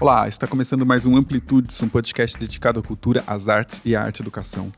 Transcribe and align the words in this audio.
Olá, 0.00 0.26
está 0.26 0.46
começando 0.46 0.86
mais 0.86 1.04
um 1.04 1.14
Amplitudes, 1.14 1.82
um 1.82 1.88
podcast 1.88 2.38
dedicado 2.38 2.80
à 2.80 2.82
cultura, 2.82 3.22
às 3.26 3.50
artes 3.50 3.82
e 3.84 3.94
à 3.94 4.02
arte 4.02 4.22
educação. 4.22 4.72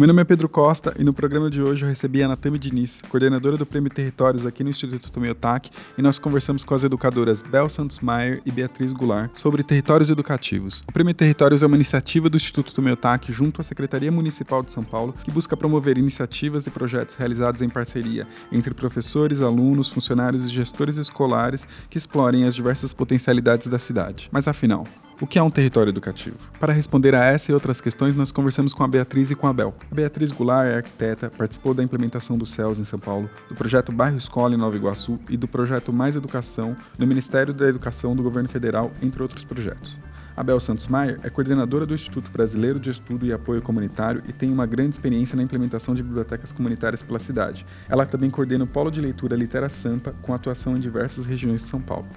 Meu 0.00 0.06
nome 0.06 0.22
é 0.22 0.24
Pedro 0.24 0.48
Costa 0.48 0.94
e 0.98 1.04
no 1.04 1.12
programa 1.12 1.50
de 1.50 1.60
hoje 1.60 1.84
eu 1.84 1.88
recebi 1.90 2.22
a 2.22 2.28
Natami 2.28 2.58
Diniz, 2.58 3.02
coordenadora 3.10 3.58
do 3.58 3.66
Prêmio 3.66 3.90
Territórios 3.90 4.46
aqui 4.46 4.64
no 4.64 4.70
Instituto 4.70 5.12
Tomeotac, 5.12 5.70
e 5.98 6.00
nós 6.00 6.18
conversamos 6.18 6.64
com 6.64 6.74
as 6.74 6.82
educadoras 6.82 7.42
Bel 7.42 7.68
Santos 7.68 7.98
Maier 7.98 8.40
e 8.46 8.50
Beatriz 8.50 8.94
Goulart 8.94 9.36
sobre 9.36 9.62
territórios 9.62 10.08
educativos. 10.08 10.82
O 10.88 10.92
Prêmio 10.92 11.12
Territórios 11.12 11.62
é 11.62 11.66
uma 11.66 11.76
iniciativa 11.76 12.30
do 12.30 12.36
Instituto 12.38 12.74
Tomeotac 12.74 13.30
junto 13.30 13.60
à 13.60 13.62
Secretaria 13.62 14.10
Municipal 14.10 14.62
de 14.62 14.72
São 14.72 14.82
Paulo, 14.82 15.14
que 15.22 15.30
busca 15.30 15.54
promover 15.54 15.98
iniciativas 15.98 16.66
e 16.66 16.70
projetos 16.70 17.16
realizados 17.16 17.60
em 17.60 17.68
parceria 17.68 18.26
entre 18.50 18.72
professores, 18.72 19.42
alunos, 19.42 19.90
funcionários 19.90 20.46
e 20.46 20.48
gestores 20.48 20.96
escolares 20.96 21.68
que 21.90 21.98
explorem 21.98 22.44
as 22.44 22.54
diversas 22.54 22.94
potencialidades 22.94 23.66
da 23.66 23.78
cidade. 23.78 24.30
Mas 24.32 24.48
afinal, 24.48 24.86
o 25.20 25.26
que 25.26 25.38
é 25.38 25.42
um 25.42 25.50
território 25.50 25.90
educativo? 25.90 26.36
Para 26.58 26.72
responder 26.72 27.14
a 27.14 27.24
essa 27.24 27.50
e 27.50 27.54
outras 27.54 27.80
questões, 27.80 28.14
nós 28.14 28.32
conversamos 28.32 28.72
com 28.72 28.82
a 28.82 28.88
Beatriz 28.88 29.30
e 29.30 29.34
com 29.34 29.46
a 29.46 29.52
Bel. 29.52 29.74
A 29.90 29.94
Beatriz 29.94 30.32
Goulart 30.32 30.66
é 30.66 30.76
arquiteta, 30.76 31.30
participou 31.30 31.74
da 31.74 31.82
implementação 31.82 32.38
do 32.38 32.46
CELS 32.46 32.80
em 32.80 32.84
São 32.84 32.98
Paulo, 32.98 33.28
do 33.48 33.54
projeto 33.54 33.92
Bairro 33.92 34.16
Escola 34.16 34.54
em 34.54 34.58
Nova 34.58 34.76
Iguaçu 34.76 35.20
e 35.28 35.36
do 35.36 35.46
projeto 35.46 35.92
Mais 35.92 36.16
Educação 36.16 36.74
no 36.98 37.06
Ministério 37.06 37.52
da 37.52 37.68
Educação 37.68 38.16
do 38.16 38.22
Governo 38.22 38.48
Federal, 38.48 38.90
entre 39.02 39.20
outros 39.20 39.44
projetos. 39.44 39.98
A 40.34 40.42
Bel 40.42 40.58
Santos 40.58 40.86
Maier 40.86 41.20
é 41.22 41.28
coordenadora 41.28 41.84
do 41.84 41.92
Instituto 41.92 42.30
Brasileiro 42.30 42.80
de 42.80 42.88
Estudo 42.88 43.26
e 43.26 43.32
Apoio 43.32 43.60
Comunitário 43.60 44.22
e 44.26 44.32
tem 44.32 44.50
uma 44.50 44.64
grande 44.64 44.94
experiência 44.94 45.36
na 45.36 45.42
implementação 45.42 45.94
de 45.94 46.02
bibliotecas 46.02 46.50
comunitárias 46.50 47.02
pela 47.02 47.20
cidade. 47.20 47.66
Ela 47.90 48.06
também 48.06 48.30
coordena 48.30 48.64
o 48.64 48.66
Polo 48.66 48.90
de 48.90 49.02
Leitura 49.02 49.36
Litera 49.36 49.68
Sampa, 49.68 50.14
com 50.22 50.32
atuação 50.32 50.78
em 50.78 50.80
diversas 50.80 51.26
regiões 51.26 51.62
de 51.62 51.68
São 51.68 51.80
Paulo. 51.80 52.08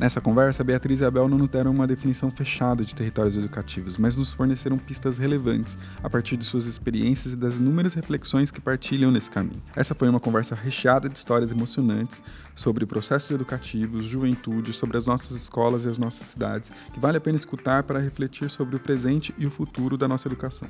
Nessa 0.00 0.18
conversa, 0.18 0.64
Beatriz 0.64 1.00
e 1.00 1.04
Abel 1.04 1.28
não 1.28 1.36
nos 1.36 1.50
deram 1.50 1.70
uma 1.70 1.86
definição 1.86 2.30
fechada 2.30 2.82
de 2.82 2.94
territórios 2.94 3.36
educativos, 3.36 3.98
mas 3.98 4.16
nos 4.16 4.32
forneceram 4.32 4.78
pistas 4.78 5.18
relevantes 5.18 5.76
a 6.02 6.08
partir 6.08 6.38
de 6.38 6.44
suas 6.46 6.64
experiências 6.64 7.34
e 7.34 7.36
das 7.36 7.58
inúmeras 7.58 7.92
reflexões 7.92 8.50
que 8.50 8.62
partilham 8.62 9.10
nesse 9.10 9.30
caminho. 9.30 9.62
Essa 9.76 9.94
foi 9.94 10.08
uma 10.08 10.18
conversa 10.18 10.54
recheada 10.54 11.06
de 11.06 11.18
histórias 11.18 11.50
emocionantes 11.50 12.22
sobre 12.54 12.86
processos 12.86 13.30
educativos, 13.30 14.06
juventude, 14.06 14.72
sobre 14.72 14.96
as 14.96 15.04
nossas 15.04 15.36
escolas 15.36 15.84
e 15.84 15.90
as 15.90 15.98
nossas 15.98 16.28
cidades, 16.28 16.72
que 16.94 16.98
vale 16.98 17.18
a 17.18 17.20
pena 17.20 17.36
escutar 17.36 17.82
para 17.82 17.98
refletir 17.98 18.48
sobre 18.48 18.76
o 18.76 18.80
presente 18.80 19.34
e 19.36 19.44
o 19.44 19.50
futuro 19.50 19.98
da 19.98 20.08
nossa 20.08 20.26
educação. 20.28 20.68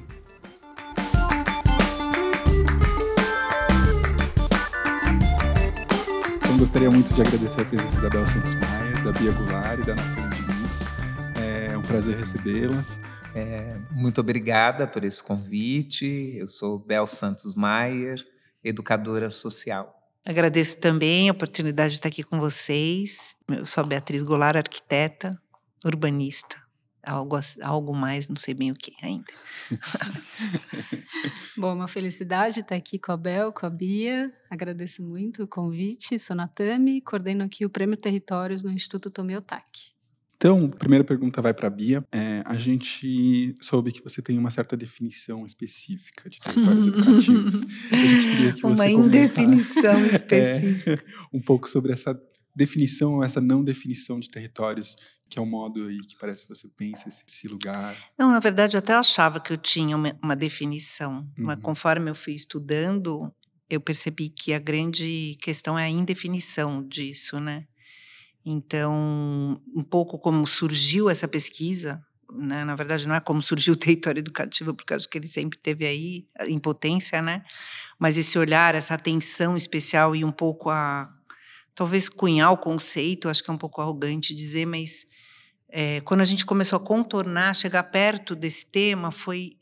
Então, 6.34 6.58
gostaria 6.58 6.90
muito 6.90 7.14
de 7.14 7.22
agradecer 7.22 7.60
a 7.60 7.64
presença 7.64 8.00
da 8.00 8.10
Bel 8.10 8.26
Santos 8.26 8.54
Maia 8.54 8.79
da 9.04 9.12
Bia 9.12 9.32
Goulart 9.32 9.80
e 9.80 9.86
da 9.86 9.94
Nathalie 9.94 10.42
Diniz. 10.42 11.70
É 11.70 11.76
um 11.76 11.82
prazer 11.82 12.18
recebê-las. 12.18 12.98
É, 13.34 13.76
muito 13.92 14.20
obrigada 14.20 14.86
por 14.86 15.04
esse 15.04 15.22
convite. 15.22 16.34
Eu 16.36 16.46
sou 16.46 16.78
Bel 16.78 17.06
Santos 17.06 17.54
Maier, 17.54 18.18
educadora 18.62 19.30
social. 19.30 19.96
Agradeço 20.22 20.78
também 20.78 21.30
a 21.30 21.32
oportunidade 21.32 21.90
de 21.90 21.94
estar 21.94 22.08
aqui 22.08 22.22
com 22.22 22.38
vocês. 22.38 23.36
Eu 23.48 23.64
sou 23.64 23.86
Beatriz 23.86 24.22
Goulart, 24.22 24.56
arquiteta, 24.56 25.30
urbanista 25.82 26.59
algo, 27.02 27.36
algo 27.62 27.94
mais, 27.94 28.28
não 28.28 28.36
sei 28.36 28.54
bem 28.54 28.70
o 28.70 28.74
que 28.74 28.92
ainda. 29.02 29.32
Bom, 31.56 31.74
uma 31.74 31.88
felicidade 31.88 32.60
estar 32.60 32.76
aqui 32.76 32.98
com 32.98 33.12
a 33.12 33.16
Bel, 33.16 33.52
com 33.52 33.66
a 33.66 33.70
Bia. 33.70 34.32
Agradeço 34.48 35.02
muito 35.02 35.44
o 35.44 35.48
convite. 35.48 36.18
Sou 36.18 36.36
Natami, 36.36 37.00
coordeno 37.00 37.44
aqui 37.44 37.64
o 37.64 37.70
Prêmio 37.70 37.96
Territórios 37.96 38.62
no 38.62 38.70
Instituto 38.70 39.10
Tomeotac. 39.10 39.92
Então, 40.40 40.70
a 40.72 40.76
primeira 40.76 41.04
pergunta 41.04 41.42
vai 41.42 41.52
para 41.52 41.66
a 41.66 41.70
Bia. 41.70 42.02
É, 42.10 42.42
a 42.46 42.54
gente 42.54 43.54
soube 43.60 43.92
que 43.92 44.02
você 44.02 44.22
tem 44.22 44.38
uma 44.38 44.50
certa 44.50 44.74
definição 44.74 45.44
específica 45.44 46.30
de 46.30 46.40
territórios 46.40 46.86
educativos. 46.88 47.56
A 47.92 47.96
gente 47.96 48.36
queria 48.36 48.52
que 48.54 48.64
uma 48.64 48.88
indefinição 48.88 49.98
é, 50.00 50.08
específica. 50.08 50.92
É, 50.94 50.96
um 51.30 51.42
pouco 51.42 51.68
sobre 51.68 51.92
essa 51.92 52.18
definição 52.54 53.22
essa 53.22 53.40
não 53.40 53.62
definição 53.62 54.18
de 54.20 54.28
territórios 54.28 54.96
que 55.30 55.38
é 55.38 55.42
o 55.42 55.46
modo 55.46 55.86
aí 55.86 56.00
que 56.00 56.16
parece 56.18 56.42
que 56.42 56.48
você 56.48 56.68
pensa 56.68 57.08
esse, 57.08 57.46
lugar? 57.46 57.96
Não, 58.18 58.32
na 58.32 58.40
verdade, 58.40 58.76
eu 58.76 58.80
até 58.80 58.94
achava 58.94 59.38
que 59.38 59.52
eu 59.52 59.56
tinha 59.56 59.96
uma, 59.96 60.18
uma 60.20 60.34
definição, 60.34 61.18
uhum. 61.18 61.44
mas 61.44 61.60
conforme 61.62 62.10
eu 62.10 62.16
fui 62.16 62.34
estudando, 62.34 63.32
eu 63.70 63.80
percebi 63.80 64.28
que 64.28 64.52
a 64.52 64.58
grande 64.58 65.38
questão 65.40 65.78
é 65.78 65.84
a 65.84 65.88
indefinição 65.88 66.82
disso, 66.86 67.38
né? 67.38 67.68
Então, 68.44 69.62
um 69.74 69.84
pouco 69.84 70.18
como 70.18 70.44
surgiu 70.46 71.08
essa 71.08 71.28
pesquisa, 71.28 72.04
né? 72.32 72.64
na 72.64 72.74
verdade 72.74 73.06
não 73.06 73.14
é 73.14 73.20
como 73.20 73.40
surgiu 73.40 73.74
o 73.74 73.76
território 73.76 74.18
educativo, 74.18 74.74
porque 74.74 74.94
acho 74.94 75.08
que 75.08 75.18
ele 75.18 75.28
sempre 75.28 75.58
teve 75.58 75.86
aí 75.86 76.26
em 76.48 76.58
potência, 76.58 77.22
né? 77.22 77.44
Mas 77.98 78.18
esse 78.18 78.36
olhar, 78.38 78.74
essa 78.74 78.94
atenção 78.94 79.56
especial 79.56 80.16
e 80.16 80.24
um 80.24 80.32
pouco 80.32 80.70
a 80.70 81.14
talvez 81.74 82.08
cunhar 82.08 82.52
o 82.52 82.58
conceito, 82.58 83.28
acho 83.28 83.42
que 83.42 83.50
é 83.50 83.52
um 83.52 83.58
pouco 83.58 83.80
arrogante 83.80 84.34
dizer, 84.34 84.66
mas 84.66 85.06
é, 85.68 86.00
quando 86.00 86.20
a 86.20 86.24
gente 86.24 86.44
começou 86.44 86.76
a 86.76 86.80
contornar, 86.80 87.54
chegar 87.54 87.84
perto 87.84 88.34
desse 88.34 88.66
tema, 88.66 89.10
foi 89.10 89.52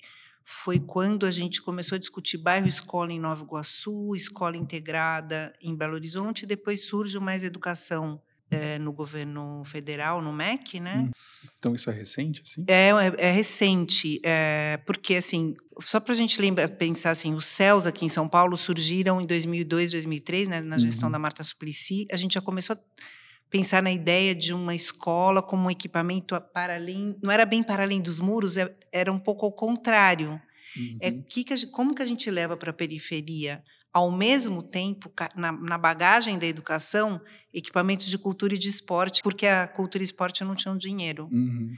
foi 0.51 0.81
quando 0.81 1.27
a 1.27 1.31
gente 1.31 1.61
começou 1.61 1.97
a 1.97 1.99
discutir 1.99 2.39
bairro 2.39 2.67
escola 2.67 3.13
em 3.13 3.21
Nova 3.21 3.45
Iguaçu, 3.45 4.17
escola 4.17 4.57
integrada 4.57 5.53
em 5.61 5.77
Belo 5.77 5.93
Horizonte, 5.93 6.45
e 6.45 6.47
depois 6.47 6.87
surge 6.87 7.19
mais 7.21 7.43
educação 7.43 8.19
é, 8.51 8.79
no 8.79 8.93
governo 8.93 9.63
federal, 9.65 10.23
no 10.23 10.33
MEC, 10.33 10.81
né? 10.81 11.07
Hum. 11.07 11.11
Então 11.59 11.75
isso 11.75 11.91
é 11.91 11.93
recente, 11.93 12.43
assim? 12.43 12.65
É, 12.67 12.89
é, 12.91 13.29
é 13.29 13.31
recente, 13.31 14.21
é, 14.25 14.79
porque 14.87 15.17
assim, 15.17 15.55
só 15.81 16.01
para 16.01 16.13
a 16.13 16.17
gente 16.17 16.41
lembrar, 16.41 16.69
pensar 16.69 17.11
assim, 17.11 17.35
os 17.35 17.45
céus 17.45 17.87
aqui 17.87 18.05
em 18.05 18.09
São 18.09 18.29
Paulo 18.29 18.57
surgiram 18.57 19.21
em 19.21 19.27
2002, 19.27 19.93
2003, 19.93 20.49
né, 20.49 20.61
na 20.61 20.79
gestão 20.79 21.09
uhum. 21.09 21.13
da 21.13 21.19
Marta 21.19 21.43
Suplicy, 21.45 22.07
a 22.11 22.17
gente 22.17 22.35
já 22.35 22.41
começou 22.41 22.75
a 22.75 22.79
pensar 23.51 23.83
na 23.83 23.93
ideia 23.93 24.35
de 24.35 24.53
uma 24.53 24.75
escola 24.75 25.43
como 25.43 25.67
um 25.67 25.71
equipamento 25.71 26.39
para 26.53 26.75
além, 26.75 27.17
não 27.23 27.31
era 27.31 27.45
bem 27.45 27.63
para 27.63 27.83
além 27.83 28.01
dos 28.01 28.19
muros, 28.19 28.57
é, 28.57 28.75
era 28.93 29.13
um 29.13 29.19
pouco 29.19 29.47
ao 29.47 29.53
contrário. 29.53 30.41
É 30.77 30.81
uhum. 30.81 30.99
É 31.01 31.11
que, 31.13 31.45
que 31.45 31.67
como 31.69 31.95
que 31.95 32.03
a 32.03 32.07
gente 32.07 32.31
leva 32.31 32.57
para 32.57 32.71
a 32.71 32.75
periferia, 32.75 33.63
ao 33.93 34.11
mesmo 34.11 34.63
tempo, 34.63 35.11
na, 35.35 35.51
na, 35.53 35.79
bagagem 35.79 36.39
da 36.39 36.47
educação, 36.47 37.21
equipamentos 37.53 38.07
de 38.07 38.19
cultura 38.19 38.55
e 38.55 38.59
de 38.59 38.69
esporte, 38.69 39.23
porque 39.23 39.47
a 39.47 39.67
cultura 39.67 40.03
e 40.03 40.05
esporte 40.05 40.45
não 40.45 40.55
tinham 40.55 40.77
dinheiro. 40.77 41.29
Uhum. 41.33 41.75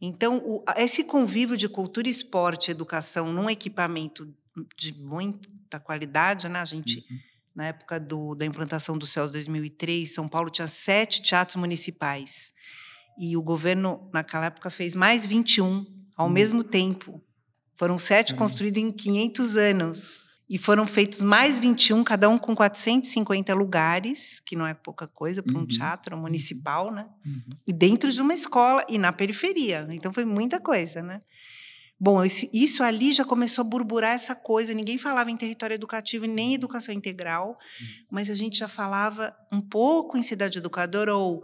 Então, 0.00 0.38
o, 0.38 0.64
esse 0.76 1.04
convívio 1.04 1.56
de 1.56 1.68
cultura, 1.68 2.08
esporte 2.08 2.70
educação 2.70 3.32
num 3.32 3.48
equipamento 3.48 4.28
de 4.76 4.92
muita 4.98 5.80
qualidade, 5.80 6.48
né? 6.48 6.60
A 6.60 6.64
gente 6.64 6.98
uhum 6.98 7.18
na 7.54 7.66
época 7.66 8.00
do, 8.00 8.34
da 8.34 8.44
implantação 8.44 8.98
do 8.98 9.06
CELS 9.06 9.30
2003, 9.30 10.12
São 10.12 10.26
Paulo 10.26 10.50
tinha 10.50 10.66
sete 10.66 11.22
teatros 11.22 11.56
municipais. 11.56 12.52
E 13.16 13.36
o 13.36 13.42
governo, 13.42 14.10
naquela 14.12 14.46
época, 14.46 14.68
fez 14.70 14.96
mais 14.96 15.24
21 15.24 15.86
ao 16.16 16.26
hum. 16.26 16.30
mesmo 16.30 16.64
tempo. 16.64 17.22
Foram 17.76 17.96
sete 17.96 18.34
hum. 18.34 18.36
construídos 18.36 18.82
em 18.82 18.90
500 18.90 19.56
anos. 19.56 20.23
E 20.48 20.58
foram 20.58 20.86
feitos 20.86 21.22
mais 21.22 21.58
21, 21.58 22.04
cada 22.04 22.28
um 22.28 22.36
com 22.36 22.54
450 22.54 23.54
lugares, 23.54 24.40
que 24.40 24.54
não 24.54 24.66
é 24.66 24.74
pouca 24.74 25.06
coisa 25.06 25.42
para 25.42 25.56
um 25.56 25.60
uhum. 25.60 25.66
teatro 25.66 26.16
municipal, 26.18 26.92
né? 26.92 27.06
Uhum. 27.24 27.42
E 27.66 27.72
dentro 27.72 28.12
de 28.12 28.20
uma 28.20 28.34
escola 28.34 28.84
e 28.88 28.98
na 28.98 29.12
periferia. 29.12 29.86
Então 29.90 30.12
foi 30.12 30.24
muita 30.24 30.60
coisa, 30.60 31.00
né? 31.00 31.20
Bom, 31.98 32.22
isso 32.52 32.82
ali 32.82 33.12
já 33.14 33.24
começou 33.24 33.62
a 33.62 33.64
burburar 33.64 34.12
essa 34.12 34.34
coisa. 34.34 34.74
Ninguém 34.74 34.98
falava 34.98 35.30
em 35.30 35.36
território 35.36 35.74
educativo 35.74 36.26
nem 36.26 36.48
uhum. 36.48 36.54
educação 36.54 36.94
integral, 36.94 37.50
uhum. 37.80 37.86
mas 38.10 38.28
a 38.28 38.34
gente 38.34 38.58
já 38.58 38.68
falava 38.68 39.34
um 39.50 39.60
pouco 39.60 40.18
em 40.18 40.22
cidade 40.22 40.58
educadora 40.58 41.14
ou 41.14 41.42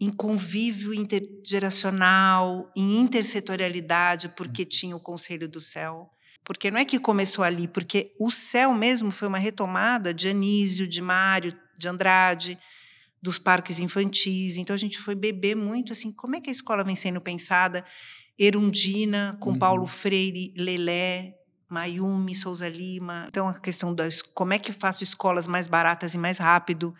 em 0.00 0.12
convívio 0.12 0.94
intergeracional, 0.94 2.70
em 2.76 3.00
intersetorialidade, 3.00 4.28
porque 4.28 4.62
uhum. 4.62 4.68
tinha 4.68 4.96
o 4.96 5.00
Conselho 5.00 5.48
do 5.48 5.60
Céu. 5.60 6.08
Porque 6.48 6.70
não 6.70 6.78
é 6.78 6.84
que 6.86 6.98
começou 6.98 7.44
ali, 7.44 7.68
porque 7.68 8.14
o 8.18 8.30
céu 8.30 8.72
mesmo 8.72 9.10
foi 9.10 9.28
uma 9.28 9.38
retomada 9.38 10.14
de 10.14 10.28
Anísio, 10.28 10.88
de 10.88 11.02
Mário, 11.02 11.52
de 11.78 11.86
Andrade, 11.86 12.58
dos 13.20 13.38
parques 13.38 13.78
infantis. 13.78 14.56
Então 14.56 14.72
a 14.72 14.78
gente 14.78 14.98
foi 14.98 15.14
beber 15.14 15.54
muito 15.54 15.92
assim, 15.92 16.10
como 16.10 16.36
é 16.36 16.40
que 16.40 16.48
a 16.48 16.52
escola 16.52 16.82
vem 16.82 16.96
sendo 16.96 17.20
pensada? 17.20 17.84
Erundina, 18.38 19.36
com 19.40 19.50
uhum. 19.50 19.58
Paulo 19.58 19.86
Freire, 19.86 20.54
Lelé, 20.56 21.34
Mayumi, 21.68 22.34
Souza 22.34 22.66
Lima. 22.66 23.26
Então, 23.28 23.46
a 23.46 23.60
questão 23.60 23.94
das 23.94 24.22
como 24.22 24.54
é 24.54 24.58
que 24.58 24.72
faço 24.72 25.04
escolas 25.04 25.46
mais 25.46 25.66
baratas 25.66 26.14
e 26.14 26.18
mais 26.18 26.38
rápido. 26.38 26.94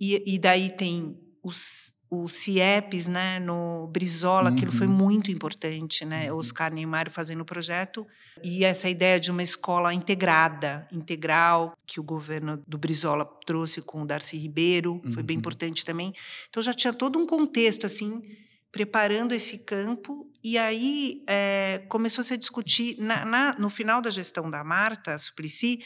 E, 0.00 0.34
e 0.34 0.38
daí 0.40 0.74
tem 0.76 1.16
os, 1.40 1.94
os 2.10 2.32
CIEPs, 2.34 3.08
né, 3.08 3.40
no 3.40 3.88
Brizola, 3.88 4.50
uhum. 4.50 4.56
aquilo 4.56 4.72
foi 4.72 4.86
uhum. 4.86 4.92
muito 4.92 5.30
importante, 5.30 6.04
né, 6.04 6.30
uhum. 6.32 6.38
Oscar 6.38 6.72
Neymar 6.72 7.10
fazendo 7.10 7.40
o 7.40 7.44
projeto, 7.44 8.06
e 8.44 8.64
essa 8.64 8.88
ideia 8.88 9.18
de 9.18 9.30
uma 9.30 9.42
escola 9.42 9.92
integrada, 9.92 10.86
integral, 10.92 11.76
que 11.86 11.98
o 11.98 12.02
governo 12.02 12.62
do 12.66 12.78
Brizola 12.78 13.24
trouxe 13.44 13.80
com 13.80 14.02
o 14.02 14.06
Darcy 14.06 14.36
Ribeiro, 14.36 15.00
foi 15.12 15.22
bem 15.22 15.36
uhum. 15.36 15.40
importante 15.40 15.84
também. 15.84 16.12
Então 16.48 16.62
já 16.62 16.72
tinha 16.72 16.92
todo 16.92 17.18
um 17.18 17.26
contexto, 17.26 17.86
assim, 17.86 18.22
preparando 18.70 19.32
esse 19.32 19.58
campo. 19.58 20.30
E 20.44 20.58
aí 20.58 21.24
é, 21.26 21.82
começou 21.88 22.22
-se 22.22 22.34
a 22.34 22.36
discutir, 22.36 22.96
na, 22.98 23.24
na, 23.24 23.52
no 23.58 23.70
final 23.70 24.00
da 24.00 24.10
gestão 24.10 24.50
da 24.50 24.62
Marta 24.62 25.18
Suplicy, 25.18 25.80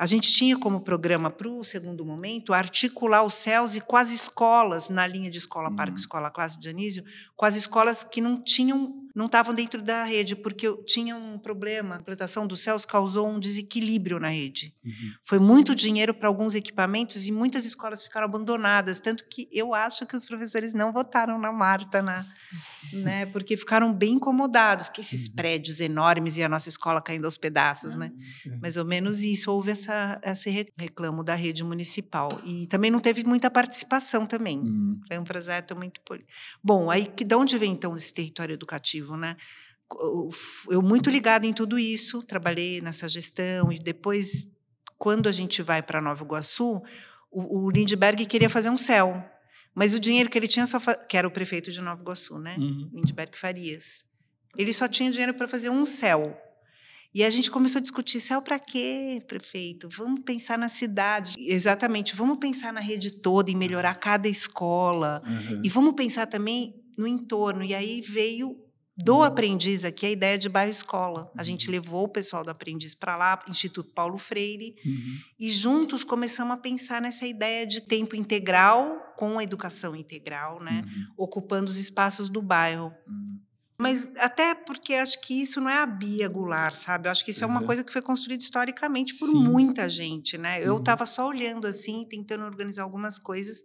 a 0.00 0.06
gente 0.06 0.32
tinha 0.32 0.56
como 0.56 0.80
programa 0.80 1.28
para 1.30 1.46
o 1.46 1.62
segundo 1.62 2.06
momento 2.06 2.54
articular 2.54 3.22
os 3.22 3.34
céus 3.34 3.76
e 3.76 3.82
com 3.82 3.98
as 3.98 4.10
escolas, 4.10 4.88
na 4.88 5.06
linha 5.06 5.28
de 5.28 5.36
escola 5.36 5.70
parque, 5.70 5.92
uhum. 5.92 5.98
escola 5.98 6.30
classe 6.30 6.58
de 6.58 6.70
Anísio, 6.70 7.04
com 7.36 7.44
as 7.44 7.54
escolas 7.54 8.02
que 8.02 8.18
não 8.18 8.42
tinham 8.42 8.94
não 9.14 9.26
estavam 9.26 9.54
dentro 9.54 9.82
da 9.82 10.04
rede, 10.04 10.36
porque 10.36 10.66
tinha 10.84 11.16
um 11.16 11.38
problema. 11.38 11.96
A 11.96 11.98
implantação 11.98 12.46
dos 12.46 12.60
céus 12.60 12.86
causou 12.86 13.28
um 13.28 13.38
desequilíbrio 13.38 14.20
na 14.20 14.28
rede. 14.28 14.74
Uhum. 14.84 15.12
Foi 15.22 15.38
muito 15.38 15.74
dinheiro 15.74 16.14
para 16.14 16.28
alguns 16.28 16.54
equipamentos 16.54 17.26
e 17.26 17.32
muitas 17.32 17.64
escolas 17.64 18.02
ficaram 18.02 18.26
abandonadas. 18.26 19.00
Tanto 19.00 19.24
que 19.28 19.48
eu 19.52 19.74
acho 19.74 20.06
que 20.06 20.16
os 20.16 20.24
professores 20.26 20.72
não 20.72 20.92
votaram 20.92 21.38
na 21.38 21.52
Marta, 21.52 22.00
na, 22.00 22.24
né, 22.92 23.26
porque 23.26 23.56
ficaram 23.56 23.92
bem 23.92 24.14
incomodados, 24.14 24.88
que 24.88 25.00
esses 25.00 25.28
uhum. 25.28 25.34
prédios 25.34 25.80
enormes 25.80 26.36
e 26.36 26.42
a 26.42 26.48
nossa 26.48 26.68
escola 26.68 27.02
caindo 27.02 27.24
aos 27.24 27.36
pedaços. 27.36 27.96
Né? 27.96 28.12
Uhum. 28.46 28.58
Mais 28.60 28.76
ou 28.76 28.84
menos 28.84 29.22
isso. 29.22 29.50
Houve 29.50 29.72
essa, 29.72 30.20
esse 30.22 30.50
reclamo 30.76 31.24
da 31.24 31.34
rede 31.34 31.64
municipal. 31.64 32.40
E 32.44 32.66
também 32.68 32.90
não 32.90 33.00
teve 33.00 33.24
muita 33.24 33.50
participação 33.50 34.26
também. 34.26 34.58
Uhum. 34.58 35.00
Foi 35.08 35.18
um 35.18 35.24
projeto 35.24 35.74
muito... 35.74 36.00
Bom, 36.62 36.90
aí 36.90 37.10
de 37.16 37.34
onde 37.34 37.58
vem 37.58 37.72
então 37.72 37.96
esse 37.96 38.12
território 38.12 38.54
educativo? 38.54 38.99
Né? 39.16 39.36
Eu 40.68 40.80
muito 40.82 41.10
ligada 41.10 41.46
em 41.46 41.52
tudo 41.52 41.78
isso, 41.78 42.22
trabalhei 42.22 42.80
nessa 42.80 43.08
gestão 43.08 43.72
e 43.72 43.78
depois, 43.78 44.46
quando 44.96 45.28
a 45.28 45.32
gente 45.32 45.62
vai 45.62 45.82
para 45.82 46.00
Nova 46.00 46.24
Iguaçu, 46.24 46.80
o, 47.30 47.64
o, 47.64 47.70
Lindbergh 47.70 48.24
queria 48.26 48.48
fazer 48.48 48.70
um 48.70 48.76
céu, 48.76 49.24
mas 49.74 49.94
o 49.94 50.00
dinheiro 50.00 50.30
que 50.30 50.38
ele 50.38 50.46
tinha 50.46 50.66
só 50.66 50.78
que 51.08 51.16
era 51.16 51.26
o 51.26 51.30
prefeito 51.30 51.72
de 51.72 51.80
Nova 51.80 52.02
Iguaçu, 52.02 52.38
né? 52.38 52.56
Uhum. 52.58 52.90
Lindbergh 52.92 53.36
Farias. 53.36 54.04
Ele 54.56 54.72
só 54.72 54.88
tinha 54.88 55.10
dinheiro 55.10 55.34
para 55.34 55.48
fazer 55.48 55.70
um 55.70 55.84
céu. 55.84 56.36
E 57.12 57.24
a 57.24 57.30
gente 57.30 57.50
começou 57.50 57.80
a 57.80 57.82
discutir 57.82 58.20
céu 58.20 58.40
para 58.40 58.58
quê, 58.58 59.20
prefeito? 59.26 59.88
Vamos 59.88 60.20
pensar 60.20 60.56
na 60.56 60.68
cidade. 60.68 61.34
Exatamente, 61.38 62.14
vamos 62.14 62.38
pensar 62.38 62.72
na 62.72 62.80
rede 62.80 63.10
toda, 63.10 63.50
em 63.50 63.56
melhorar 63.56 63.96
cada 63.96 64.28
escola. 64.28 65.20
Uhum. 65.26 65.60
E 65.64 65.68
vamos 65.68 65.94
pensar 65.94 66.26
também 66.26 66.80
no 66.96 67.08
entorno. 67.08 67.64
E 67.64 67.74
aí 67.74 68.00
veio 68.00 68.56
do 69.02 69.22
aprendiz 69.22 69.84
aqui 69.84 70.06
a 70.06 70.10
ideia 70.10 70.36
de 70.36 70.48
bairro 70.48 70.70
escola. 70.70 71.30
A 71.36 71.42
gente 71.42 71.66
uhum. 71.66 71.72
levou 71.72 72.04
o 72.04 72.08
pessoal 72.08 72.44
do 72.44 72.50
aprendiz 72.50 72.94
para 72.94 73.16
lá, 73.16 73.42
Instituto 73.48 73.92
Paulo 73.92 74.18
Freire, 74.18 74.76
uhum. 74.84 75.18
e 75.38 75.50
juntos 75.50 76.04
começamos 76.04 76.54
a 76.54 76.58
pensar 76.58 77.00
nessa 77.00 77.26
ideia 77.26 77.66
de 77.66 77.80
tempo 77.80 78.14
integral 78.14 79.14
com 79.16 79.38
a 79.38 79.42
educação 79.42 79.96
integral, 79.96 80.62
né? 80.62 80.82
Uhum. 80.84 81.06
Ocupando 81.16 81.70
os 81.70 81.76
espaços 81.76 82.28
do 82.28 82.42
bairro. 82.42 82.92
Uhum. 83.06 83.38
Mas 83.80 84.12
até 84.18 84.54
porque 84.54 84.92
acho 84.92 85.18
que 85.22 85.40
isso 85.40 85.58
não 85.58 85.70
é 85.70 85.78
a 85.78 85.86
Bia 85.86 86.28
Goulart, 86.28 86.74
sabe? 86.74 87.08
Eu 87.08 87.12
acho 87.12 87.24
que 87.24 87.30
isso 87.30 87.42
é 87.42 87.46
uma 87.46 87.62
coisa 87.62 87.82
que 87.82 87.90
foi 87.90 88.02
construída 88.02 88.42
historicamente 88.42 89.14
por 89.14 89.30
Sim. 89.30 89.42
muita 89.42 89.88
gente, 89.88 90.36
né? 90.36 90.62
Eu 90.62 90.76
estava 90.76 91.04
uhum. 91.04 91.06
só 91.06 91.26
olhando 91.26 91.66
assim, 91.66 92.04
tentando 92.04 92.44
organizar 92.44 92.82
algumas 92.82 93.18
coisas 93.18 93.62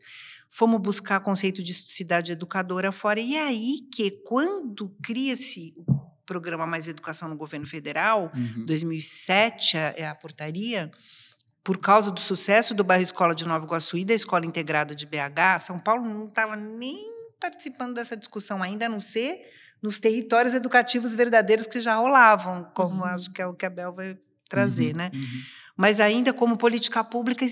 fomos 0.56 0.80
buscar 0.80 1.20
conceito 1.20 1.62
de 1.62 1.74
cidade 1.74 2.32
educadora 2.32 2.90
fora. 2.90 3.20
E 3.20 3.36
é 3.36 3.48
aí 3.48 3.80
que, 3.94 4.10
quando 4.24 4.90
cria-se 5.04 5.74
o 5.76 5.86
programa 6.26 6.66
Mais 6.66 6.88
Educação 6.88 7.28
no 7.28 7.36
governo 7.36 7.68
federal, 7.68 8.32
uhum. 8.34 8.66
2007 8.66 9.76
é 9.76 10.08
a 10.08 10.16
portaria, 10.16 10.90
por 11.62 11.78
causa 11.78 12.10
do 12.10 12.22
sucesso 12.22 12.74
do 12.74 12.86
bairro 12.86 13.04
Escola 13.04 13.36
de 13.36 13.46
Nova 13.46 13.66
Iguaçu 13.66 13.98
e 13.98 14.06
da 14.06 14.14
Escola 14.14 14.46
Integrada 14.46 14.96
de 14.96 15.06
BH, 15.06 15.60
São 15.60 15.78
Paulo 15.78 16.06
não 16.06 16.28
estava 16.28 16.56
nem 16.56 17.14
participando 17.38 17.94
dessa 17.94 18.16
discussão 18.16 18.64
ainda, 18.64 18.86
a 18.86 18.90
não 18.90 19.00
ser 19.00 19.42
nos 19.84 20.00
territórios 20.00 20.54
educativos 20.54 21.14
verdadeiros 21.14 21.68
que 21.68 21.82
já 21.82 21.96
rolavam, 21.96 22.64
como 22.74 23.02
uhum. 23.02 23.06
acho 23.06 23.32
que 23.34 23.42
é 23.42 23.46
o 23.46 23.54
que 23.54 23.66
a 23.66 23.70
Bel 23.70 23.94
vai 23.94 24.18
trazer, 24.50 24.92
uhum. 24.92 24.98
né? 25.00 25.12
Uhum. 25.14 25.42
Mas 25.78 26.00
ainda 26.00 26.32
como 26.32 26.58
política 26.58 27.04
pública 27.04 27.46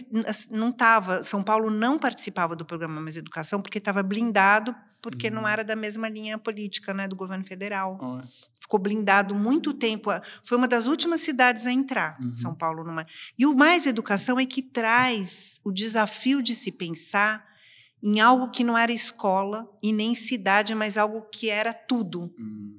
não 0.50 0.70
estava. 0.70 1.24
São 1.24 1.44
Paulo 1.44 1.70
não 1.70 2.00
participava 2.00 2.56
do 2.56 2.64
programa 2.64 3.02
Mais 3.02 3.18
Educação 3.18 3.62
porque 3.62 3.78
estava 3.78 4.02
blindado, 4.02 4.74
porque 5.02 5.28
uhum. 5.28 5.36
não 5.36 5.48
era 5.48 5.64
da 5.64 5.76
mesma 5.76 6.08
linha 6.08 6.38
política 6.38 6.94
né, 6.94 7.08
do 7.08 7.16
governo 7.16 7.44
federal. 7.44 8.00
Oh. 8.02 8.22
Ficou 8.60 8.80
blindado 8.80 9.36
muito 9.36 9.74
tempo. 9.74 10.10
Foi 10.42 10.58
uma 10.58 10.68
das 10.68 10.88
últimas 10.88 11.20
cidades 11.20 11.66
a 11.66 11.72
entrar, 11.72 12.18
uhum. 12.22 12.32
São 12.32 12.56
Paulo. 12.56 12.86
Numa... 12.86 13.06
E 13.38 13.46
o 13.46 13.54
Mais 13.54 13.86
Educação 13.86 14.40
é 14.40 14.46
que 14.46 14.62
traz 14.62 15.60
o 15.64 15.72
desafio 15.72 16.42
de 16.42 16.56
se 16.56 16.72
pensar 16.72 17.46
em 18.02 18.22
algo 18.22 18.50
que 18.50 18.64
não 18.64 18.78
era 18.78 18.92
escola 18.92 19.70
e 19.82 19.92
nem 19.92 20.16
cidade, 20.16 20.74
mas 20.74 20.98
algo 20.98 21.22
que 21.32 21.50
era 21.50 21.74
tudo. 21.74 22.34
Uhum. 22.38 22.78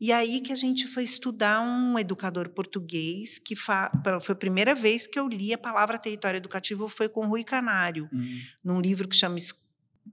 E 0.00 0.12
aí 0.12 0.40
que 0.40 0.52
a 0.52 0.56
gente 0.56 0.86
foi 0.86 1.02
estudar 1.02 1.60
um 1.60 1.98
educador 1.98 2.48
português, 2.50 3.38
que 3.38 3.56
fa... 3.56 3.90
foi 4.22 4.32
a 4.32 4.36
primeira 4.36 4.74
vez 4.74 5.06
que 5.06 5.18
eu 5.18 5.26
li 5.26 5.52
a 5.52 5.58
palavra 5.58 5.98
território 5.98 6.38
educativo, 6.38 6.88
foi 6.88 7.08
com 7.08 7.26
Rui 7.26 7.42
Canário, 7.42 8.08
uhum. 8.12 8.40
num 8.62 8.80
livro 8.80 9.08
que 9.08 9.16
chama 9.16 9.38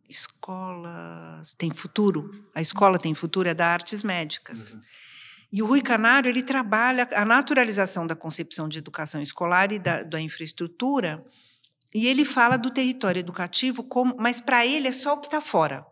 Escola 0.10 1.42
Tem 1.58 1.70
Futuro. 1.70 2.48
A 2.56 2.62
Escola 2.62 2.98
Tem 2.98 3.14
Futuro 3.14 3.48
é 3.48 3.54
da 3.54 3.68
Artes 3.68 4.02
Médicas. 4.02 4.74
Uhum. 4.74 4.82
E 5.52 5.62
o 5.62 5.68
Rui 5.68 5.82
Canário 5.82 6.30
ele 6.30 6.42
trabalha 6.42 7.08
a 7.14 7.24
naturalização 7.24 8.08
da 8.08 8.16
concepção 8.16 8.68
de 8.68 8.80
educação 8.80 9.22
escolar 9.22 9.72
e 9.72 9.78
da, 9.78 10.02
da 10.02 10.20
infraestrutura, 10.20 11.24
e 11.94 12.08
ele 12.08 12.26
fala 12.26 12.58
do 12.58 12.70
território 12.70 13.20
educativo, 13.20 13.84
como, 13.84 14.16
mas 14.20 14.42
para 14.42 14.66
ele 14.66 14.88
é 14.88 14.92
só 14.92 15.14
o 15.14 15.18
que 15.18 15.28
está 15.28 15.40
fora. 15.40 15.86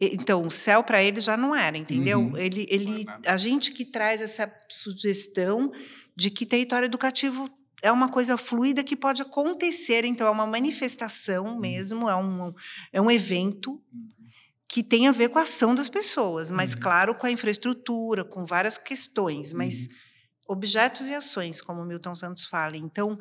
Então, 0.00 0.46
o 0.46 0.50
céu 0.50 0.82
para 0.82 1.02
ele 1.02 1.20
já 1.20 1.36
não 1.36 1.54
era, 1.54 1.76
entendeu? 1.76 2.20
Uhum. 2.20 2.36
Ele, 2.36 2.66
ele, 2.68 3.04
a 3.26 3.36
gente 3.36 3.72
que 3.72 3.84
traz 3.84 4.20
essa 4.20 4.52
sugestão 4.68 5.72
de 6.14 6.30
que 6.30 6.44
território 6.44 6.86
educativo 6.86 7.48
é 7.82 7.90
uma 7.90 8.08
coisa 8.08 8.36
fluida 8.36 8.84
que 8.84 8.96
pode 8.96 9.22
acontecer, 9.22 10.04
então 10.04 10.26
é 10.26 10.30
uma 10.30 10.46
manifestação 10.46 11.46
uhum. 11.46 11.60
mesmo, 11.60 12.08
é 12.08 12.16
um, 12.16 12.54
é 12.92 13.00
um 13.00 13.10
evento 13.10 13.72
uhum. 13.92 14.08
que 14.68 14.82
tem 14.82 15.08
a 15.08 15.12
ver 15.12 15.30
com 15.30 15.38
a 15.38 15.42
ação 15.42 15.74
das 15.74 15.88
pessoas, 15.88 16.50
mas 16.50 16.74
uhum. 16.74 16.80
claro, 16.80 17.14
com 17.14 17.26
a 17.26 17.30
infraestrutura, 17.30 18.24
com 18.24 18.44
várias 18.44 18.76
questões, 18.76 19.54
mas 19.54 19.86
uhum. 19.86 19.92
objetos 20.48 21.08
e 21.08 21.14
ações, 21.14 21.62
como 21.62 21.84
Milton 21.84 22.14
Santos 22.14 22.44
fala. 22.44 22.76
Então, 22.76 23.18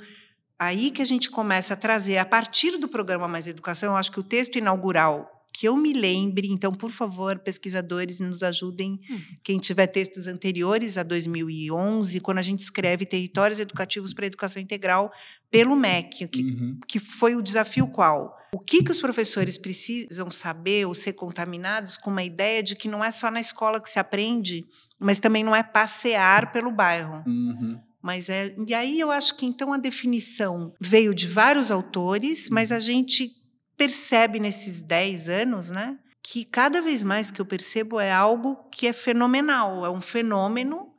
aí 0.60 0.92
que 0.92 1.02
a 1.02 1.06
gente 1.06 1.30
começa 1.32 1.74
a 1.74 1.78
trazer, 1.78 2.18
a 2.18 2.26
partir 2.26 2.78
do 2.78 2.88
programa 2.88 3.30
Mais 3.30 3.48
Educação, 3.48 3.94
eu 3.94 3.98
acho 3.98 4.12
que 4.12 4.20
o 4.20 4.24
texto 4.24 4.58
inaugural 4.58 5.35
que 5.56 5.68
eu 5.68 5.78
me 5.78 5.94
lembre, 5.94 6.50
então, 6.52 6.74
por 6.74 6.92
favor, 6.92 7.40
pesquisadores, 7.40 8.20
nos 8.20 8.44
ajudem, 8.44 9.00
uhum. 9.10 9.22
quem 9.44 9.58
tiver 9.58 9.88
textos 9.88 10.28
anteriores 10.28 10.98
a 10.98 11.04
2011, 11.04 12.20
quando 12.20 12.40
a 12.40 12.42
gente 12.42 12.60
escreve 12.60 13.06
Territórios 13.06 13.60
Educativos 13.60 14.14
para 14.14 14.26
a 14.26 14.28
Educação 14.28 14.62
Integral 14.62 15.12
pelo 15.50 15.76
MEC, 15.76 16.28
que, 16.28 16.44
uhum. 16.44 16.80
que 16.88 17.00
foi 17.00 17.36
o 17.36 17.42
desafio 17.42 17.88
qual? 17.88 18.36
O 18.54 18.60
que, 18.60 18.84
que 18.84 18.92
os 18.92 19.00
professores 19.00 19.58
precisam 19.58 20.30
saber 20.30 20.86
ou 20.86 20.94
ser 20.94 21.14
contaminados 21.14 21.98
com 21.98 22.10
uma 22.10 22.24
ideia 22.24 22.62
de 22.62 22.76
que 22.76 22.90
não 22.90 23.04
é 23.04 23.12
só 23.12 23.32
na 23.32 23.40
escola 23.40 23.82
que 23.82 23.90
se 23.90 24.00
aprende, 24.00 24.66
mas 25.00 25.20
também 25.20 25.44
não 25.44 25.56
é 25.56 25.64
passear 25.64 26.52
pelo 26.52 26.72
bairro. 26.72 27.24
Uhum. 27.26 27.80
Mas 28.02 28.30
é, 28.30 28.56
e 28.68 28.74
aí 28.74 29.00
eu 29.00 29.10
acho 29.10 29.36
que 29.36 29.46
então 29.46 29.74
a 29.74 29.78
definição 29.78 30.74
veio 30.80 31.14
de 31.16 31.28
vários 31.28 31.72
autores, 31.72 32.50
mas 32.52 32.72
a 32.72 32.80
gente 32.80 33.32
percebe 33.78 34.40
nesses 34.40 34.82
10 34.82 35.30
anos, 35.30 35.70
né? 35.70 35.98
Que 36.22 36.44
cada 36.44 36.82
vez 36.82 37.04
mais 37.04 37.30
que 37.30 37.40
eu 37.40 37.46
percebo 37.46 38.00
é 38.00 38.12
algo 38.12 38.56
que 38.72 38.88
é 38.88 38.94
fenomenal, 38.94 39.86
é 39.86 39.90
um 39.90 40.02
fenômeno 40.02 40.94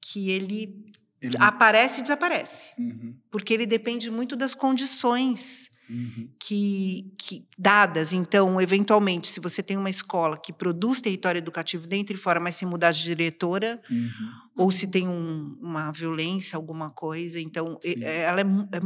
que 0.00 0.30
ele, 0.30 0.92
ele... 1.20 1.36
aparece 1.38 2.00
e 2.00 2.02
desaparece. 2.02 2.72
Uhum. 2.78 3.14
Porque 3.30 3.52
ele 3.52 3.66
depende 3.66 4.10
muito 4.10 4.34
das 4.34 4.54
condições 4.54 5.70
uhum. 5.88 6.28
que, 6.40 7.12
que, 7.18 7.46
dadas. 7.58 8.12
Então, 8.12 8.60
eventualmente, 8.60 9.28
se 9.28 9.40
você 9.40 9.62
tem 9.62 9.76
uma 9.76 9.90
escola 9.90 10.36
que 10.36 10.52
produz 10.52 11.00
território 11.00 11.38
educativo 11.38 11.86
dentro 11.86 12.14
e 12.14 12.18
fora, 12.18 12.40
mas 12.40 12.54
se 12.54 12.64
mudar 12.64 12.92
de 12.92 13.02
diretora, 13.02 13.80
uhum. 13.90 14.10
ou 14.56 14.70
se 14.70 14.86
tem 14.86 15.06
um, 15.06 15.56
uma 15.60 15.92
violência, 15.92 16.56
alguma 16.56 16.90
coisa, 16.90 17.38
então 17.38 17.78
Sim. 17.82 18.02
ela 18.02 18.40
é, 18.40 18.44
é 18.44 18.80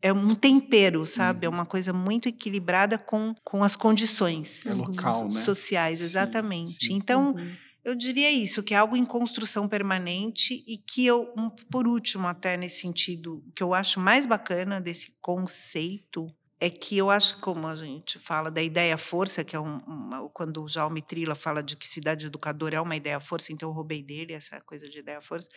é 0.00 0.12
um 0.12 0.34
tempero, 0.34 1.04
sabe? 1.04 1.46
É 1.46 1.48
uhum. 1.48 1.54
É 1.54 1.58
uma 1.58 1.66
coisa 1.66 1.92
muito 1.92 2.28
equilibrada 2.28 2.98
com, 2.98 3.34
com 3.42 3.64
as 3.64 3.74
condições 3.74 4.66
é 4.66 4.74
local, 4.74 5.24
né? 5.24 5.30
sociais, 5.30 6.00
exatamente. 6.00 6.72
Sim, 6.72 6.86
sim. 6.86 6.94
Então, 6.94 7.34
uhum. 7.34 7.56
eu 7.84 7.94
diria 7.94 8.30
isso, 8.30 8.62
que 8.62 8.74
é 8.74 8.76
algo 8.76 8.96
em 8.96 9.04
construção 9.04 9.66
permanente 9.68 10.62
e 10.66 10.78
que 10.78 11.04
eu, 11.04 11.32
por 11.70 11.86
último, 11.86 12.26
até 12.26 12.56
nesse 12.56 12.80
sentido, 12.80 13.44
que 13.54 13.62
eu 13.62 13.74
acho 13.74 13.98
mais 13.98 14.26
bacana 14.26 14.80
desse 14.80 15.14
conceito 15.20 16.32
é 16.60 16.68
que 16.68 16.96
eu 16.96 17.08
acho, 17.08 17.38
como 17.38 17.68
a 17.68 17.76
gente 17.76 18.18
fala 18.18 18.50
da 18.50 18.60
ideia 18.60 18.98
força, 18.98 19.44
que 19.44 19.54
é 19.54 19.60
um, 19.60 19.78
uma, 19.78 20.28
quando 20.30 20.62
o 20.62 20.68
Jaume 20.68 21.00
Trila 21.00 21.36
fala 21.36 21.62
de 21.62 21.76
que 21.76 21.86
cidade 21.86 22.26
educadora 22.26 22.76
é 22.76 22.80
uma 22.80 22.96
ideia 22.96 23.20
força, 23.20 23.52
então 23.52 23.68
eu 23.68 23.72
roubei 23.72 24.02
dele 24.02 24.32
essa 24.32 24.60
coisa 24.62 24.88
de 24.88 24.98
ideia 24.98 25.20
força, 25.20 25.48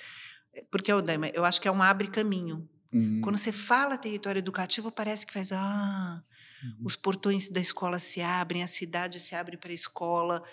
é, 0.53 0.63
porque 0.69 0.91
eu, 0.91 0.99
eu 1.33 1.43
acho 1.43 1.59
que 1.59 1.67
é 1.67 1.71
um 1.71 1.81
abre 1.81 2.07
caminho 2.07 2.69
Uhum. 2.93 3.21
Quando 3.21 3.37
você 3.37 3.51
fala 3.51 3.97
território 3.97 4.39
educativo, 4.39 4.91
parece 4.91 5.25
que 5.25 5.33
faz. 5.33 5.51
Ah, 5.51 6.21
Uhum. 6.63 6.75
Os 6.83 6.95
portões 6.95 7.49
da 7.49 7.59
escola 7.59 7.97
se 7.97 8.21
abrem, 8.21 8.61
a 8.61 8.67
cidade 8.67 9.19
se 9.19 9.35
abre 9.35 9.57
para 9.57 9.71
a 9.71 9.73
escola. 9.73 10.43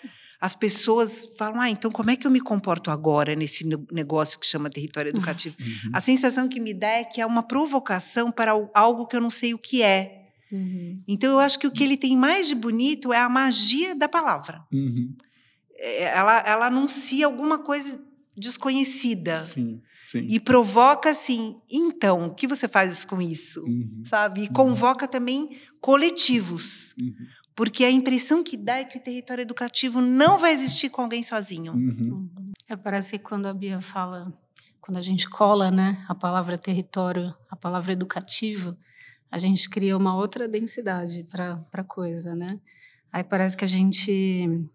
As 0.41 0.55
pessoas 0.55 1.35
falam: 1.37 1.61
ah, 1.61 1.69
então 1.69 1.91
como 1.91 2.09
é 2.09 2.15
que 2.15 2.25
eu 2.25 2.31
me 2.31 2.41
comporto 2.41 2.89
agora 2.89 3.35
nesse 3.35 3.65
negócio 3.91 4.39
que 4.39 4.45
chama 4.45 4.69
território 4.69 5.09
educativo? 5.09 5.55
Uhum. 5.59 5.91
A 5.93 6.01
sensação 6.01 6.47
que 6.47 6.59
me 6.59 6.73
dá 6.73 6.89
é 6.89 7.03
que 7.03 7.21
é 7.21 7.25
uma 7.25 7.43
provocação 7.43 8.31
para 8.31 8.51
algo 8.73 9.05
que 9.05 9.15
eu 9.15 9.21
não 9.21 9.29
sei 9.29 9.53
o 9.53 9.59
que 9.59 9.83
é. 9.83 10.29
Uhum. 10.51 11.03
Então 11.07 11.31
eu 11.31 11.39
acho 11.39 11.59
que 11.59 11.67
o 11.67 11.71
que 11.71 11.83
ele 11.83 11.97
tem 11.97 12.17
mais 12.17 12.47
de 12.47 12.55
bonito 12.55 13.13
é 13.13 13.19
a 13.19 13.29
magia 13.29 13.95
da 13.95 14.09
palavra. 14.09 14.63
Uhum. 14.73 15.15
É, 15.75 16.05
ela, 16.05 16.39
ela 16.39 16.65
anuncia 16.67 17.25
alguma 17.25 17.59
coisa 17.59 18.01
desconhecida. 18.35 19.43
Sim. 19.43 19.81
Sim. 20.09 20.25
E 20.27 20.39
provoca 20.39 21.11
assim, 21.11 21.61
então, 21.69 22.25
o 22.25 22.33
que 22.33 22.47
você 22.47 22.67
faz 22.67 23.05
com 23.05 23.21
isso? 23.21 23.63
Uhum. 23.63 24.01
Sabe? 24.03 24.41
E 24.41 24.47
uhum. 24.47 24.53
convoca 24.53 25.07
também 25.07 25.59
coletivos. 25.79 26.95
Uhum. 26.99 27.13
Porque 27.55 27.85
a 27.85 27.91
impressão 27.91 28.43
que 28.43 28.57
dá 28.57 28.77
é 28.77 28.85
que 28.85 28.97
o 28.97 29.01
território 29.01 29.43
educativo 29.43 30.01
não 30.01 30.39
vai 30.39 30.51
existir 30.51 30.89
com 30.89 31.03
alguém 31.03 31.21
sozinho. 31.21 31.73
Uhum. 31.73 32.29
Uhum. 32.35 32.51
É, 32.67 32.75
parece 32.75 33.19
que 33.19 33.23
quando 33.23 33.45
a 33.45 33.53
Bia 33.53 33.81
fala, 33.81 34.33
quando 34.81 34.97
a 34.97 35.01
gente 35.01 35.29
cola 35.29 35.69
né, 35.69 36.03
a 36.09 36.15
palavra 36.15 36.57
território, 36.57 37.31
a 37.47 37.55
palavra 37.55 37.93
educativo, 37.93 38.75
a 39.29 39.37
gente 39.37 39.69
cria 39.69 39.95
uma 39.95 40.15
outra 40.15 40.47
densidade 40.47 41.23
para 41.25 41.63
a 41.71 41.83
coisa, 41.83 42.33
né? 42.33 42.59
Aí 43.13 43.23
parece 43.23 43.55
que 43.55 43.63
a 43.63 43.67
gente 43.67 44.67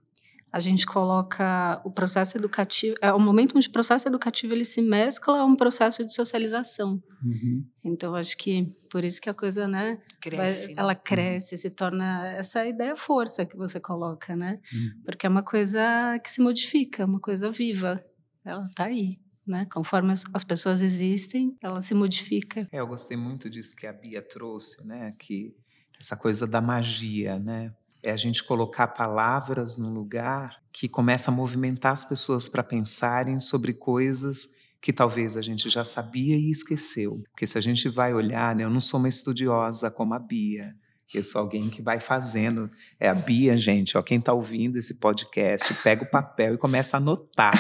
a 0.55 0.61
gente 0.61 0.87
coloca 0.87 1.83
o 1.85 1.91
processo 1.91 2.39
educativo, 2.39 2.95
é 3.03 3.13
o 3.13 3.19
momento 3.19 3.57
onde 3.57 3.67
o 3.67 3.73
processo 3.73 4.07
educativo 4.07 4.55
ele 4.55 4.65
se 4.65 4.81
mescla 4.81 5.41
a 5.41 5.45
um 5.45 5.57
processo 5.57 6.07
de 6.07 6.15
socialização. 6.15 7.03
Uhum. 7.25 7.67
Então 7.85 8.15
acho 8.15 8.37
que 8.37 8.73
por 8.89 9.03
isso 9.03 9.21
que 9.21 9.29
a 9.29 9.35
coisa, 9.35 9.67
né, 9.67 9.99
cresce, 10.21 10.67
vai, 10.67 10.75
ela 10.77 10.93
uhum. 10.93 11.01
cresce, 11.03 11.59
se 11.59 11.71
torna 11.71 12.29
essa 12.37 12.65
ideia 12.65 12.95
força 12.95 13.45
que 13.45 13.57
você 13.57 13.81
coloca, 13.81 14.37
né? 14.37 14.61
Uhum. 14.73 15.03
Porque 15.05 15.27
é 15.27 15.29
uma 15.29 15.43
coisa 15.43 16.21
que 16.23 16.31
se 16.31 16.41
modifica, 16.41 17.05
uma 17.05 17.19
coisa 17.19 17.51
viva. 17.51 18.01
Ela 18.45 18.65
está 18.67 18.85
aí. 18.85 19.19
Né? 19.45 19.67
Conforme 19.73 20.13
as 20.13 20.45
pessoas 20.45 20.81
existem, 20.81 21.55
ela 21.61 21.83
se 21.83 21.95
modifica. 21.95 22.69
É, 22.71 22.79
eu 22.79 22.87
gostei 22.87 23.17
muito 23.17 23.51
disso 23.51 23.75
que 23.75 23.89
a 23.89 23.93
Bia 23.93 24.23
trouxe, 24.23 24.87
né? 24.87 25.13
Que 25.19 25.53
essa 26.01 26.17
coisa 26.17 26.47
da 26.47 26.61
magia, 26.61 27.41
né? 27.41 27.75
É 28.05 28.13
a 28.13 28.17
gente 28.17 28.45
colocar 28.45 28.89
palavras 28.89 29.79
num 29.79 29.93
lugar 29.93 30.63
que 30.71 30.87
começa 30.87 31.31
a 31.31 31.35
movimentar 31.35 31.93
as 31.93 32.05
pessoas 32.05 32.51
para 32.51 32.63
pensarem 32.63 33.41
sobre 33.41 33.73
coisas 33.73 34.51
que 34.79 34.93
talvez 34.93 35.39
a 35.39 35.41
gente 35.41 35.71
já 35.71 35.83
sabia 35.83 36.37
e 36.37 36.51
esqueceu. 36.51 37.23
Porque 37.31 37.47
se 37.47 37.57
a 37.57 37.61
gente 37.63 37.89
vai 37.89 38.13
olhar, 38.13 38.55
né, 38.55 38.65
eu 38.65 38.69
não 38.69 38.81
sou 38.81 39.01
uma 39.01 39.09
estudiosa 39.09 39.91
como 39.91 40.13
a 40.13 40.19
Bia, 40.19 40.75
eu 41.15 41.23
sou 41.23 41.41
alguém 41.41 41.71
que 41.71 41.81
vai 41.81 42.01
fazendo. 42.01 42.71
É 42.99 43.09
a 43.09 43.15
Bia, 43.15 43.57
gente, 43.57 43.97
ó, 43.97 44.03
quem 44.03 44.19
está 44.19 44.33
ouvindo 44.33 44.77
esse 44.77 44.95
podcast, 44.95 45.73
pega 45.75 46.03
o 46.03 46.11
papel 46.11 46.55
e 46.55 46.59
começa 46.59 46.97
a 46.97 46.99
anotar, 46.99 47.55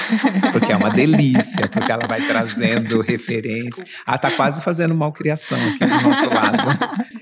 porque 0.52 0.72
é 0.72 0.76
uma 0.76 0.90
delícia, 0.90 1.68
porque 1.68 1.90
ela 1.90 2.06
vai 2.06 2.20
trazendo 2.26 3.00
referências. 3.00 3.88
Ah, 4.04 4.18
tá 4.18 4.30
quase 4.30 4.60
fazendo 4.60 4.94
malcriação 4.94 5.58
aqui 5.68 5.86
do 5.86 6.00
nosso 6.02 6.28
lado. 6.28 6.78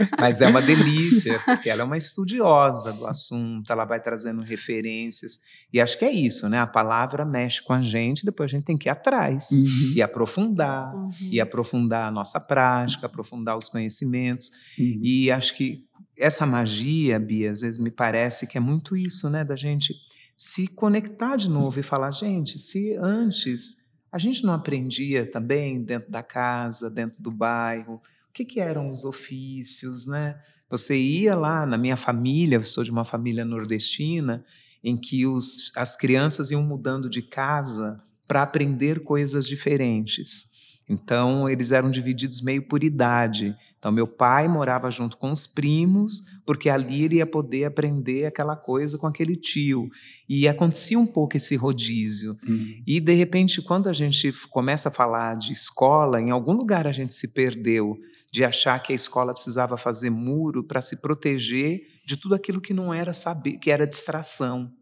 Mas 0.23 0.41
é 0.41 0.47
uma 0.47 0.63
delícia, 0.63 1.39
porque 1.45 1.69
ela 1.69 1.83
é 1.83 1.85
uma 1.85 1.97
estudiosa 1.97 2.93
do 2.93 3.07
assunto, 3.07 3.73
ela 3.73 3.85
vai 3.85 4.01
trazendo 4.01 4.43
referências. 4.43 5.39
E 5.73 5.81
acho 5.81 5.99
que 5.99 6.05
é 6.05 6.13
isso, 6.13 6.49
né? 6.49 6.59
A 6.59 6.67
palavra 6.67 7.25
mexe 7.25 7.63
com 7.63 7.73
a 7.73 7.83
gente, 7.83 8.25
depois 8.25 8.51
a 8.51 8.57
gente 8.57 8.65
tem 8.65 8.79
que 8.79 8.89
ir 8.89 8.91
atrás 8.91 9.51
uhum. 9.51 9.93
e 9.97 10.03
aprofundar, 10.03 10.95
uhum. 10.95 11.11
e 11.31 11.41
aprofundar 11.41 12.09
a 12.09 12.11
nossa 12.11 12.41
prática, 12.41 13.07
aprofundar 13.07 13.57
os 13.57 13.69
conhecimentos. 13.69 14.51
Uhum. 14.79 15.01
E 15.03 15.31
acho 15.31 15.55
que 15.55 15.85
essa 16.17 16.47
magia, 16.47 17.19
Bia, 17.19 17.51
às 17.51 17.63
vezes 17.63 17.79
me 17.79 17.91
parece 17.91 18.47
que 18.47 18.57
é 18.57 18.61
muito 18.61 18.97
isso, 18.97 19.29
né? 19.29 19.45
Da 19.45 19.57
gente 19.57 19.95
se 20.37 20.67
conectar 20.67 21.37
de 21.37 21.49
novo 21.49 21.79
e 21.79 21.83
falar, 21.83 22.11
gente, 22.11 22.59
se 22.59 22.97
antes 22.97 23.77
a 24.11 24.19
gente 24.19 24.45
não 24.45 24.53
aprendia 24.53 25.29
também 25.31 25.83
dentro 25.83 26.11
da 26.11 26.23
casa, 26.23 26.91
dentro 26.91 27.23
do 27.23 27.31
bairro, 27.31 28.01
o 28.33 28.35
que, 28.35 28.47
que 28.47 28.61
eram 28.61 28.89
os 28.89 29.05
ofícios, 29.05 30.07
né? 30.07 30.41
Você 30.71 30.99
ia 30.99 31.37
lá, 31.37 31.67
na 31.67 31.77
minha 31.77 31.99
família, 31.99 32.57
eu 32.57 32.65
sou 32.65 32.83
de 32.83 32.91
uma 32.91 33.05
família 33.05 33.45
nordestina, 33.45 34.43
em 34.83 34.97
que 34.97 35.27
os, 35.27 35.71
as 35.77 35.95
crianças 35.95 36.51
iam 36.51 36.63
mudando 36.63 37.11
de 37.11 37.21
casa 37.21 38.03
para 38.27 38.43
aprender 38.43 39.01
coisas 39.01 39.47
diferentes. 39.47 40.51
Então, 40.89 41.47
eles 41.47 41.73
eram 41.73 41.91
divididos 41.91 42.41
meio 42.41 42.67
por 42.67 42.83
idade. 42.83 43.55
Então, 43.79 43.93
meu 43.93 44.07
pai 44.07 44.49
morava 44.49 44.91
junto 44.91 45.19
com 45.19 45.31
os 45.31 45.47
primos, 45.47 46.23
porque 46.47 46.71
ali 46.71 47.05
ele 47.05 47.17
ia 47.17 47.27
poder 47.27 47.67
aprender 47.67 48.25
aquela 48.25 48.57
coisa 48.57 48.97
com 48.97 49.07
aquele 49.07 49.37
tio. 49.37 49.91
E 50.27 50.49
acontecia 50.49 50.99
um 50.99 51.07
pouco 51.07 51.37
esse 51.37 51.55
rodízio. 51.55 52.35
Uhum. 52.49 52.83
E, 52.87 52.99
de 52.99 53.13
repente, 53.13 53.61
quando 53.61 53.91
a 53.91 53.93
gente 53.93 54.33
começa 54.49 54.89
a 54.89 54.93
falar 54.93 55.37
de 55.37 55.53
escola, 55.53 56.19
em 56.19 56.31
algum 56.31 56.55
lugar 56.55 56.87
a 56.87 56.93
gente 56.93 57.13
se 57.13 57.35
perdeu 57.35 57.99
de 58.33 58.45
achar 58.45 58.83
que 58.83 58.93
a 58.93 58.97
escola 58.97 59.35
precisava 59.35 59.77
fazer 59.77 60.09
muro 60.09 60.65
para 60.65 60.81
se 60.81 61.03
proteger 61.03 61.83
de 62.05 62.17
tudo 62.17 62.35
aquilo 62.35 62.63
que 62.63 62.73
não 62.73 62.93
era 62.93 63.13
saber, 63.13 63.59
que 63.59 63.71
era 63.71 63.87
distração. 63.87 64.73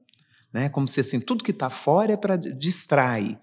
Né? 0.52 0.69
Como 0.69 0.87
se 0.87 1.00
assim, 1.00 1.21
tudo 1.21 1.42
que 1.42 1.50
está 1.50 1.69
fora 1.69 2.12
é 2.12 2.16
para 2.16 2.37
distrair. 2.37 3.37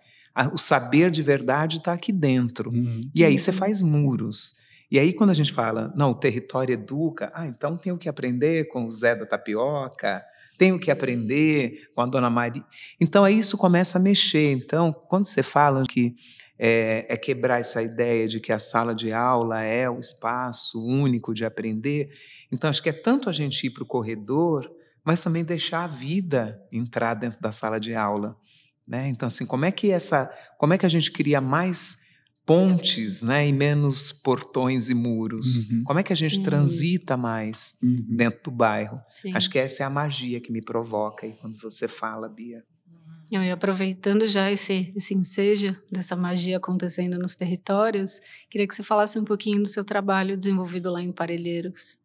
O 0.53 0.57
saber 0.57 1.11
de 1.11 1.21
verdade 1.21 1.77
está 1.77 1.91
aqui 1.91 2.13
dentro. 2.13 2.69
Uhum. 2.69 3.01
E 3.13 3.25
aí 3.25 3.37
você 3.37 3.51
faz 3.51 3.81
muros. 3.81 4.55
E 4.89 4.97
aí, 4.97 5.11
quando 5.11 5.31
a 5.31 5.33
gente 5.33 5.51
fala, 5.51 5.91
não, 5.97 6.11
o 6.11 6.15
território 6.15 6.73
educa, 6.73 7.29
ah, 7.35 7.45
então 7.45 7.75
tenho 7.75 7.97
que 7.97 8.07
aprender 8.07 8.69
com 8.69 8.85
o 8.85 8.89
Zé 8.89 9.15
da 9.15 9.25
Tapioca, 9.25 10.23
tenho 10.57 10.79
que 10.79 10.89
aprender 10.89 11.89
com 11.93 12.01
a 12.01 12.05
Dona 12.05 12.29
Maria. 12.29 12.63
Então, 13.01 13.25
aí 13.25 13.37
isso 13.37 13.57
começa 13.57 13.97
a 13.97 14.01
mexer. 14.01 14.51
Então, 14.51 14.93
quando 14.93 15.25
você 15.25 15.43
fala 15.43 15.83
que 15.83 16.15
é, 16.57 17.05
é 17.09 17.17
quebrar 17.17 17.59
essa 17.59 17.81
ideia 17.81 18.27
de 18.27 18.39
que 18.39 18.51
a 18.51 18.59
sala 18.59 18.93
de 18.93 19.11
aula 19.11 19.61
é 19.61 19.89
o 19.89 19.99
espaço 19.99 20.83
único 20.83 21.33
de 21.33 21.45
aprender, 21.45 22.09
então 22.51 22.69
acho 22.69 22.81
que 22.81 22.89
é 22.89 22.93
tanto 22.93 23.29
a 23.29 23.33
gente 23.33 23.67
ir 23.67 23.69
para 23.69 23.83
o 23.83 23.87
corredor, 23.87 24.71
mas 25.03 25.21
também 25.21 25.43
deixar 25.43 25.83
a 25.83 25.87
vida 25.87 26.61
entrar 26.71 27.13
dentro 27.13 27.39
da 27.39 27.51
sala 27.51 27.79
de 27.79 27.95
aula. 27.95 28.37
Né? 28.87 29.07
Então, 29.09 29.27
assim, 29.27 29.45
como 29.45 29.65
é 29.65 29.71
que 29.71 29.91
essa, 29.91 30.31
como 30.57 30.73
é 30.73 30.77
que 30.77 30.85
a 30.85 30.89
gente 30.89 31.11
cria 31.11 31.41
mais 31.41 32.07
pontes, 32.47 33.21
né, 33.21 33.45
e 33.45 33.51
menos 33.51 34.09
portões 34.09 34.89
e 34.89 34.93
muros. 34.93 35.65
Uhum. 35.65 35.83
Como 35.83 35.99
é 35.99 36.03
que 36.03 36.13
a 36.13 36.15
gente 36.15 36.37
uhum. 36.37 36.45
transita 36.45 37.17
mais 37.17 37.77
uhum. 37.83 38.05
dentro 38.07 38.39
do 38.45 38.51
bairro? 38.51 38.97
Sim. 39.09 39.33
Acho 39.35 39.49
que 39.49 39.59
essa 39.59 39.83
é 39.83 39.85
a 39.85 39.89
magia 39.89 40.39
que 40.39 40.49
me 40.49 40.61
provoca 40.61 41.25
aí 41.25 41.33
quando 41.33 41.59
você 41.59 41.89
fala, 41.89 42.29
Bia. 42.29 42.63
Eu, 43.31 43.43
e 43.43 43.51
aproveitando 43.51 44.27
já 44.27 44.51
esse, 44.51 44.93
esse 44.95 45.13
ensejo 45.13 45.75
dessa 45.91 46.15
magia 46.15 46.57
acontecendo 46.57 47.17
nos 47.17 47.35
territórios, 47.35 48.19
queria 48.49 48.67
que 48.67 48.75
você 48.75 48.83
falasse 48.83 49.19
um 49.19 49.25
pouquinho 49.25 49.61
do 49.61 49.67
seu 49.67 49.83
trabalho 49.83 50.37
desenvolvido 50.37 50.91
lá 50.91 51.01
em 51.01 51.11
Parelheiros. 51.11 51.97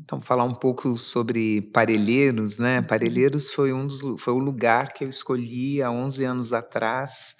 Então, 0.00 0.20
falar 0.20 0.44
um 0.44 0.54
pouco 0.54 0.96
sobre 0.96 1.62
Parelheiros, 1.72 2.58
né? 2.58 2.78
Uhum. 2.78 2.84
Parelheiros 2.84 3.50
foi, 3.50 3.72
um 3.72 3.86
dos, 3.86 4.02
foi 4.20 4.34
o 4.34 4.38
lugar 4.38 4.92
que 4.92 5.04
eu 5.04 5.08
escolhi 5.08 5.82
há 5.82 5.90
11 5.90 6.24
anos 6.24 6.52
atrás 6.52 7.36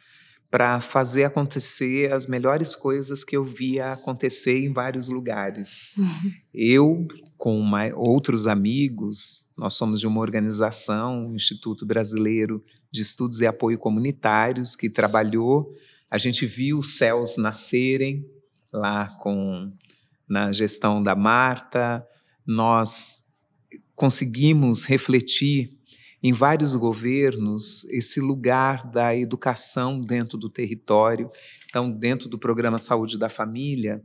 para 0.51 0.81
fazer 0.81 1.25
acontecer 1.25 2.13
as 2.13 2.27
melhores 2.27 2.75
coisas 2.75 3.25
que 3.25 3.37
eu 3.37 3.45
via 3.45 3.93
acontecer 3.93 4.65
em 4.65 4.73
vários 4.73 5.09
lugares. 5.09 5.93
Uhum. 5.97 6.33
Eu, 6.55 7.09
com 7.37 7.63
outros 7.95 8.47
amigos, 8.47 9.53
nós 9.57 9.75
somos 9.75 10.01
de 10.01 10.07
uma 10.07 10.21
organização, 10.21 11.29
o 11.29 11.35
Instituto 11.35 11.85
Brasileiro 11.85 12.65
de 12.91 13.03
Estudos 13.03 13.41
e 13.41 13.47
Apoio 13.47 13.79
Comunitários, 13.79 14.75
que 14.75 14.89
trabalhou. 14.89 15.75
A 16.11 16.19
gente 16.19 16.47
viu 16.47 16.79
os 16.79 16.97
céus 16.97 17.37
nascerem 17.37 18.27
lá 18.73 19.09
com 19.21 19.73
na 20.29 20.53
gestão 20.53 21.03
da 21.03 21.15
Marta. 21.15 22.07
Nós 22.45 23.25
conseguimos 23.95 24.85
refletir 24.85 25.77
em 26.23 26.33
vários 26.33 26.75
governos 26.75 27.85
esse 27.85 28.21
lugar 28.21 28.91
da 28.91 29.15
educação 29.15 30.01
dentro 30.01 30.37
do 30.37 30.49
território. 30.49 31.31
Então, 31.69 31.91
dentro 31.91 32.29
do 32.29 32.39
programa 32.39 32.79
Saúde 32.79 33.19
da 33.19 33.29
Família, 33.29 34.03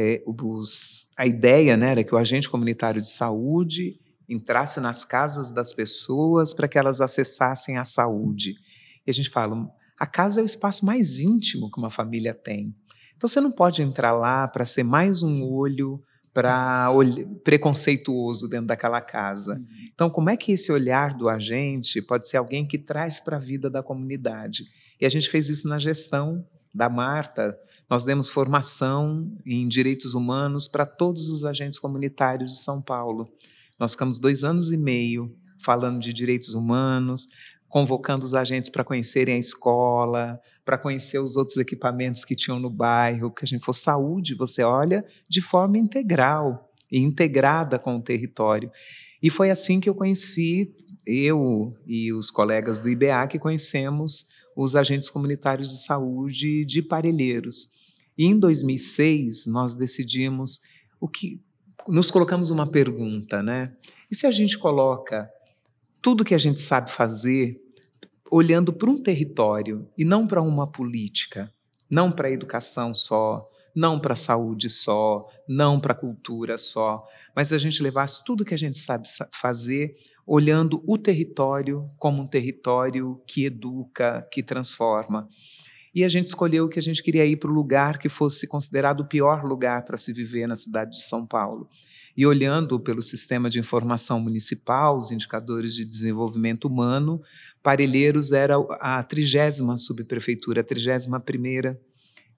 é, 0.00 0.22
os, 0.24 1.08
a 1.16 1.26
ideia 1.26 1.76
né, 1.76 1.90
era 1.90 2.04
que 2.04 2.14
o 2.14 2.18
agente 2.18 2.48
comunitário 2.48 3.00
de 3.00 3.10
saúde 3.10 3.98
entrasse 4.28 4.78
nas 4.78 5.04
casas 5.04 5.50
das 5.50 5.72
pessoas 5.72 6.54
para 6.54 6.68
que 6.68 6.78
elas 6.78 7.00
acessassem 7.00 7.76
a 7.78 7.82
saúde. 7.82 8.54
E 9.04 9.10
a 9.10 9.12
gente 9.14 9.28
fala, 9.28 9.68
a 9.98 10.06
casa 10.06 10.38
é 10.38 10.42
o 10.44 10.46
espaço 10.46 10.86
mais 10.86 11.18
íntimo 11.18 11.68
que 11.68 11.78
uma 11.78 11.90
família 11.90 12.32
tem. 12.32 12.72
Então 13.16 13.26
você 13.28 13.40
não 13.40 13.50
pode 13.50 13.82
entrar 13.82 14.12
lá 14.12 14.46
para 14.46 14.64
ser 14.64 14.84
mais 14.84 15.24
um 15.24 15.42
olho 15.42 16.00
para 16.32 16.88
preconceituoso 17.42 18.48
dentro 18.48 18.66
daquela 18.68 19.00
casa. 19.00 19.54
Uhum. 19.54 19.66
Então, 19.92 20.08
como 20.08 20.30
é 20.30 20.36
que 20.36 20.52
esse 20.52 20.70
olhar 20.70 21.12
do 21.12 21.28
agente 21.28 22.00
pode 22.00 22.28
ser 22.28 22.36
alguém 22.36 22.64
que 22.64 22.78
traz 22.78 23.18
para 23.18 23.38
a 23.38 23.40
vida 23.40 23.68
da 23.68 23.82
comunidade? 23.82 24.62
E 25.00 25.06
a 25.06 25.08
gente 25.08 25.28
fez 25.28 25.48
isso 25.48 25.66
na 25.66 25.80
gestão 25.80 26.46
da 26.78 26.88
Marta, 26.88 27.58
nós 27.90 28.04
demos 28.04 28.30
formação 28.30 29.36
em 29.44 29.66
direitos 29.66 30.14
humanos 30.14 30.68
para 30.68 30.86
todos 30.86 31.28
os 31.28 31.44
agentes 31.44 31.76
comunitários 31.76 32.52
de 32.52 32.58
São 32.58 32.80
Paulo. 32.80 33.28
Nós 33.78 33.92
ficamos 33.92 34.20
dois 34.20 34.44
anos 34.44 34.70
e 34.70 34.76
meio 34.76 35.36
falando 35.60 35.98
de 35.98 36.12
direitos 36.12 36.54
humanos, 36.54 37.26
convocando 37.68 38.24
os 38.24 38.32
agentes 38.32 38.70
para 38.70 38.84
conhecerem 38.84 39.34
a 39.34 39.38
escola, 39.38 40.40
para 40.64 40.78
conhecer 40.78 41.18
os 41.18 41.36
outros 41.36 41.56
equipamentos 41.56 42.24
que 42.24 42.36
tinham 42.36 42.60
no 42.60 42.70
bairro, 42.70 43.32
que 43.32 43.44
a 43.44 43.48
gente 43.48 43.64
for 43.64 43.72
saúde, 43.72 44.36
você 44.36 44.62
olha 44.62 45.04
de 45.28 45.40
forma 45.40 45.76
integral 45.76 46.70
e 46.90 47.00
integrada 47.00 47.76
com 47.76 47.96
o 47.96 48.02
território. 48.02 48.70
E 49.20 49.30
foi 49.30 49.50
assim 49.50 49.80
que 49.80 49.88
eu 49.88 49.96
conheci, 49.96 50.72
eu 51.04 51.74
e 51.84 52.12
os 52.12 52.30
colegas 52.30 52.78
do 52.78 52.88
IBA, 52.88 53.26
que 53.26 53.38
conhecemos 53.38 54.37
os 54.60 54.74
agentes 54.74 55.08
comunitários 55.08 55.70
de 55.70 55.78
saúde 55.84 56.64
de 56.64 56.82
Parelheiros. 56.82 57.74
E 58.18 58.26
em 58.26 58.36
2006 58.36 59.46
nós 59.46 59.76
decidimos 59.76 60.62
o 61.00 61.06
que 61.06 61.40
nos 61.86 62.10
colocamos 62.10 62.50
uma 62.50 62.66
pergunta, 62.66 63.40
né? 63.40 63.76
E 64.10 64.16
se 64.16 64.26
a 64.26 64.32
gente 64.32 64.58
coloca 64.58 65.30
tudo 66.02 66.24
que 66.24 66.34
a 66.34 66.38
gente 66.38 66.60
sabe 66.60 66.90
fazer 66.90 67.62
olhando 68.28 68.72
para 68.72 68.90
um 68.90 68.98
território 68.98 69.88
e 69.96 70.04
não 70.04 70.26
para 70.26 70.42
uma 70.42 70.66
política, 70.66 71.54
não 71.88 72.10
para 72.10 72.26
a 72.26 72.32
educação 72.32 72.92
só, 72.92 73.48
não 73.78 74.00
para 74.00 74.14
a 74.14 74.16
saúde 74.16 74.68
só, 74.68 75.24
não 75.48 75.78
para 75.78 75.92
a 75.92 75.96
cultura 75.96 76.58
só, 76.58 77.06
mas 77.34 77.52
a 77.52 77.58
gente 77.58 77.80
levasse 77.80 78.24
tudo 78.24 78.44
que 78.44 78.52
a 78.52 78.58
gente 78.58 78.76
sabe 78.76 79.08
fazer 79.32 79.94
olhando 80.26 80.82
o 80.84 80.98
território 80.98 81.88
como 81.96 82.20
um 82.20 82.26
território 82.26 83.22
que 83.24 83.44
educa, 83.44 84.26
que 84.32 84.42
transforma. 84.42 85.28
E 85.94 86.02
a 86.02 86.08
gente 86.08 86.26
escolheu 86.26 86.68
que 86.68 86.80
a 86.80 86.82
gente 86.82 87.02
queria 87.02 87.24
ir 87.24 87.36
para 87.36 87.50
o 87.50 87.54
lugar 87.54 87.98
que 87.98 88.08
fosse 88.08 88.48
considerado 88.48 89.00
o 89.02 89.08
pior 89.08 89.44
lugar 89.44 89.84
para 89.84 89.96
se 89.96 90.12
viver 90.12 90.48
na 90.48 90.56
cidade 90.56 90.90
de 90.90 91.02
São 91.02 91.24
Paulo. 91.24 91.68
E 92.16 92.26
olhando 92.26 92.80
pelo 92.80 93.00
sistema 93.00 93.48
de 93.48 93.60
informação 93.60 94.18
municipal, 94.18 94.96
os 94.96 95.12
indicadores 95.12 95.72
de 95.76 95.84
desenvolvimento 95.84 96.64
humano, 96.66 97.22
Parelheiros 97.62 98.32
era 98.32 98.56
a 98.80 99.00
trigésima 99.04 99.78
subprefeitura, 99.78 100.62
a 100.62 100.64
trigésima 100.64 101.20
primeira, 101.20 101.80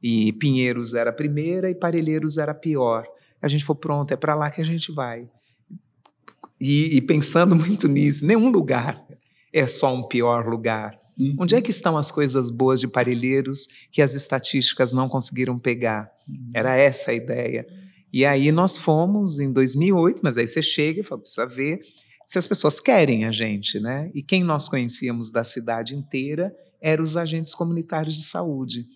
e 0.02 0.32
Pinheiros 0.32 0.94
era 0.94 1.10
a 1.10 1.12
primeira 1.12 1.70
e 1.70 1.74
Parelheiros 1.74 2.38
era 2.38 2.52
a 2.52 2.54
pior. 2.54 3.06
A 3.40 3.48
gente 3.48 3.64
falou, 3.64 3.80
pronto, 3.80 4.12
é 4.12 4.16
para 4.16 4.34
lá 4.34 4.50
que 4.50 4.60
a 4.60 4.64
gente 4.64 4.92
vai. 4.92 5.28
E, 6.60 6.96
e, 6.96 7.00
pensando 7.00 7.54
muito 7.56 7.88
nisso, 7.88 8.26
nenhum 8.26 8.50
lugar 8.50 9.02
é 9.52 9.66
só 9.66 9.94
um 9.94 10.06
pior 10.06 10.46
lugar. 10.46 10.98
Uhum. 11.18 11.36
Onde 11.40 11.54
é 11.54 11.60
que 11.60 11.70
estão 11.70 11.96
as 11.96 12.10
coisas 12.10 12.50
boas 12.50 12.80
de 12.80 12.88
Parelheiros 12.88 13.66
que 13.90 14.00
as 14.00 14.14
estatísticas 14.14 14.92
não 14.92 15.08
conseguiram 15.08 15.58
pegar? 15.58 16.10
Uhum. 16.28 16.50
Era 16.54 16.76
essa 16.76 17.10
a 17.10 17.14
ideia. 17.14 17.66
E 18.12 18.24
aí 18.24 18.50
nós 18.50 18.78
fomos 18.78 19.38
em 19.38 19.52
2008, 19.52 20.20
mas 20.22 20.36
aí 20.36 20.46
você 20.46 20.62
chega 20.62 21.00
e 21.00 21.02
fala, 21.02 21.20
precisa 21.20 21.46
ver 21.46 21.80
se 22.26 22.38
as 22.38 22.46
pessoas 22.46 22.80
querem 22.80 23.24
a 23.24 23.32
gente, 23.32 23.80
né? 23.80 24.10
E 24.14 24.22
quem 24.22 24.44
nós 24.44 24.68
conhecíamos 24.68 25.30
da 25.30 25.42
cidade 25.42 25.94
inteira 25.94 26.54
eram 26.80 27.02
os 27.02 27.16
agentes 27.16 27.54
comunitários 27.54 28.16
de 28.16 28.22
saúde. 28.22 28.86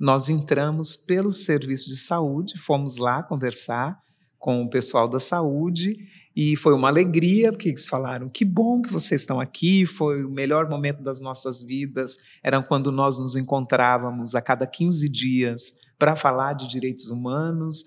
Nós 0.00 0.30
entramos 0.30 0.96
pelo 0.96 1.30
serviço 1.30 1.90
de 1.90 1.98
saúde, 1.98 2.58
fomos 2.58 2.96
lá 2.96 3.22
conversar 3.22 4.00
com 4.38 4.62
o 4.62 4.70
pessoal 4.70 5.06
da 5.06 5.20
saúde 5.20 6.08
e 6.34 6.56
foi 6.56 6.72
uma 6.72 6.88
alegria, 6.88 7.52
porque 7.52 7.68
eles 7.68 7.86
falaram: 7.86 8.26
que 8.26 8.42
bom 8.42 8.80
que 8.80 8.90
vocês 8.90 9.20
estão 9.20 9.38
aqui, 9.38 9.84
foi 9.84 10.24
o 10.24 10.30
melhor 10.30 10.70
momento 10.70 11.02
das 11.02 11.20
nossas 11.20 11.62
vidas. 11.62 12.16
Era 12.42 12.62
quando 12.62 12.90
nós 12.90 13.18
nos 13.18 13.36
encontrávamos 13.36 14.34
a 14.34 14.40
cada 14.40 14.66
15 14.66 15.06
dias 15.06 15.74
para 15.98 16.16
falar 16.16 16.54
de 16.54 16.66
direitos 16.66 17.10
humanos. 17.10 17.84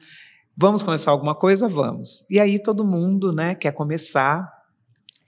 Vamos 0.55 0.83
começar 0.83 1.09
alguma 1.09 1.33
coisa? 1.33 1.67
Vamos. 1.67 2.29
E 2.29 2.39
aí 2.39 2.59
todo 2.59 2.85
mundo 2.85 3.33
né, 3.33 3.55
quer 3.55 3.71
começar 3.71 4.52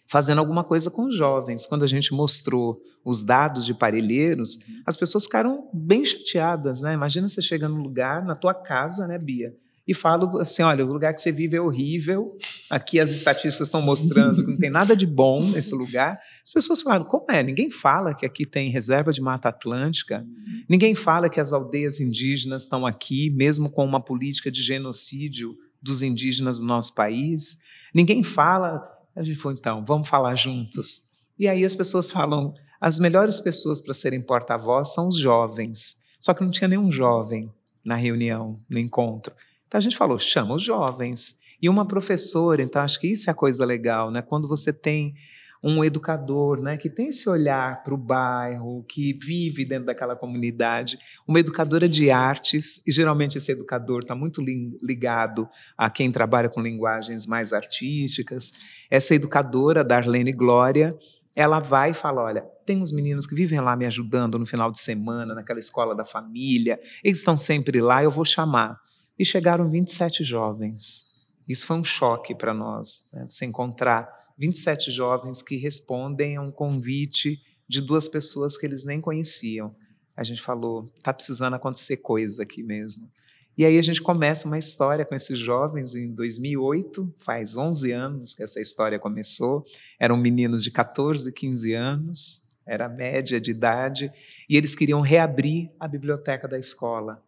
fazendo 0.07 0.39
alguma 0.39 0.63
coisa 0.63 0.89
com 0.89 1.05
os 1.05 1.15
jovens. 1.15 1.65
Quando 1.65 1.83
a 1.83 1.87
gente 1.87 2.13
mostrou 2.13 2.81
os 3.03 3.21
dados 3.21 3.65
de 3.65 3.73
parelheiros, 3.73 4.59
as 4.85 4.95
pessoas 4.95 5.25
ficaram 5.25 5.69
bem 5.73 6.03
chateadas. 6.05 6.81
Né? 6.81 6.93
Imagina 6.93 7.27
você 7.27 7.41
chega 7.41 7.69
num 7.69 7.81
lugar, 7.81 8.23
na 8.23 8.35
tua 8.35 8.53
casa, 8.53 9.07
né, 9.07 9.17
Bia? 9.17 9.53
e 9.87 9.93
falo 9.93 10.39
assim: 10.39 10.63
olha, 10.63 10.85
o 10.85 10.91
lugar 10.91 11.13
que 11.13 11.21
você 11.21 11.31
vive 11.31 11.55
é 11.55 11.61
horrível, 11.61 12.35
aqui 12.69 12.99
as 12.99 13.11
estatísticas 13.11 13.67
estão 13.67 13.81
mostrando 13.81 14.43
que 14.43 14.51
não 14.51 14.57
tem 14.57 14.69
nada 14.69 14.95
de 14.95 15.05
bom 15.05 15.43
nesse 15.43 15.75
lugar. 15.75 16.19
As 16.43 16.51
pessoas 16.51 16.81
falaram: 16.81 17.05
como 17.05 17.25
é? 17.29 17.43
Ninguém 17.43 17.69
fala 17.69 18.13
que 18.13 18.25
aqui 18.25 18.45
tem 18.45 18.69
reserva 18.69 19.11
de 19.11 19.21
Mata 19.21 19.49
Atlântica, 19.49 20.25
ninguém 20.67 20.95
fala 20.95 21.29
que 21.29 21.39
as 21.39 21.53
aldeias 21.53 21.99
indígenas 21.99 22.63
estão 22.63 22.85
aqui, 22.85 23.29
mesmo 23.31 23.69
com 23.69 23.85
uma 23.85 24.01
política 24.01 24.49
de 24.49 24.61
genocídio 24.61 25.55
dos 25.81 26.01
indígenas 26.01 26.59
do 26.59 26.65
nosso 26.65 26.93
país. 26.93 27.57
Ninguém 27.93 28.23
fala. 28.23 28.91
A 29.15 29.23
gente 29.23 29.39
falou: 29.39 29.57
então, 29.57 29.85
vamos 29.85 30.07
falar 30.07 30.35
juntos. 30.35 31.13
E 31.37 31.47
aí 31.47 31.63
as 31.63 31.75
pessoas 31.75 32.11
falam: 32.11 32.53
as 32.79 32.99
melhores 32.99 33.39
pessoas 33.39 33.81
para 33.81 33.93
serem 33.93 34.21
porta-voz 34.21 34.93
são 34.93 35.07
os 35.07 35.17
jovens. 35.17 36.03
Só 36.19 36.33
que 36.33 36.43
não 36.43 36.51
tinha 36.51 36.67
nenhum 36.67 36.91
jovem 36.91 37.51
na 37.83 37.95
reunião, 37.95 38.59
no 38.69 38.79
encontro. 38.79 39.33
Então 39.67 39.77
a 39.77 39.81
gente 39.81 39.97
falou, 39.97 40.17
chama 40.17 40.55
os 40.55 40.63
jovens. 40.63 41.39
E 41.61 41.69
uma 41.69 41.87
professora, 41.87 42.61
então 42.61 42.81
acho 42.81 42.99
que 42.99 43.07
isso 43.07 43.29
é 43.29 43.31
a 43.31 43.35
coisa 43.35 43.65
legal, 43.65 44.11
né? 44.11 44.21
Quando 44.21 44.47
você 44.47 44.73
tem 44.73 45.13
um 45.63 45.83
educador, 45.83 46.61
né, 46.61 46.77
que 46.77 46.89
tem 46.89 47.07
esse 47.07 47.27
olhar 47.29 47.81
para 47.83 47.93
o 47.93 47.97
bairro, 47.97 48.83
que 48.87 49.13
vive 49.13 49.65
dentro 49.65 49.85
daquela 49.85 50.15
comunidade, 50.15 50.97
uma 51.27 51.39
educadora 51.39 51.89
de 51.89 52.11
artes, 52.11 52.81
e 52.85 52.91
geralmente 52.91 53.37
esse 53.37 53.51
educador 53.51 53.99
está 53.99 54.15
muito 54.15 54.41
ligado 54.81 55.49
a 55.77 55.89
quem 55.89 56.11
trabalha 56.11 56.49
com 56.49 56.61
linguagens 56.61 57.25
mais 57.25 57.51
artísticas. 57.53 58.51
Essa 58.89 59.15
educadora, 59.15 59.83
Darlene 59.83 60.31
Glória, 60.31 60.95
ela 61.35 61.59
vai 61.59 61.91
e 61.91 61.93
fala: 61.93 62.23
olha, 62.23 62.41
tem 62.65 62.81
uns 62.81 62.91
meninos 62.91 63.27
que 63.27 63.35
vivem 63.35 63.59
lá 63.59 63.75
me 63.75 63.85
ajudando 63.85 64.39
no 64.39 64.45
final 64.45 64.71
de 64.71 64.79
semana, 64.79 65.35
naquela 65.35 65.59
escola 65.59 65.93
da 65.93 66.05
família, 66.05 66.79
eles 67.03 67.19
estão 67.19 67.35
sempre 67.35 67.81
lá, 67.81 68.03
eu 68.03 68.11
vou 68.11 68.25
chamar 68.25 68.79
e 69.17 69.25
chegaram 69.25 69.69
27 69.69 70.23
jovens. 70.23 71.03
Isso 71.47 71.65
foi 71.67 71.77
um 71.77 71.83
choque 71.83 72.33
para 72.33 72.53
nós, 72.53 73.07
né? 73.13 73.27
encontrar 73.43 74.09
27 74.37 74.91
jovens 74.91 75.41
que 75.41 75.55
respondem 75.55 76.35
a 76.35 76.41
um 76.41 76.51
convite 76.51 77.41
de 77.67 77.81
duas 77.81 78.07
pessoas 78.07 78.57
que 78.57 78.65
eles 78.65 78.83
nem 78.83 78.99
conheciam. 79.01 79.75
A 80.15 80.23
gente 80.23 80.41
falou, 80.41 80.85
está 80.95 81.13
precisando 81.13 81.55
acontecer 81.55 81.97
coisa 81.97 82.43
aqui 82.43 82.63
mesmo. 82.63 83.09
E 83.57 83.65
aí 83.65 83.77
a 83.77 83.81
gente 83.81 84.01
começa 84.01 84.47
uma 84.47 84.59
história 84.59 85.05
com 85.05 85.15
esses 85.15 85.39
jovens 85.39 85.95
em 85.95 86.13
2008, 86.13 87.13
faz 87.19 87.55
11 87.55 87.91
anos 87.91 88.33
que 88.33 88.43
essa 88.43 88.59
história 88.59 88.99
começou. 88.99 89.63
Eram 89.97 90.17
meninos 90.17 90.61
de 90.61 90.71
14, 90.71 91.31
15 91.31 91.73
anos, 91.73 92.57
era 92.67 92.89
média 92.89 93.39
de 93.39 93.51
idade, 93.51 94.11
e 94.49 94.57
eles 94.57 94.75
queriam 94.75 94.99
reabrir 94.99 95.71
a 95.79 95.87
biblioteca 95.87 96.49
da 96.49 96.57
escola, 96.57 97.23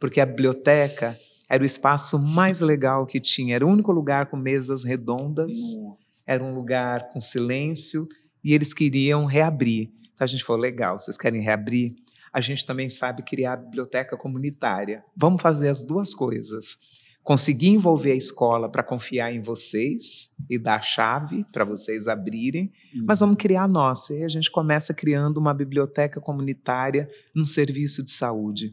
porque 0.00 0.20
a 0.20 0.26
biblioteca 0.26 1.18
era 1.48 1.62
o 1.62 1.66
espaço 1.66 2.18
mais 2.18 2.60
legal 2.60 3.04
que 3.04 3.20
tinha. 3.20 3.56
Era 3.56 3.66
o 3.66 3.70
único 3.70 3.92
lugar 3.92 4.26
com 4.26 4.36
mesas 4.36 4.82
redondas, 4.82 5.56
era 6.26 6.42
um 6.42 6.54
lugar 6.54 7.10
com 7.10 7.20
silêncio 7.20 8.06
e 8.42 8.52
eles 8.52 8.74
queriam 8.74 9.24
reabrir. 9.24 9.90
Então 10.14 10.24
a 10.24 10.26
gente 10.26 10.44
falou: 10.44 10.60
legal, 10.60 10.98
vocês 10.98 11.16
querem 11.16 11.40
reabrir? 11.40 11.94
A 12.32 12.40
gente 12.40 12.66
também 12.66 12.88
sabe 12.88 13.22
criar 13.22 13.54
a 13.54 13.56
biblioteca 13.56 14.16
comunitária. 14.16 15.02
Vamos 15.16 15.40
fazer 15.40 15.68
as 15.68 15.82
duas 15.82 16.14
coisas. 16.14 16.96
Conseguir 17.22 17.70
envolver 17.70 18.12
a 18.12 18.16
escola 18.16 18.70
para 18.70 18.84
confiar 18.84 19.32
em 19.32 19.40
vocês 19.40 20.30
e 20.48 20.58
dar 20.58 20.76
a 20.76 20.82
chave 20.82 21.44
para 21.50 21.64
vocês 21.64 22.06
abrirem, 22.06 22.70
uhum. 22.94 23.04
mas 23.04 23.18
vamos 23.18 23.36
criar 23.36 23.64
a 23.64 23.68
nossa. 23.68 24.14
E 24.14 24.22
a 24.22 24.28
gente 24.28 24.48
começa 24.48 24.94
criando 24.94 25.38
uma 25.38 25.52
biblioteca 25.52 26.20
comunitária 26.20 27.08
num 27.34 27.44
serviço 27.44 28.04
de 28.04 28.12
saúde. 28.12 28.72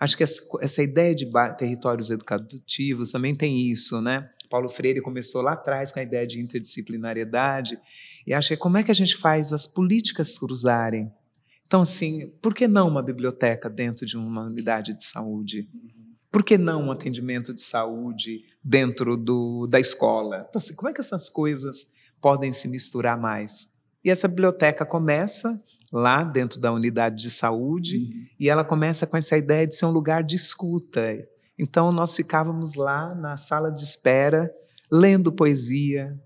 Acho 0.00 0.16
que 0.16 0.24
essa 0.24 0.82
ideia 0.82 1.14
de 1.14 1.30
territórios 1.56 2.10
educativos 2.10 3.12
também 3.12 3.36
tem 3.36 3.70
isso, 3.70 4.00
né? 4.00 4.28
Paulo 4.52 4.68
Freire 4.68 5.00
começou 5.00 5.40
lá 5.40 5.54
atrás 5.54 5.90
com 5.90 5.98
a 5.98 6.02
ideia 6.02 6.26
de 6.26 6.38
interdisciplinariedade 6.38 7.80
e 8.26 8.34
acho 8.34 8.50
que 8.50 8.56
como 8.58 8.76
é 8.76 8.82
que 8.82 8.90
a 8.90 8.94
gente 8.94 9.16
faz 9.16 9.50
as 9.50 9.66
políticas 9.66 10.38
cruzarem? 10.38 11.10
Então, 11.66 11.80
assim, 11.80 12.30
por 12.42 12.54
que 12.54 12.68
não 12.68 12.86
uma 12.86 13.02
biblioteca 13.02 13.70
dentro 13.70 14.04
de 14.04 14.14
uma 14.14 14.42
unidade 14.42 14.92
de 14.92 15.04
saúde? 15.04 15.70
Por 16.30 16.42
que 16.42 16.58
não 16.58 16.82
um 16.82 16.92
atendimento 16.92 17.54
de 17.54 17.62
saúde 17.62 18.44
dentro 18.62 19.16
do, 19.16 19.66
da 19.66 19.80
escola? 19.80 20.44
Então, 20.50 20.58
assim, 20.58 20.74
como 20.74 20.90
é 20.90 20.92
que 20.92 21.00
essas 21.00 21.30
coisas 21.30 21.94
podem 22.20 22.52
se 22.52 22.68
misturar 22.68 23.18
mais? 23.18 23.68
E 24.04 24.10
essa 24.10 24.28
biblioteca 24.28 24.84
começa 24.84 25.58
lá 25.90 26.22
dentro 26.24 26.60
da 26.60 26.70
unidade 26.70 27.22
de 27.22 27.30
saúde, 27.30 27.96
uhum. 27.96 28.26
e 28.38 28.50
ela 28.50 28.64
começa 28.64 29.06
com 29.06 29.16
essa 29.16 29.34
ideia 29.36 29.66
de 29.66 29.74
ser 29.74 29.86
um 29.86 29.90
lugar 29.90 30.22
de 30.22 30.36
escuta. 30.36 31.26
Então, 31.58 31.92
nós 31.92 32.14
ficávamos 32.14 32.74
lá 32.74 33.14
na 33.14 33.36
sala 33.36 33.70
de 33.70 33.82
espera, 33.82 34.50
lendo 34.90 35.32
poesia, 35.32 36.18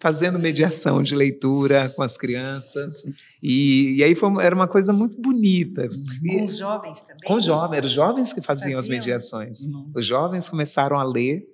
fazendo 0.00 0.38
mediação 0.38 1.02
de 1.02 1.14
leitura 1.14 1.88
com 1.90 2.02
as 2.02 2.16
crianças. 2.16 3.02
E, 3.42 3.96
e 3.96 4.04
aí 4.04 4.14
foi, 4.14 4.30
era 4.44 4.54
uma 4.54 4.68
coisa 4.68 4.92
muito 4.92 5.20
bonita. 5.20 5.88
Com 5.88 6.44
os 6.44 6.58
jovens 6.58 7.00
também? 7.02 7.20
Com 7.24 7.34
os 7.34 7.44
jovens, 7.44 7.76
eram 7.76 7.86
os 7.86 7.92
jovens 7.92 8.32
que 8.32 8.42
faziam, 8.42 8.76
faziam. 8.76 8.80
as 8.80 8.88
mediações. 8.88 9.66
Uhum. 9.66 9.92
Os 9.94 10.04
jovens 10.04 10.48
começaram 10.48 10.98
a 10.98 11.04
ler, 11.04 11.46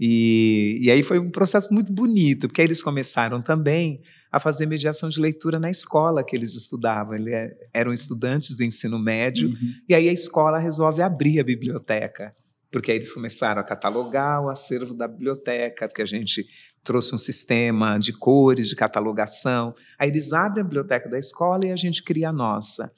e, 0.00 0.78
e 0.80 0.90
aí 0.90 1.02
foi 1.02 1.18
um 1.18 1.30
processo 1.30 1.72
muito 1.74 1.92
bonito, 1.92 2.46
porque 2.46 2.62
eles 2.62 2.80
começaram 2.82 3.42
também 3.42 4.00
a 4.30 4.38
fazer 4.38 4.66
mediação 4.66 5.08
de 5.08 5.20
leitura 5.20 5.58
na 5.58 5.70
escola 5.70 6.22
que 6.22 6.36
eles 6.36 6.54
estudavam. 6.54 7.14
Eles 7.14 7.32
é, 7.32 7.56
eram 7.74 7.92
estudantes 7.92 8.56
do 8.56 8.64
ensino 8.64 8.98
médio, 8.98 9.48
uhum. 9.48 9.72
e 9.88 9.94
aí 9.94 10.08
a 10.08 10.12
escola 10.12 10.58
resolve 10.58 11.02
abrir 11.02 11.40
a 11.40 11.44
biblioteca 11.44 12.34
porque 12.70 12.90
aí 12.90 12.98
eles 12.98 13.12
começaram 13.12 13.60
a 13.60 13.64
catalogar 13.64 14.42
o 14.42 14.48
acervo 14.48 14.94
da 14.94 15.08
biblioteca, 15.08 15.88
porque 15.88 16.02
a 16.02 16.06
gente 16.06 16.46
trouxe 16.84 17.14
um 17.14 17.18
sistema 17.18 17.98
de 17.98 18.12
cores, 18.12 18.68
de 18.68 18.76
catalogação. 18.76 19.74
Aí 19.98 20.08
eles 20.08 20.32
abrem 20.32 20.62
a 20.62 20.64
biblioteca 20.64 21.08
da 21.08 21.18
escola 21.18 21.66
e 21.66 21.72
a 21.72 21.76
gente 21.76 22.02
cria 22.02 22.28
a 22.28 22.32
nossa. 22.32 22.90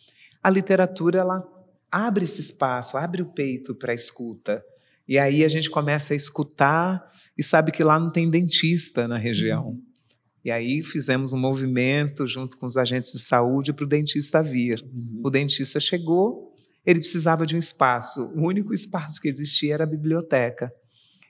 A 0.42 0.50
literatura 0.50 1.20
ela 1.20 1.42
abre 1.90 2.24
esse 2.24 2.40
espaço, 2.40 2.96
abre 2.96 3.22
o 3.22 3.26
peito 3.26 3.74
para 3.74 3.92
a 3.92 3.94
escuta. 3.94 4.64
E 5.08 5.18
aí 5.18 5.44
a 5.44 5.48
gente 5.48 5.68
começa 5.68 6.14
a 6.14 6.16
escutar 6.16 7.10
e 7.36 7.42
sabe 7.42 7.72
que 7.72 7.82
lá 7.82 7.98
não 7.98 8.10
tem 8.10 8.30
dentista 8.30 9.08
na 9.08 9.16
região. 9.16 9.68
Uhum. 9.68 9.82
E 10.44 10.50
aí 10.50 10.82
fizemos 10.82 11.32
um 11.32 11.38
movimento 11.38 12.26
junto 12.26 12.56
com 12.56 12.64
os 12.64 12.76
agentes 12.76 13.12
de 13.12 13.18
saúde 13.18 13.72
para 13.72 13.84
o 13.84 13.88
dentista 13.88 14.42
vir. 14.42 14.82
Uhum. 14.82 15.20
O 15.24 15.30
dentista 15.30 15.78
chegou, 15.80 16.49
ele 16.84 17.00
precisava 17.00 17.46
de 17.46 17.54
um 17.54 17.58
espaço. 17.58 18.22
O 18.36 18.46
único 18.46 18.72
espaço 18.72 19.20
que 19.20 19.28
existia 19.28 19.74
era 19.74 19.84
a 19.84 19.86
biblioteca. 19.86 20.72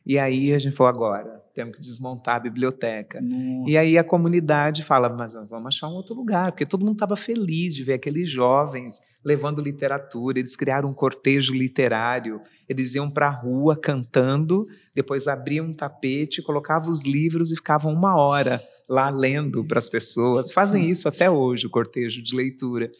E 0.06 0.18
aí 0.18 0.52
a 0.52 0.58
gente 0.58 0.74
falou: 0.74 0.90
agora, 0.90 1.42
temos 1.54 1.76
que 1.76 1.80
desmontar 1.80 2.36
a 2.36 2.40
biblioteca. 2.40 3.20
Nossa. 3.20 3.70
E 3.70 3.76
aí 3.76 3.98
a 3.98 4.04
comunidade 4.04 4.82
fala: 4.82 5.08
mas 5.08 5.34
vamos 5.34 5.66
achar 5.66 5.88
um 5.88 5.94
outro 5.94 6.14
lugar, 6.14 6.52
porque 6.52 6.66
todo 6.66 6.84
mundo 6.84 6.94
estava 6.94 7.16
feliz 7.16 7.74
de 7.74 7.84
ver 7.84 7.94
aqueles 7.94 8.30
jovens 8.30 9.00
levando 9.24 9.60
literatura. 9.60 10.38
Eles 10.38 10.56
criaram 10.56 10.88
um 10.88 10.94
cortejo 10.94 11.52
literário. 11.52 12.40
Eles 12.68 12.94
iam 12.94 13.10
para 13.10 13.26
a 13.28 13.30
rua 13.30 13.76
cantando, 13.76 14.64
depois 14.94 15.28
abriam 15.28 15.66
um 15.66 15.74
tapete, 15.74 16.42
colocavam 16.42 16.90
os 16.90 17.04
livros 17.04 17.52
e 17.52 17.56
ficavam 17.56 17.92
uma 17.92 18.16
hora 18.16 18.60
lá 18.88 19.10
lendo 19.10 19.64
para 19.64 19.78
as 19.78 19.88
pessoas. 19.88 20.52
Fazem 20.52 20.88
isso 20.88 21.06
até 21.08 21.30
hoje, 21.30 21.66
o 21.66 21.70
cortejo 21.70 22.22
de 22.22 22.34
leitura. 22.34 22.90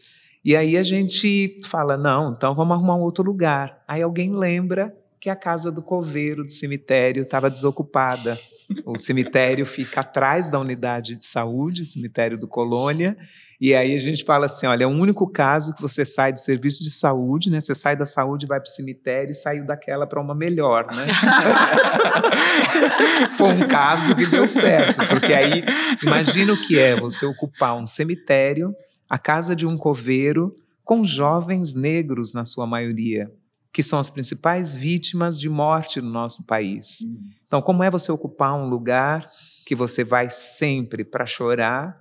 E 0.45 0.57
aí 0.57 0.77
a 0.77 0.83
gente 0.83 1.61
fala: 1.67 1.97
não, 1.97 2.33
então 2.33 2.55
vamos 2.55 2.75
arrumar 2.75 2.97
um 2.97 3.03
outro 3.03 3.25
lugar. 3.25 3.83
Aí 3.87 4.03
alguém 4.03 4.35
lembra 4.35 4.95
que 5.21 5.29
a 5.29 5.37
casa 5.37 5.71
do 5.71 5.83
coveiro 5.83 6.43
do 6.43 6.51
cemitério 6.51 7.23
estava 7.23 7.51
desocupada. 7.51 8.39
O 8.87 8.97
cemitério 8.97 9.67
fica 9.67 10.01
atrás 10.01 10.49
da 10.49 10.59
unidade 10.59 11.17
de 11.17 11.27
saúde, 11.27 11.85
cemitério 11.85 12.39
do 12.39 12.49
Colônia. 12.49 13.17
E 13.61 13.75
aí 13.75 13.95
a 13.95 13.99
gente 13.99 14.25
fala 14.25 14.47
assim: 14.47 14.67
olha, 14.67 14.85
é 14.85 14.87
o 14.87 14.91
único 14.91 15.31
caso 15.31 15.75
que 15.75 15.83
você 15.83 16.07
sai 16.07 16.33
do 16.33 16.39
serviço 16.39 16.83
de 16.83 16.91
saúde, 16.91 17.51
né? 17.51 17.61
Você 17.61 17.75
sai 17.75 17.95
da 17.95 18.07
saúde, 18.07 18.47
vai 18.47 18.59
para 18.59 18.69
o 18.69 18.71
cemitério 18.71 19.33
e 19.33 19.35
saiu 19.35 19.67
daquela 19.67 20.07
para 20.07 20.21
uma 20.21 20.35
melhor, 20.35 20.87
né? 20.87 21.07
Foi 23.37 23.49
um 23.49 23.69
caso 23.69 24.17
que 24.17 24.25
deu 24.25 24.47
certo, 24.47 25.07
porque 25.09 25.35
aí 25.35 25.63
imagina 26.03 26.55
o 26.55 26.61
que 26.63 26.79
é 26.79 26.97
você 26.97 27.27
ocupar 27.27 27.77
um 27.77 27.85
cemitério 27.85 28.75
a 29.11 29.19
casa 29.19 29.57
de 29.57 29.67
um 29.67 29.77
coveiro 29.77 30.55
com 30.85 31.05
jovens 31.05 31.75
negros 31.75 32.33
na 32.33 32.45
sua 32.45 32.65
maioria, 32.65 33.31
que 33.73 33.83
são 33.83 33.99
as 33.99 34.09
principais 34.09 34.73
vítimas 34.73 35.41
de 35.41 35.49
morte 35.49 36.01
no 36.01 36.09
nosso 36.09 36.47
país. 36.47 37.01
Uhum. 37.01 37.31
Então, 37.47 37.61
como 37.61 37.83
é 37.83 37.91
você 37.91 38.13
ocupar 38.13 38.55
um 38.55 38.69
lugar 38.69 39.29
que 39.67 39.75
você 39.75 40.05
vai 40.05 40.31
sempre 40.31 41.05
para 41.05 41.27
chorar 41.27 42.01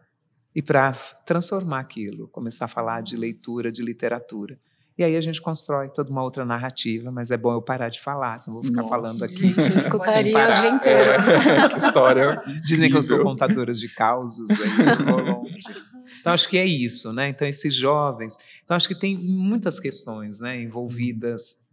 e 0.55 0.61
para 0.61 0.91
transformar 1.25 1.79
aquilo, 1.79 2.27
começar 2.27 2.65
a 2.65 2.69
falar 2.69 3.01
de 3.01 3.17
leitura, 3.17 3.71
de 3.71 3.81
literatura? 3.81 4.59
E 4.99 5.03
aí 5.05 5.15
a 5.15 5.21
gente 5.21 5.41
constrói 5.41 5.87
toda 5.87 6.11
uma 6.11 6.21
outra 6.21 6.43
narrativa, 6.43 7.09
mas 7.09 7.31
é 7.31 7.37
bom 7.37 7.53
eu 7.53 7.61
parar 7.61 7.87
de 7.87 8.01
falar, 8.01 8.37
senão 8.37 8.55
vou 8.55 8.65
ficar 8.65 8.81
Nossa, 8.81 8.89
falando 8.89 9.23
aqui. 9.23 9.47
Gente, 9.47 9.71
eu 9.71 9.77
escutaria 9.79 10.37
o 10.37 10.53
dia 10.59 10.69
inteiro. 10.69 11.11
É, 11.11 11.69
que 11.71 11.77
história. 11.77 12.43
Dizem 12.65 12.89
que 12.89 12.97
eu 12.97 13.01
sou 13.01 13.23
contadora 13.23 13.71
de 13.71 13.87
causos, 13.87 14.49
aí 14.49 14.67
Então 16.19 16.33
acho 16.33 16.49
que 16.49 16.57
é 16.57 16.65
isso, 16.65 17.13
né? 17.13 17.29
Então 17.29 17.47
esses 17.47 17.73
jovens, 17.73 18.35
então 18.61 18.75
acho 18.75 18.89
que 18.89 18.95
tem 18.95 19.17
muitas 19.17 19.79
questões, 19.79 20.41
né, 20.41 20.61
envolvidas. 20.61 21.69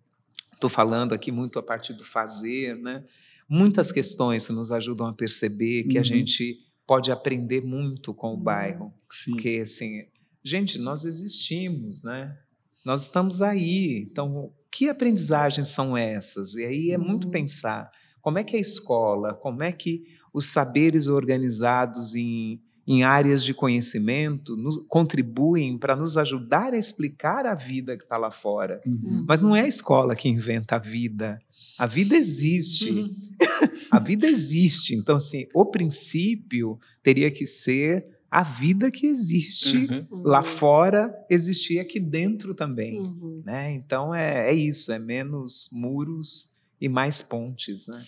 Estou 0.55 0.71
falando 0.71 1.12
aqui 1.12 1.33
muito 1.33 1.59
a 1.59 1.62
partir 1.65 1.95
do 1.95 2.05
fazer, 2.05 2.77
né? 2.77 3.03
Muitas 3.49 3.91
questões 3.91 4.47
que 4.47 4.53
nos 4.53 4.71
ajudam 4.71 5.09
a 5.09 5.12
perceber 5.12 5.83
que 5.89 5.97
uhum. 5.97 6.01
a 6.01 6.05
gente 6.05 6.61
pode 6.87 7.11
aprender 7.11 7.61
muito 7.61 8.15
com 8.15 8.35
o 8.35 8.37
bairro, 8.37 8.95
Sim. 9.11 9.33
porque 9.33 9.59
assim, 9.61 10.07
gente, 10.45 10.79
nós 10.79 11.05
existimos, 11.05 12.05
né? 12.05 12.39
Nós 12.87 13.03
estamos 13.03 13.42
aí. 13.42 14.07
Então, 14.09 14.53
que 14.70 14.88
aprendizagens 14.88 15.66
são 15.66 15.96
essas? 15.96 16.55
E 16.55 16.64
aí 16.64 16.90
é 16.92 16.96
muito 16.96 17.25
uhum. 17.25 17.33
pensar 17.33 17.90
como 18.22 18.38
é 18.38 18.44
que 18.44 18.57
a 18.57 18.61
escola, 18.61 19.35
como 19.35 19.61
é 19.64 19.72
que 19.72 20.05
os 20.33 20.46
saberes 20.46 21.09
organizados 21.09 22.14
em, 22.14 22.61
em 22.87 23.03
áreas 23.03 23.42
de 23.42 23.53
conhecimento 23.53 24.57
nos, 24.57 24.77
contribuem 24.87 25.77
para 25.77 25.96
nos 25.96 26.16
ajudar 26.16 26.75
a 26.75 26.79
explicar 26.79 27.44
a 27.44 27.57
vida 27.57 27.96
que 27.96 28.05
está 28.05 28.18
lá 28.18 28.31
fora. 28.31 28.81
Uhum. 28.87 29.25
Mas 29.27 29.42
não 29.42 29.57
é 29.57 29.62
a 29.62 29.68
escola 29.68 30.14
que 30.14 30.29
inventa 30.29 30.77
a 30.77 30.79
vida. 30.79 31.40
A 31.77 31.87
vida 31.87 32.16
existe. 32.16 32.90
Uhum. 32.92 33.11
a 33.90 33.99
vida 33.99 34.29
existe. 34.29 34.94
Então, 34.94 35.16
assim, 35.16 35.44
o 35.53 35.66
princípio 35.66 36.79
teria 37.03 37.33
que 37.33 37.44
ser 37.44 38.15
a 38.37 38.42
vida 38.42 38.90
que 38.90 39.07
existe 39.07 39.87
uhum. 39.90 40.22
lá 40.22 40.42
fora 40.42 41.11
existia 41.31 41.81
aqui 41.81 41.99
dentro 41.99 42.55
também, 42.55 43.01
uhum. 43.01 43.42
né? 43.46 43.72
Então 43.72 44.14
é, 44.14 44.51
é 44.51 44.53
isso, 44.53 44.92
é 44.92 44.99
menos 44.99 45.70
muros 45.72 46.59
e 46.79 46.87
mais 46.87 47.22
pontes, 47.22 47.87
né? 47.87 48.05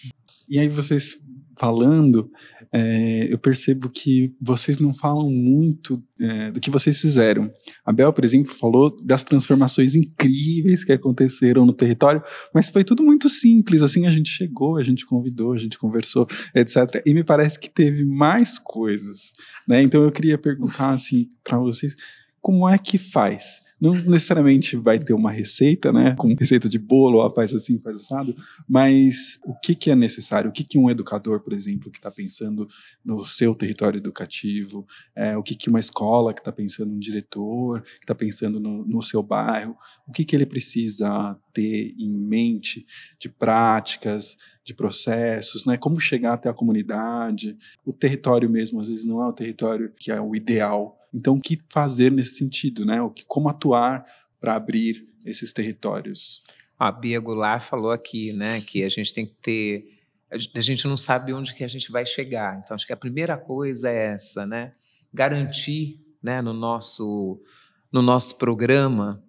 E 0.46 0.58
aí 0.58 0.68
vocês 0.68 1.18
falando, 1.58 2.30
é, 2.72 3.32
eu 3.32 3.38
percebo 3.38 3.90
que 3.90 4.34
vocês 4.40 4.78
não 4.78 4.94
falam 4.94 5.30
muito 5.30 6.02
é, 6.20 6.50
do 6.50 6.60
que 6.60 6.70
vocês 6.70 7.00
fizeram. 7.00 7.50
A 7.84 7.92
Bel, 7.92 8.12
por 8.12 8.24
exemplo, 8.24 8.52
falou 8.52 8.94
das 9.02 9.22
transformações 9.22 9.94
incríveis 9.94 10.84
que 10.84 10.92
aconteceram 10.92 11.66
no 11.66 11.72
território, 11.72 12.22
mas 12.54 12.68
foi 12.68 12.84
tudo 12.84 13.02
muito 13.02 13.28
simples. 13.28 13.82
Assim, 13.82 14.06
a 14.06 14.10
gente 14.10 14.30
chegou, 14.30 14.76
a 14.76 14.82
gente 14.82 15.04
convidou, 15.04 15.52
a 15.52 15.58
gente 15.58 15.78
conversou, 15.78 16.26
etc. 16.54 17.02
E 17.04 17.12
me 17.12 17.24
parece 17.24 17.58
que 17.58 17.68
teve 17.68 18.04
mais 18.04 18.58
coisas, 18.58 19.32
né? 19.66 19.82
Então 19.82 20.02
eu 20.02 20.12
queria 20.12 20.38
perguntar 20.38 20.90
assim 20.90 21.28
para 21.42 21.58
vocês, 21.58 21.96
como 22.40 22.68
é 22.68 22.78
que 22.78 22.98
faz? 22.98 23.62
Não 23.80 23.92
necessariamente 23.92 24.76
vai 24.76 24.98
ter 24.98 25.12
uma 25.12 25.30
receita, 25.30 25.92
né? 25.92 26.14
Com 26.16 26.34
receita 26.34 26.68
de 26.68 26.78
bolo, 26.78 27.28
faz 27.30 27.54
assim, 27.54 27.78
faz 27.78 27.96
assado, 27.96 28.34
mas 28.68 29.38
o 29.44 29.54
que, 29.54 29.74
que 29.74 29.90
é 29.90 29.94
necessário? 29.94 30.50
O 30.50 30.52
que, 30.52 30.64
que 30.64 30.78
um 30.78 30.90
educador, 30.90 31.40
por 31.40 31.52
exemplo, 31.52 31.90
que 31.90 31.98
está 31.98 32.10
pensando 32.10 32.66
no 33.04 33.24
seu 33.24 33.54
território 33.54 33.98
educativo, 33.98 34.86
é, 35.14 35.36
o 35.36 35.42
que, 35.42 35.54
que 35.54 35.68
uma 35.68 35.78
escola 35.78 36.34
que 36.34 36.40
está 36.40 36.50
pensando 36.50 36.92
um 36.92 36.98
diretor, 36.98 37.82
que 37.82 38.02
está 38.02 38.14
pensando 38.14 38.58
no, 38.58 38.84
no, 38.84 39.02
seu 39.02 39.22
bairro, 39.22 39.76
o 40.06 40.12
que, 40.12 40.24
que 40.24 40.34
ele 40.34 40.46
precisa 40.46 41.38
ter 41.52 41.94
em 41.98 42.10
mente 42.10 42.84
de 43.18 43.28
práticas, 43.28 44.36
de 44.64 44.74
processos, 44.74 45.64
né? 45.64 45.76
Como 45.76 46.00
chegar 46.00 46.34
até 46.34 46.48
a 46.48 46.54
comunidade, 46.54 47.56
o 47.84 47.92
território 47.92 48.50
mesmo, 48.50 48.80
às 48.80 48.88
vezes 48.88 49.04
não 49.04 49.22
é 49.22 49.26
o 49.26 49.32
território 49.32 49.92
que 49.96 50.10
é 50.10 50.20
o 50.20 50.34
ideal 50.34 50.97
então, 51.12 51.34
o 51.34 51.40
que 51.40 51.58
fazer 51.70 52.12
nesse 52.12 52.36
sentido, 52.36 52.84
né? 52.84 53.00
O 53.00 53.10
que, 53.10 53.24
como 53.24 53.48
atuar 53.48 54.04
para 54.40 54.54
abrir 54.54 55.08
esses 55.24 55.52
territórios? 55.52 56.42
A 56.78 56.92
Bia 56.92 57.18
Goulart 57.18 57.62
falou 57.62 57.90
aqui, 57.90 58.32
né, 58.32 58.60
que 58.60 58.84
a 58.84 58.88
gente 58.88 59.12
tem 59.12 59.26
que 59.26 59.34
ter, 59.34 59.84
a 60.30 60.60
gente 60.60 60.86
não 60.86 60.96
sabe 60.96 61.32
onde 61.32 61.54
que 61.54 61.64
a 61.64 61.68
gente 61.68 61.90
vai 61.90 62.06
chegar. 62.06 62.60
Então, 62.62 62.74
acho 62.74 62.86
que 62.86 62.92
a 62.92 62.96
primeira 62.96 63.36
coisa 63.36 63.90
é 63.90 64.14
essa, 64.14 64.46
né? 64.46 64.74
Garantir, 65.12 66.00
né, 66.22 66.40
no 66.40 66.52
nosso 66.52 67.42
no 67.90 68.02
nosso 68.02 68.36
programa 68.36 69.24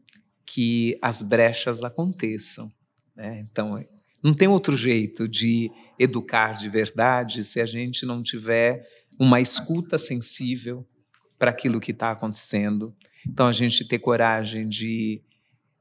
que 0.45 0.97
as 1.01 1.21
brechas 1.21 1.83
aconteçam. 1.83 2.71
Né? 3.15 3.39
Então, 3.49 3.81
não 4.21 4.33
tem 4.33 4.47
outro 4.47 4.75
jeito 4.75 5.27
de 5.27 5.71
educar 5.97 6.53
de 6.53 6.69
verdade 6.69 7.43
se 7.43 7.61
a 7.61 7.65
gente 7.65 8.05
não 8.05 8.21
tiver 8.21 8.85
uma 9.17 9.39
escuta 9.39 9.97
sensível 9.97 10.85
para 11.39 11.49
aquilo 11.49 11.80
que 11.80 11.91
está 11.91 12.12
acontecendo. 12.12 12.93
Então, 13.25 13.47
a 13.47 13.54
gente 13.54 13.88
ter 13.88 13.97
coragem 13.97 14.67
de, 14.67 15.23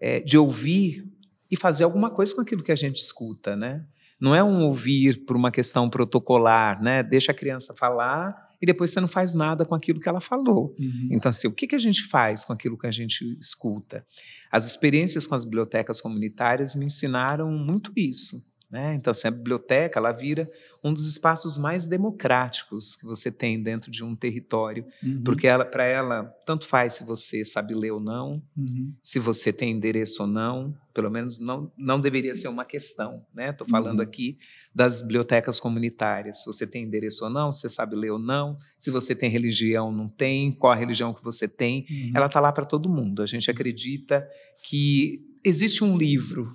é, 0.00 0.20
de 0.20 0.38
ouvir 0.38 1.04
e 1.50 1.56
fazer 1.56 1.84
alguma 1.84 2.10
coisa 2.10 2.34
com 2.34 2.40
aquilo 2.40 2.62
que 2.62 2.72
a 2.72 2.76
gente 2.76 2.96
escuta, 2.96 3.56
né? 3.56 3.84
Não 4.20 4.34
é 4.34 4.42
um 4.42 4.62
ouvir 4.64 5.24
por 5.24 5.36
uma 5.36 5.50
questão 5.50 5.90
protocolar, 5.90 6.82
né? 6.82 7.02
Deixa 7.02 7.32
a 7.32 7.34
criança 7.34 7.74
falar 7.74 8.48
e 8.60 8.66
depois 8.66 8.90
você 8.90 9.00
não 9.00 9.08
faz 9.08 9.34
nada 9.34 9.64
com 9.64 9.74
aquilo 9.74 10.00
que 10.00 10.08
ela 10.08 10.20
falou. 10.20 10.74
Uhum. 10.78 11.08
Então, 11.12 11.30
assim, 11.30 11.46
o 11.46 11.54
que, 11.54 11.66
que 11.66 11.76
a 11.76 11.78
gente 11.78 12.02
faz 12.02 12.44
com 12.44 12.52
aquilo 12.52 12.76
que 12.76 12.86
a 12.86 12.90
gente 12.90 13.36
escuta? 13.40 14.04
As 14.50 14.64
experiências 14.64 15.26
com 15.26 15.34
as 15.34 15.44
bibliotecas 15.44 16.00
comunitárias 16.00 16.74
me 16.74 16.86
ensinaram 16.86 17.50
muito 17.50 17.92
isso. 17.96 18.36
Né? 18.70 18.94
Então, 18.94 19.10
assim, 19.10 19.28
a 19.28 19.30
biblioteca 19.30 19.98
ela 19.98 20.12
vira 20.12 20.50
um 20.84 20.92
dos 20.92 21.06
espaços 21.06 21.56
mais 21.56 21.86
democráticos 21.86 22.94
que 22.94 23.06
você 23.06 23.32
tem 23.32 23.62
dentro 23.62 23.90
de 23.90 24.04
um 24.04 24.14
território, 24.14 24.84
uhum. 25.02 25.22
porque 25.24 25.46
ela, 25.46 25.64
para 25.64 25.84
ela, 25.84 26.24
tanto 26.44 26.66
faz 26.66 26.92
se 26.92 27.04
você 27.04 27.46
sabe 27.46 27.74
ler 27.74 27.92
ou 27.92 28.00
não, 28.00 28.42
uhum. 28.54 28.92
se 29.02 29.18
você 29.18 29.54
tem 29.54 29.70
endereço 29.70 30.22
ou 30.22 30.28
não, 30.28 30.76
pelo 30.92 31.10
menos 31.10 31.38
não, 31.38 31.72
não 31.78 31.98
deveria 31.98 32.34
ser 32.34 32.48
uma 32.48 32.64
questão. 32.64 33.24
Estou 33.38 33.66
né? 33.66 33.70
falando 33.70 34.00
uhum. 34.00 34.04
aqui 34.04 34.36
das 34.74 35.00
bibliotecas 35.00 35.58
comunitárias. 35.58 36.40
Se 36.40 36.46
você 36.46 36.66
tem 36.66 36.84
endereço 36.84 37.24
ou 37.24 37.30
não, 37.30 37.50
se 37.50 37.60
você 37.60 37.68
sabe 37.70 37.96
ler 37.96 38.10
ou 38.10 38.18
não, 38.18 38.58
se 38.76 38.90
você 38.90 39.14
tem 39.14 39.30
religião 39.30 39.86
ou 39.86 39.92
não 39.92 40.08
tem, 40.08 40.52
qual 40.52 40.74
a 40.74 40.76
religião 40.76 41.14
que 41.14 41.24
você 41.24 41.48
tem, 41.48 41.86
uhum. 41.88 42.12
ela 42.14 42.26
está 42.26 42.38
lá 42.38 42.52
para 42.52 42.66
todo 42.66 42.86
mundo. 42.86 43.22
A 43.22 43.26
gente 43.26 43.50
acredita 43.50 44.28
que 44.62 45.24
existe 45.42 45.82
um 45.82 45.96
livro 45.96 46.54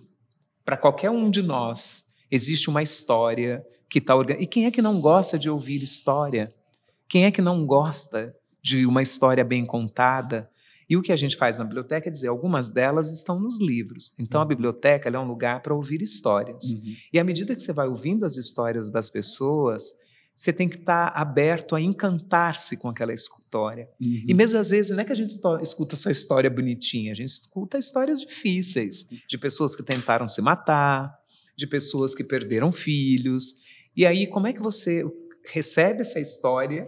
para 0.66 0.78
qualquer 0.78 1.10
um 1.10 1.30
de 1.30 1.42
nós, 1.42 2.03
existe 2.34 2.68
uma 2.68 2.82
história 2.82 3.64
que 3.88 4.00
está 4.00 4.16
organizada. 4.16 4.44
E 4.44 4.48
quem 4.48 4.66
é 4.66 4.72
que 4.72 4.82
não 4.82 5.00
gosta 5.00 5.38
de 5.38 5.50
ouvir 5.50 5.84
história? 5.84 6.52
Quem 7.08 7.26
é 7.26 7.32
que 7.32 7.44
não 7.44 7.64
gosta 7.66 8.36
de 8.60 8.88
uma 8.88 9.04
história 9.04 9.44
bem 9.44 9.64
contada? 9.64 10.50
E 10.90 10.98
o 10.98 11.02
que 11.02 11.12
a 11.12 11.16
gente 11.16 11.38
faz 11.38 11.60
na 11.60 11.64
biblioteca 11.64 12.10
é 12.10 12.12
dizer, 12.12 12.28
algumas 12.28 12.70
delas 12.70 13.12
estão 13.12 13.40
nos 13.40 13.60
livros. 13.62 14.14
Então 14.20 14.42
a 14.42 14.44
uhum. 14.44 14.48
biblioteca 14.48 15.10
é 15.10 15.20
um 15.20 15.28
lugar 15.28 15.62
para 15.62 15.76
ouvir 15.76 16.02
histórias. 16.02 16.72
Uhum. 16.72 16.96
E 17.14 17.20
à 17.20 17.24
medida 17.24 17.56
que 17.56 17.62
você 17.62 17.72
vai 17.72 17.88
ouvindo 17.88 18.26
as 18.26 18.36
histórias 18.36 18.90
das 18.90 19.12
pessoas, 19.12 19.84
você 20.36 20.52
tem 20.52 20.68
que 20.68 20.78
estar 20.78 21.12
tá 21.12 21.22
aberto 21.22 21.76
a 21.76 21.82
encantar-se 21.82 22.78
com 22.78 22.90
aquela 22.90 23.14
história. 23.14 23.88
Uhum. 24.02 24.26
E 24.28 24.34
mesmo 24.34 24.58
às 24.58 24.72
vezes, 24.72 24.92
não 24.92 25.00
é 25.00 25.06
que 25.06 25.12
a 25.12 25.16
gente 25.16 25.40
escuta 25.62 25.96
só 25.96 26.10
história 26.10 26.50
bonitinha, 26.50 27.12
a 27.12 27.16
gente 27.16 27.30
escuta 27.30 27.78
histórias 27.78 28.20
difíceis, 28.22 29.06
de 29.30 29.38
pessoas 29.38 29.76
que 29.76 29.84
tentaram 29.84 30.28
se 30.28 30.42
matar, 30.42 31.14
de 31.56 31.68
pessoas 31.68 32.16
que 32.16 32.24
perderam 32.24 32.72
filhos. 32.72 33.64
E 33.96 34.06
aí, 34.06 34.28
como 34.28 34.48
é 34.48 34.54
que 34.54 34.62
você 34.62 35.04
recebe 35.52 36.02
essa 36.02 36.20
história 36.20 36.88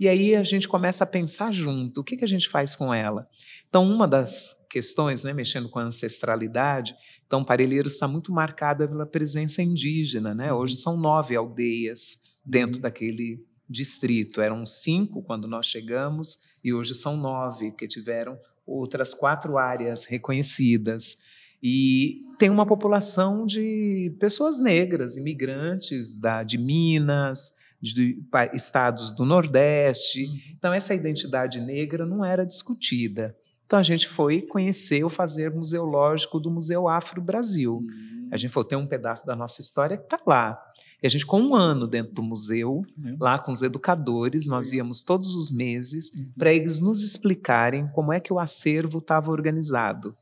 e 0.00 0.08
aí 0.08 0.34
a 0.34 0.42
gente 0.42 0.66
começa 0.66 1.04
a 1.04 1.06
pensar 1.06 1.52
junto, 1.52 2.00
o 2.00 2.04
que, 2.04 2.16
que 2.16 2.24
a 2.24 2.28
gente 2.28 2.48
faz 2.48 2.74
com 2.74 2.92
ela? 2.94 3.28
Então, 3.68 3.84
uma 3.84 4.08
das 4.08 4.66
questões, 4.70 5.24
né, 5.24 5.34
mexendo 5.34 5.68
com 5.68 5.78
a 5.78 5.82
ancestralidade, 5.82 6.94
então 7.26 7.44
Parelheiros 7.44 7.92
está 7.92 8.08
muito 8.08 8.32
marcada 8.32 8.88
pela 8.88 9.04
presença 9.04 9.60
indígena. 9.60 10.34
Né? 10.34 10.50
Hoje 10.54 10.76
são 10.76 10.96
nove 10.96 11.36
aldeias 11.36 12.22
dentro 12.42 12.76
uhum. 12.76 12.80
daquele 12.80 13.44
distrito. 13.68 14.40
Eram 14.40 14.64
cinco 14.64 15.22
quando 15.22 15.46
nós 15.46 15.66
chegamos 15.66 16.38
e 16.64 16.72
hoje 16.72 16.94
são 16.94 17.18
nove, 17.18 17.70
porque 17.70 17.86
tiveram 17.86 18.38
outras 18.66 19.12
quatro 19.12 19.58
áreas 19.58 20.06
reconhecidas. 20.06 21.18
E 21.62 22.22
tem 22.38 22.48
uma 22.48 22.64
população 22.64 23.44
de 23.44 24.14
pessoas 24.18 24.58
negras, 24.58 25.16
imigrantes 25.16 26.16
da, 26.16 26.42
de 26.42 26.56
Minas, 26.56 27.52
de 27.80 28.22
estados 28.52 29.10
do 29.12 29.24
Nordeste. 29.24 30.24
Uhum. 30.24 30.38
Então, 30.56 30.72
essa 30.72 30.94
identidade 30.94 31.60
negra 31.60 32.06
não 32.06 32.24
era 32.24 32.46
discutida. 32.46 33.36
Então, 33.66 33.78
a 33.78 33.82
gente 33.82 34.08
foi 34.08 34.42
conhecer 34.42 35.04
o 35.04 35.08
fazer 35.08 35.50
museológico 35.50 36.40
do 36.40 36.50
Museu 36.50 36.88
Afro 36.88 37.20
Brasil. 37.20 37.74
Uhum. 37.74 38.28
A 38.30 38.36
gente 38.36 38.50
falou: 38.50 38.68
tem 38.68 38.78
um 38.78 38.86
pedaço 38.86 39.26
da 39.26 39.36
nossa 39.36 39.60
história 39.60 39.96
que 39.96 40.04
está 40.04 40.18
lá. 40.26 40.58
E 41.02 41.06
a 41.06 41.10
gente, 41.10 41.24
com 41.24 41.40
um 41.40 41.54
ano 41.54 41.86
dentro 41.86 42.12
do 42.12 42.22
museu, 42.22 42.82
uhum. 42.98 43.16
lá 43.18 43.38
com 43.38 43.50
os 43.50 43.62
educadores, 43.62 44.46
nós 44.46 44.72
íamos 44.72 45.02
todos 45.02 45.34
os 45.34 45.50
meses 45.50 46.10
para 46.36 46.52
eles 46.52 46.78
nos 46.78 47.02
explicarem 47.02 47.88
como 47.88 48.12
é 48.12 48.20
que 48.20 48.32
o 48.32 48.38
acervo 48.38 48.98
estava 48.98 49.30
organizado. 49.30 50.14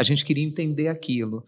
A 0.00 0.02
gente 0.02 0.24
queria 0.24 0.42
entender 0.42 0.88
aquilo. 0.88 1.44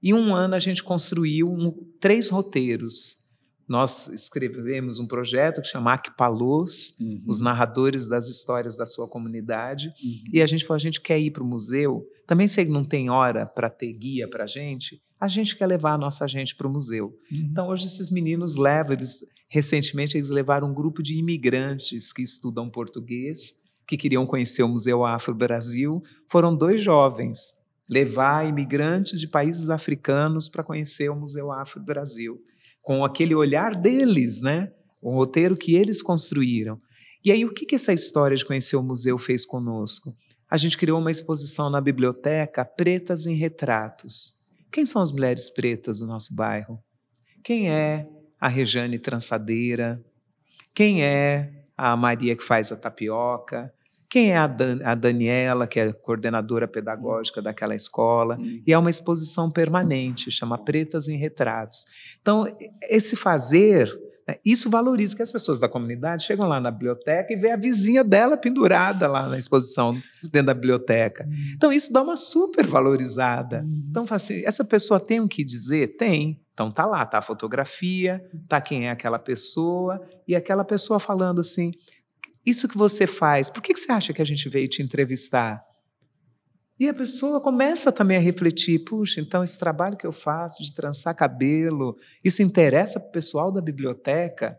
Em 0.00 0.14
um 0.14 0.32
ano, 0.32 0.54
a 0.54 0.60
gente 0.60 0.80
construiu 0.80 1.48
um, 1.48 1.72
três 1.98 2.28
roteiros. 2.28 3.26
Nós 3.66 4.06
escrevemos 4.06 5.00
um 5.00 5.08
projeto 5.08 5.60
que 5.60 5.66
chama 5.66 5.92
Akpalos, 5.92 6.94
uhum. 7.00 7.24
os 7.26 7.40
narradores 7.40 8.06
das 8.06 8.28
histórias 8.28 8.76
da 8.76 8.86
sua 8.86 9.08
comunidade. 9.08 9.88
Uhum. 9.88 10.22
E 10.34 10.40
a 10.40 10.46
gente 10.46 10.64
falou: 10.64 10.76
a 10.76 10.78
gente 10.78 11.00
quer 11.00 11.18
ir 11.18 11.32
para 11.32 11.42
o 11.42 11.46
museu. 11.46 12.06
Também 12.28 12.46
sei 12.46 12.64
que 12.64 12.70
não 12.70 12.84
tem 12.84 13.10
hora 13.10 13.44
para 13.44 13.68
ter 13.68 13.92
guia 13.92 14.30
para 14.30 14.44
a 14.44 14.46
gente 14.46 15.02
a 15.18 15.28
gente 15.28 15.56
quer 15.56 15.66
levar 15.66 15.94
a 15.94 15.98
nossa 15.98 16.28
gente 16.28 16.54
para 16.54 16.66
o 16.66 16.70
museu. 16.70 17.06
Uhum. 17.32 17.48
Então, 17.50 17.68
hoje, 17.68 17.86
esses 17.86 18.10
meninos 18.10 18.54
levam, 18.54 18.92
eles, 18.92 19.24
recentemente, 19.48 20.16
eles 20.16 20.28
levaram 20.28 20.70
um 20.70 20.74
grupo 20.74 21.02
de 21.02 21.16
imigrantes 21.16 22.12
que 22.12 22.22
estudam 22.22 22.70
português, 22.70 23.54
que 23.88 23.96
queriam 23.96 24.26
conhecer 24.26 24.62
o 24.62 24.68
Museu 24.68 25.04
Afro 25.04 25.34
Brasil. 25.34 26.02
Foram 26.28 26.54
dois 26.54 26.82
jovens 26.82 27.65
levar 27.88 28.48
imigrantes 28.48 29.20
de 29.20 29.28
países 29.28 29.70
africanos 29.70 30.48
para 30.48 30.64
conhecer 30.64 31.08
o 31.08 31.16
Museu 31.16 31.52
Afro 31.52 31.82
Brasil, 31.82 32.40
com 32.82 33.04
aquele 33.04 33.34
olhar 33.34 33.74
deles, 33.74 34.40
né? 34.40 34.72
o 35.06 35.12
roteiro 35.12 35.56
que 35.56 35.76
eles 35.76 36.02
construíram. 36.02 36.80
E 37.24 37.30
aí, 37.30 37.44
o 37.44 37.52
que, 37.52 37.64
que 37.64 37.76
essa 37.76 37.92
história 37.92 38.36
de 38.36 38.44
conhecer 38.44 38.74
o 38.74 38.82
museu 38.82 39.16
fez 39.16 39.46
conosco? 39.46 40.10
A 40.50 40.56
gente 40.56 40.76
criou 40.76 40.98
uma 40.98 41.12
exposição 41.12 41.70
na 41.70 41.80
biblioteca, 41.80 42.64
Pretas 42.64 43.24
em 43.24 43.34
Retratos. 43.34 44.34
Quem 44.70 44.84
são 44.84 45.00
as 45.00 45.12
mulheres 45.12 45.48
pretas 45.48 46.00
do 46.00 46.06
nosso 46.06 46.34
bairro? 46.34 46.82
Quem 47.44 47.70
é 47.70 48.08
a 48.40 48.48
Rejane 48.48 48.98
Trançadeira? 48.98 50.04
Quem 50.74 51.04
é 51.04 51.64
a 51.76 51.96
Maria 51.96 52.36
que 52.36 52.42
faz 52.42 52.72
a 52.72 52.76
tapioca? 52.76 53.72
Quem 54.08 54.32
é 54.32 54.36
a, 54.36 54.46
Dan 54.46 54.78
a 54.84 54.94
Daniela, 54.94 55.66
que 55.66 55.80
é 55.80 55.92
coordenadora 55.92 56.68
pedagógica 56.68 57.42
daquela 57.42 57.74
escola? 57.74 58.36
Hum. 58.38 58.62
E 58.66 58.72
é 58.72 58.78
uma 58.78 58.90
exposição 58.90 59.50
permanente, 59.50 60.30
chama 60.30 60.56
Pretas 60.56 61.08
em 61.08 61.16
Retratos. 61.16 61.84
Então, 62.20 62.46
esse 62.88 63.16
fazer 63.16 63.90
né? 64.26 64.36
Isso 64.44 64.68
valoriza 64.68 65.14
que 65.14 65.22
as 65.22 65.30
pessoas 65.30 65.60
da 65.60 65.68
comunidade 65.68 66.24
chegam 66.24 66.48
lá 66.48 66.60
na 66.60 66.70
biblioteca 66.70 67.32
e 67.32 67.36
vê 67.36 67.52
a 67.52 67.56
vizinha 67.56 68.02
dela 68.02 68.36
pendurada 68.36 69.06
lá 69.06 69.28
na 69.28 69.38
exposição 69.38 69.92
dentro 70.24 70.48
da 70.48 70.54
biblioteca. 70.54 71.24
Uhum. 71.24 71.52
Então, 71.54 71.72
isso 71.72 71.92
dá 71.92 72.02
uma 72.02 72.16
super 72.16 72.66
valorizada. 72.66 73.62
Uhum. 73.62 73.86
Então, 73.90 74.04
assim, 74.10 74.42
essa 74.44 74.64
pessoa 74.64 74.98
tem 74.98 75.20
o 75.20 75.28
que 75.28 75.44
dizer? 75.44 75.96
Tem. 75.96 76.40
Então, 76.52 76.72
tá 76.72 76.86
lá, 76.86 77.04
tá 77.04 77.18
a 77.18 77.22
fotografia, 77.22 78.24
tá 78.48 78.60
quem 78.60 78.88
é 78.88 78.90
aquela 78.90 79.18
pessoa, 79.18 80.00
e 80.26 80.34
aquela 80.34 80.64
pessoa 80.64 80.98
falando 80.98 81.40
assim: 81.40 81.72
Isso 82.46 82.68
que 82.68 82.78
você 82.78 83.08
faz, 83.08 83.50
por 83.50 83.60
que, 83.60 83.74
que 83.74 83.80
você 83.80 83.90
acha 83.90 84.12
que 84.12 84.22
a 84.22 84.24
gente 84.24 84.48
veio 84.48 84.68
te 84.68 84.80
entrevistar? 84.80 85.60
E 86.78 86.88
a 86.88 86.94
pessoa 86.94 87.40
começa 87.40 87.90
também 87.90 88.16
a 88.16 88.20
refletir: 88.20 88.84
puxa, 88.84 89.20
então 89.20 89.42
esse 89.42 89.58
trabalho 89.58 89.96
que 89.96 90.06
eu 90.06 90.12
faço 90.12 90.62
de 90.62 90.72
trançar 90.72 91.16
cabelo, 91.16 91.96
isso 92.22 92.42
interessa 92.42 93.00
para 93.00 93.08
o 93.08 93.12
pessoal 93.12 93.50
da 93.50 93.60
biblioteca? 93.60 94.56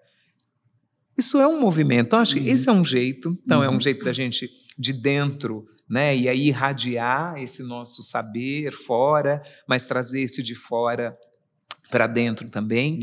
Isso 1.18 1.40
é 1.40 1.48
um 1.48 1.60
movimento. 1.60 2.08
Então, 2.08 2.20
acho 2.20 2.36
que 2.36 2.50
esse 2.50 2.70
é 2.70 2.72
um 2.72 2.86
jeito. 2.86 3.36
Então, 3.44 3.60
uhum. 3.60 3.64
é 3.64 3.70
um 3.70 3.74
uhum. 3.74 3.80
jeito 3.80 4.04
da 4.04 4.14
gente, 4.14 4.50
de 4.78 4.94
dentro, 4.94 5.66
né, 5.90 6.16
e 6.16 6.30
aí 6.30 6.48
irradiar 6.48 7.42
esse 7.42 7.64
nosso 7.64 8.04
saber 8.04 8.72
fora, 8.72 9.42
mas 9.68 9.88
trazer 9.88 10.22
esse 10.22 10.44
de 10.44 10.54
fora 10.54 11.18
para 11.90 12.06
dentro 12.06 12.50
também. 12.50 13.00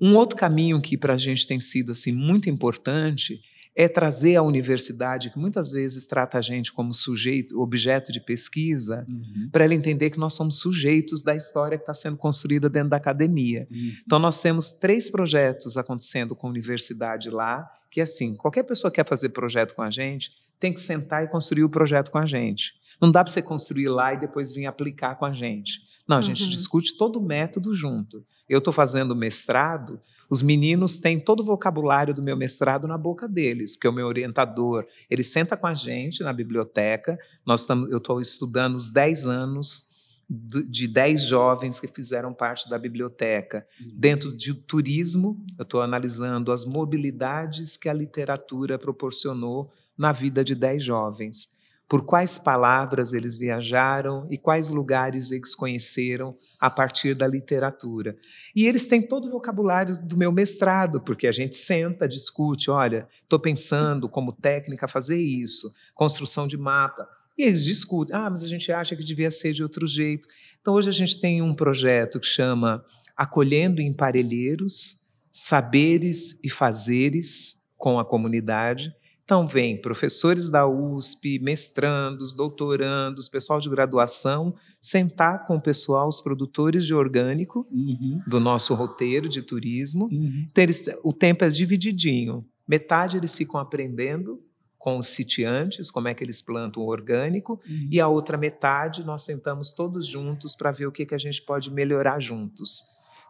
Uhum. 0.00 0.12
Um 0.12 0.16
outro 0.16 0.38
caminho 0.38 0.80
que 0.80 0.96
para 0.96 1.14
a 1.14 1.18
gente 1.18 1.46
tem 1.46 1.60
sido 1.60 1.92
assim 1.92 2.12
muito 2.12 2.48
importante 2.48 3.40
é 3.74 3.88
trazer 3.88 4.36
a 4.36 4.42
universidade, 4.42 5.30
que 5.30 5.38
muitas 5.38 5.70
vezes 5.70 6.06
trata 6.06 6.38
a 6.38 6.40
gente 6.40 6.72
como 6.72 6.92
sujeito, 6.92 7.60
objeto 7.60 8.12
de 8.12 8.20
pesquisa, 8.20 9.06
uhum. 9.08 9.48
para 9.50 9.64
ela 9.64 9.74
entender 9.74 10.10
que 10.10 10.18
nós 10.18 10.34
somos 10.34 10.58
sujeitos 10.58 11.22
da 11.22 11.34
história 11.34 11.78
que 11.78 11.82
está 11.82 11.94
sendo 11.94 12.16
construída 12.16 12.68
dentro 12.68 12.90
da 12.90 12.96
academia. 12.96 13.68
Uhum. 13.70 13.92
Então, 14.04 14.18
nós 14.18 14.40
temos 14.40 14.72
três 14.72 15.08
projetos 15.08 15.76
acontecendo 15.76 16.34
com 16.34 16.46
a 16.46 16.50
universidade 16.50 17.30
lá, 17.30 17.70
que 17.90 18.00
é 18.00 18.02
assim: 18.02 18.34
qualquer 18.34 18.64
pessoa 18.64 18.90
que 18.90 18.96
quer 18.96 19.06
fazer 19.06 19.30
projeto 19.30 19.74
com 19.74 19.82
a 19.82 19.90
gente 19.90 20.32
tem 20.58 20.72
que 20.72 20.80
sentar 20.80 21.24
e 21.24 21.28
construir 21.28 21.64
o 21.64 21.70
projeto 21.70 22.10
com 22.10 22.18
a 22.18 22.26
gente. 22.26 22.74
Não 23.00 23.10
dá 23.10 23.24
para 23.24 23.32
você 23.32 23.40
construir 23.40 23.88
lá 23.88 24.12
e 24.12 24.20
depois 24.20 24.52
vir 24.52 24.66
aplicar 24.66 25.14
com 25.16 25.24
a 25.24 25.32
gente. 25.32 25.80
Não, 26.06 26.18
a 26.18 26.22
gente 26.22 26.42
uhum. 26.42 26.50
discute 26.50 26.96
todo 26.96 27.18
o 27.18 27.22
método 27.22 27.74
junto. 27.74 28.24
Eu 28.48 28.58
estou 28.58 28.72
fazendo 28.72 29.14
mestrado, 29.14 30.00
os 30.28 30.42
meninos 30.42 30.98
têm 30.98 31.18
todo 31.18 31.40
o 31.40 31.44
vocabulário 31.44 32.12
do 32.12 32.22
meu 32.22 32.36
mestrado 32.36 32.86
na 32.86 32.98
boca 32.98 33.28
deles, 33.28 33.74
porque 33.74 33.88
o 33.88 33.92
meu 33.92 34.06
orientador, 34.06 34.86
ele 35.08 35.24
senta 35.24 35.56
com 35.56 35.66
a 35.66 35.74
gente 35.74 36.22
na 36.22 36.32
biblioteca, 36.32 37.18
nós 37.46 37.60
estamos, 37.60 37.90
eu 37.90 37.98
estou 37.98 38.20
estudando 38.20 38.74
os 38.74 38.88
10 38.88 39.26
anos 39.26 39.90
de 40.28 40.86
10 40.86 41.24
jovens 41.24 41.80
que 41.80 41.88
fizeram 41.88 42.32
parte 42.32 42.70
da 42.70 42.78
biblioteca. 42.78 43.66
Uhum. 43.80 43.92
Dentro 43.94 44.36
de 44.36 44.54
turismo, 44.54 45.44
eu 45.58 45.64
estou 45.64 45.82
analisando 45.82 46.52
as 46.52 46.64
mobilidades 46.64 47.76
que 47.76 47.88
a 47.88 47.92
literatura 47.92 48.78
proporcionou 48.78 49.72
na 49.98 50.12
vida 50.12 50.44
de 50.44 50.54
10 50.54 50.84
jovens 50.84 51.59
por 51.90 52.04
quais 52.04 52.38
palavras 52.38 53.12
eles 53.12 53.34
viajaram 53.34 54.24
e 54.30 54.38
quais 54.38 54.70
lugares 54.70 55.32
eles 55.32 55.56
conheceram 55.56 56.36
a 56.60 56.70
partir 56.70 57.16
da 57.16 57.26
literatura. 57.26 58.16
E 58.54 58.64
eles 58.64 58.86
têm 58.86 59.02
todo 59.02 59.26
o 59.26 59.30
vocabulário 59.32 59.98
do 59.98 60.16
meu 60.16 60.30
mestrado, 60.30 61.00
porque 61.00 61.26
a 61.26 61.32
gente 61.32 61.56
senta, 61.56 62.06
discute, 62.06 62.70
olha, 62.70 63.08
estou 63.20 63.40
pensando 63.40 64.08
como 64.08 64.32
técnica 64.32 64.86
fazer 64.86 65.18
isso, 65.18 65.68
construção 65.92 66.46
de 66.46 66.56
mapa. 66.56 67.08
E 67.36 67.42
eles 67.42 67.64
discutem, 67.64 68.14
ah, 68.14 68.30
mas 68.30 68.44
a 68.44 68.48
gente 68.48 68.70
acha 68.70 68.94
que 68.94 69.02
devia 69.02 69.30
ser 69.32 69.52
de 69.52 69.64
outro 69.64 69.84
jeito. 69.84 70.28
Então 70.60 70.74
hoje 70.74 70.88
a 70.88 70.92
gente 70.92 71.20
tem 71.20 71.42
um 71.42 71.52
projeto 71.52 72.20
que 72.20 72.26
chama 72.26 72.84
acolhendo 73.16 73.80
em 73.80 73.92
parelheiros 73.92 75.10
saberes 75.32 76.38
e 76.44 76.48
fazeres 76.48 77.68
com 77.76 77.98
a 77.98 78.04
comunidade. 78.04 78.94
Então, 79.30 79.46
vem 79.46 79.80
professores 79.80 80.48
da 80.48 80.66
USP, 80.66 81.38
mestrandos, 81.38 82.34
doutorandos, 82.34 83.28
pessoal 83.28 83.60
de 83.60 83.70
graduação, 83.70 84.52
sentar 84.80 85.46
com 85.46 85.54
o 85.54 85.60
pessoal, 85.60 86.08
os 86.08 86.20
produtores 86.20 86.84
de 86.84 86.92
orgânico 86.92 87.64
Uhum. 87.70 88.20
do 88.26 88.40
nosso 88.40 88.74
roteiro 88.74 89.28
de 89.28 89.40
turismo. 89.40 90.06
Uhum. 90.10 90.46
Então, 90.50 90.64
eles- 90.64 90.84
o 91.04 91.12
tempo 91.12 91.44
é 91.44 91.48
divididinho. 91.48 92.44
Metade 92.66 93.18
eles 93.18 93.36
ficam 93.36 93.60
aprendendo 93.60 94.42
com 94.76 94.98
os 94.98 95.06
sitiantes, 95.06 95.92
como 95.92 96.08
é 96.08 96.14
que 96.14 96.24
eles 96.24 96.42
plantam 96.42 96.82
o 96.82 96.88
orgânico, 96.88 97.60
Uhum. 97.68 97.88
e 97.88 98.00
a 98.00 98.08
outra 98.08 98.36
metade 98.36 99.04
nós 99.04 99.22
sentamos 99.22 99.70
todos 99.70 100.08
juntos 100.08 100.56
para 100.56 100.72
ver 100.72 100.86
o 100.88 100.92
que, 100.92 101.06
que 101.06 101.14
a 101.14 101.18
gente 101.18 101.40
pode 101.42 101.70
melhorar 101.70 102.18
juntos. 102.18 102.80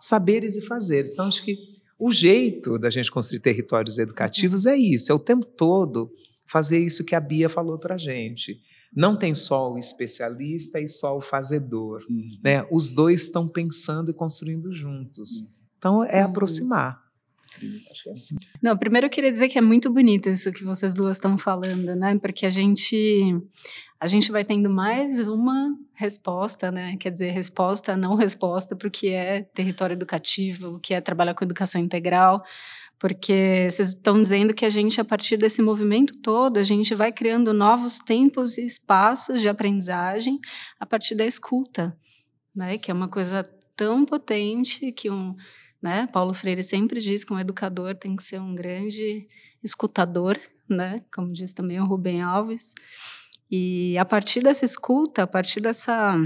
Saberes 0.01 0.57
e 0.57 0.63
fazeres. 0.63 1.13
Então, 1.13 1.27
acho 1.27 1.43
que 1.45 1.79
o 2.01 2.11
jeito 2.11 2.79
da 2.79 2.89
gente 2.89 3.11
construir 3.11 3.41
territórios 3.41 3.99
educativos 3.99 4.65
é 4.65 4.77
isso, 4.77 5.13
é 5.13 5.15
o 5.15 5.19
tempo 5.19 5.45
todo 5.45 6.11
fazer 6.47 6.79
isso 6.79 7.05
que 7.05 7.15
a 7.15 7.21
Bia 7.21 7.49
falou 7.49 7.79
para 7.79 7.95
a 7.95 7.99
gente. 7.99 8.59
Não 8.97 9.17
tem 9.17 9.35
só 9.35 9.73
o 9.73 9.79
especialista 9.79 10.81
e 10.81 10.89
só 10.89 11.17
o 11.17 11.21
fazedor. 11.21 12.05
Uhum. 12.11 12.39
Né? 12.43 12.67
Os 12.73 12.91
dois 12.91 13.23
estão 13.23 13.47
pensando 13.47 14.11
e 14.11 14.15
construindo 14.15 14.73
juntos. 14.73 15.31
Então, 15.79 16.03
é 16.03 16.25
Uhum. 16.25 16.31
aproximar. 16.31 16.99
Acho 17.91 18.03
que 18.03 18.09
é 18.09 18.13
assim. 18.13 18.37
Não, 18.63 18.77
primeiro 18.77 19.07
eu 19.07 19.11
queria 19.11 19.31
dizer 19.31 19.49
que 19.49 19.59
é 19.59 19.61
muito 19.61 19.93
bonito 19.93 20.29
isso 20.29 20.53
que 20.53 20.65
vocês 20.65 20.95
duas 20.95 21.17
estão 21.19 21.37
falando, 21.37 21.95
né? 21.95 22.19
Porque 22.19 22.47
a 22.47 22.51
gente 22.51 23.37
a 24.01 24.07
gente 24.07 24.33
vai 24.33 24.43
tendo 24.43 24.71
mais 24.71 25.27
uma 25.29 25.77
resposta, 25.93 26.71
né? 26.73 26.97
Quer 26.97 27.11
dizer, 27.11 27.33
resposta, 27.33 27.95
não 27.95 28.15
resposta 28.17 28.75
para 28.75 28.89
o 28.89 28.91
que 28.91 29.11
é 29.11 29.43
território 29.43 29.93
educativo, 29.93 30.77
o 30.77 30.81
que 30.81 30.95
é 30.95 31.03
trabalhar 31.03 31.35
com 31.35 31.45
educação 31.45 31.79
integral. 31.79 32.43
Porque 32.99 33.69
vocês 33.71 33.91
estão 33.91 34.21
dizendo 34.21 34.55
que 34.55 34.65
a 34.65 34.71
gente, 34.71 35.01
a 35.03 35.05
partir 35.05 35.37
desse 35.37 35.61
movimento 35.61 36.17
todo, 36.23 36.57
a 36.57 36.63
gente 36.63 36.95
vai 36.95 37.13
criando 37.13 37.53
novos 37.53 37.99
tempos 37.99 38.57
e 38.57 38.65
espaços 38.65 39.43
de 39.43 39.51
aprendizagem 39.51 40.39
a 40.79 40.87
partir 40.87 41.15
da 41.15 41.27
escuta, 41.27 41.95
né? 42.55 42.79
Que 42.79 42.91
é 42.91 42.95
uma 42.95 43.09
coisa 43.09 43.43
tão 43.77 44.07
potente 44.07 44.93
que 44.93 45.11
um, 45.11 45.37
né? 45.83 46.07
Paulo 46.11 46.33
Freire 46.33 46.63
sempre 46.63 47.01
diz 47.01 47.23
que 47.23 47.35
um 47.35 47.39
educador 47.39 47.95
tem 47.95 48.17
que 48.17 48.23
ser 48.23 48.41
um 48.41 48.55
grande 48.55 49.27
escutador, 49.63 50.41
né? 50.67 51.05
Como 51.15 51.33
diz 51.35 51.53
também 51.53 51.79
o 51.81 51.87
Rubem 51.87 52.23
Alves. 52.23 52.75
E 53.51 53.99
a 53.99 54.05
partir 54.05 54.41
dessa 54.41 54.65
escuta, 54.65 55.25
a 55.25 55.27
partir 55.27 55.61
dessa 55.61 56.17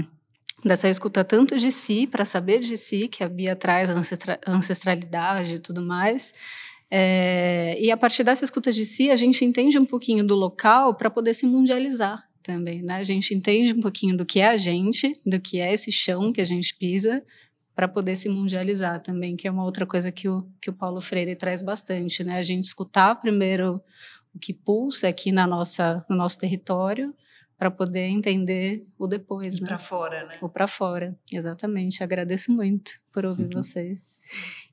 dessa 0.63 0.89
escuta 0.89 1.23
tanto 1.23 1.55
de 1.57 1.71
si 1.71 2.07
para 2.07 2.25
saber 2.25 2.59
de 2.59 2.75
si, 2.75 3.07
que 3.07 3.23
a 3.23 3.29
Bia 3.29 3.55
traz 3.55 3.89
ancestra 3.89 4.39
ancestralidade 4.47 5.55
e 5.55 5.59
tudo 5.59 5.81
mais. 5.81 6.33
É, 6.89 7.77
e 7.79 7.91
a 7.91 7.97
partir 7.97 8.23
dessa 8.23 8.43
escuta 8.43 8.71
de 8.71 8.85
si, 8.85 9.09
a 9.09 9.15
gente 9.15 9.43
entende 9.43 9.77
um 9.77 9.85
pouquinho 9.85 10.23
do 10.23 10.35
local 10.35 10.95
para 10.95 11.09
poder 11.09 11.33
se 11.33 11.45
mundializar 11.45 12.23
também, 12.41 12.81
né? 12.81 12.95
A 12.95 13.03
gente 13.03 13.33
entende 13.33 13.73
um 13.73 13.81
pouquinho 13.81 14.15
do 14.15 14.25
que 14.25 14.39
é 14.39 14.47
a 14.47 14.57
gente, 14.57 15.19
do 15.25 15.39
que 15.39 15.59
é 15.59 15.73
esse 15.73 15.91
chão 15.91 16.31
que 16.31 16.41
a 16.41 16.45
gente 16.45 16.75
pisa, 16.77 17.23
para 17.75 17.87
poder 17.87 18.15
se 18.15 18.29
mundializar 18.29 19.01
também, 19.01 19.35
que 19.35 19.47
é 19.47 19.51
uma 19.51 19.65
outra 19.65 19.85
coisa 19.85 20.11
que 20.11 20.29
o, 20.29 20.47
que 20.61 20.69
o 20.69 20.73
Paulo 20.73 21.01
Freire 21.01 21.35
traz 21.35 21.61
bastante, 21.61 22.23
né? 22.23 22.37
A 22.37 22.41
gente 22.41 22.63
escutar 22.63 23.15
primeiro 23.15 23.81
o 24.35 24.39
que 24.39 24.53
pulsa 24.53 25.07
aqui 25.07 25.31
na 25.31 25.47
nossa, 25.47 26.05
no 26.09 26.15
nosso 26.15 26.37
território, 26.37 27.13
para 27.57 27.71
poder 27.71 28.07
entender 28.07 28.85
o 28.99 29.07
depois, 29.07 29.61
né? 29.61 29.67
Para 29.67 29.79
fora, 29.79 30.25
né? 30.25 30.37
Ou 30.41 30.49
para 30.49 30.67
fora, 30.67 31.17
exatamente. 31.33 32.03
Agradeço 32.03 32.51
muito 32.51 32.91
por 33.13 33.25
ouvir 33.25 33.45
Uhum. 33.45 33.61
vocês. 33.61 34.19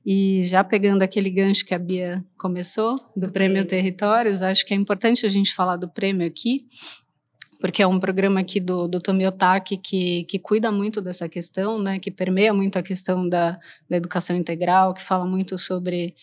E 0.05 0.43
já 0.43 0.65
pegando 0.65 1.01
aquele 1.01 1.29
gancho 1.29 1.65
que 1.65 1.73
a 1.73 1.79
Bia 1.79 2.23
começou, 2.37 2.97
do, 3.15 3.27
Do 3.27 3.31
Prêmio 3.31 3.63
prêmio. 3.63 3.65
Territórios, 3.65 4.43
acho 4.43 4.65
que 4.65 4.73
é 4.73 4.77
importante 4.77 5.25
a 5.25 5.29
gente 5.29 5.53
falar 5.53 5.77
do 5.77 5.87
prêmio 5.87 6.27
aqui, 6.27 6.65
porque 7.61 7.81
é 7.81 7.87
um 7.87 8.01
programa 8.01 8.41
aqui 8.41 8.59
do, 8.59 8.85
do 8.89 8.99
Tomi 8.99 9.25
Otaki 9.25 9.77
que, 9.77 10.25
que 10.25 10.37
cuida 10.37 10.69
muito 10.69 10.99
dessa 11.01 11.29
questão, 11.29 11.81
né, 11.81 11.97
que 11.99 12.11
permeia 12.11 12.53
muito 12.53 12.77
a 12.77 12.83
questão 12.83 13.29
da, 13.29 13.57
da 13.89 13.95
educação 13.95 14.35
integral, 14.35 14.93
que 14.93 15.01
fala 15.01 15.25
muito 15.25 15.57
sobre 15.57 16.13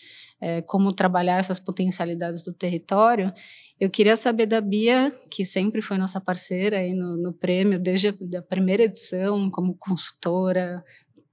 eh, 0.41 0.61
como 0.63 0.93
trabalhar 0.93 1.37
essas 1.37 1.59
potencialidades 1.59 2.41
do 2.41 2.51
território. 2.51 3.31
Eu 3.79 3.89
queria 3.89 4.15
saber 4.15 4.47
da 4.47 4.59
Bia, 4.59 5.11
que 5.29 5.45
sempre 5.45 5.81
foi 5.81 5.97
nossa 5.97 6.19
parceira 6.19 6.77
aí 6.77 6.93
no, 6.93 7.15
no 7.15 7.31
prêmio, 7.31 7.79
desde 7.79 8.09
a 8.35 8.41
primeira 8.41 8.83
edição, 8.83 9.49
como 9.51 9.75
consultora, 9.75 10.83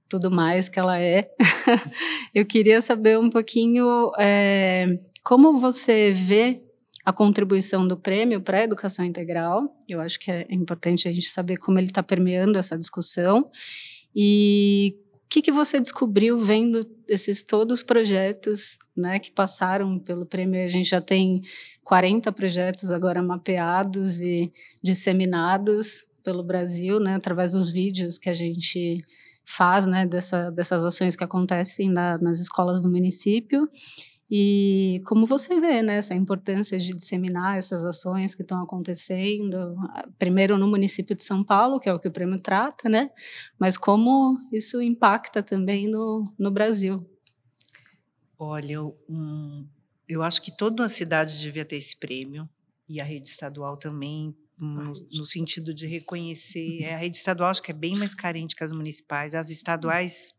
tudo 0.07 0.31
mais 0.31 0.69
que 0.69 0.79
ela 0.79 0.99
é. 0.99 1.29
Eu 2.33 2.45
queria 2.45 2.81
saber 2.81 3.19
um 3.19 3.29
pouquinho 3.29 4.11
eh, 4.19 4.87
como 5.23 5.59
você 5.59 6.11
vê 6.11 6.63
a 7.05 7.13
contribuição 7.13 7.87
do 7.87 7.97
prêmio 7.97 8.41
para 8.41 8.59
a 8.59 8.63
educação 8.63 9.05
integral. 9.05 9.75
Eu 9.87 9.99
acho 9.99 10.19
que 10.19 10.29
é 10.29 10.45
importante 10.51 11.07
a 11.07 11.11
gente 11.11 11.29
saber 11.29 11.57
como 11.57 11.79
ele 11.79 11.87
está 11.87 12.03
permeando 12.03 12.57
essa 12.57 12.77
discussão. 12.77 13.49
E 14.15 14.95
o 15.25 15.29
que, 15.29 15.41
que 15.41 15.51
você 15.51 15.79
descobriu 15.79 16.37
vendo 16.37 16.83
esses 17.09 17.43
todos 17.43 17.79
os 17.79 17.83
projetos 17.85 18.77
né, 18.95 19.19
que 19.19 19.31
passaram 19.31 19.99
pelo 19.99 20.25
prêmio? 20.25 20.63
A 20.63 20.67
gente 20.67 20.89
já 20.89 21.01
tem 21.01 21.41
40 21.83 22.31
projetos 22.31 22.91
agora 22.91 23.21
mapeados 23.21 24.21
e 24.21 24.51
disseminados 24.81 26.05
pelo 26.23 26.43
Brasil, 26.43 26.99
né, 26.99 27.15
através 27.15 27.53
dos 27.53 27.69
vídeos 27.69 28.17
que 28.17 28.29
a 28.29 28.33
gente 28.33 29.01
faz 29.45 29.85
né, 29.85 30.05
dessa, 30.05 30.51
dessas 30.51 30.85
ações 30.85 31.15
que 31.15 31.23
acontecem 31.23 31.89
na, 31.89 32.17
nas 32.19 32.39
escolas 32.39 32.79
do 32.79 32.89
município. 32.89 33.67
E 34.31 35.01
como 35.05 35.25
você 35.25 35.59
vê 35.59 35.81
né, 35.81 35.95
essa 35.97 36.13
importância 36.13 36.77
de 36.77 36.93
disseminar 36.93 37.57
essas 37.57 37.83
ações 37.83 38.35
que 38.35 38.43
estão 38.43 38.61
acontecendo, 38.61 39.75
primeiro 40.19 40.57
no 40.57 40.67
município 40.67 41.15
de 41.15 41.23
São 41.23 41.43
Paulo, 41.43 41.79
que 41.79 41.89
é 41.89 41.93
o 41.93 41.99
que 41.99 42.07
o 42.07 42.11
prêmio 42.11 42.39
trata, 42.39 42.87
né? 42.87 43.09
Mas 43.59 43.77
como 43.77 44.37
isso 44.53 44.81
impacta 44.81 45.41
também 45.41 45.87
no, 45.89 46.23
no 46.37 46.51
Brasil. 46.51 47.09
Olha, 48.37 48.73
eu, 48.73 48.93
um, 49.09 49.67
eu 50.07 50.21
acho 50.23 50.41
que 50.41 50.55
toda 50.55 50.85
a 50.85 50.89
cidade 50.89 51.39
devia 51.39 51.65
ter 51.65 51.75
esse 51.77 51.97
prêmio, 51.97 52.47
e 52.87 52.99
a 52.99 53.03
rede 53.03 53.27
estadual 53.27 53.77
também, 53.77 54.35
no, 54.57 54.91
no 55.11 55.25
sentido 55.25 55.73
de 55.73 55.85
reconhecer. 55.87 56.83
É, 56.83 56.95
a 56.95 56.97
rede 56.97 57.17
estadual 57.17 57.49
acho 57.49 57.61
que 57.61 57.71
é 57.71 57.73
bem 57.73 57.95
mais 57.95 58.13
carente 58.15 58.55
que 58.55 58.63
as 58.63 58.71
municipais. 58.71 59.33
As 59.35 59.49
estaduais, 59.49 60.33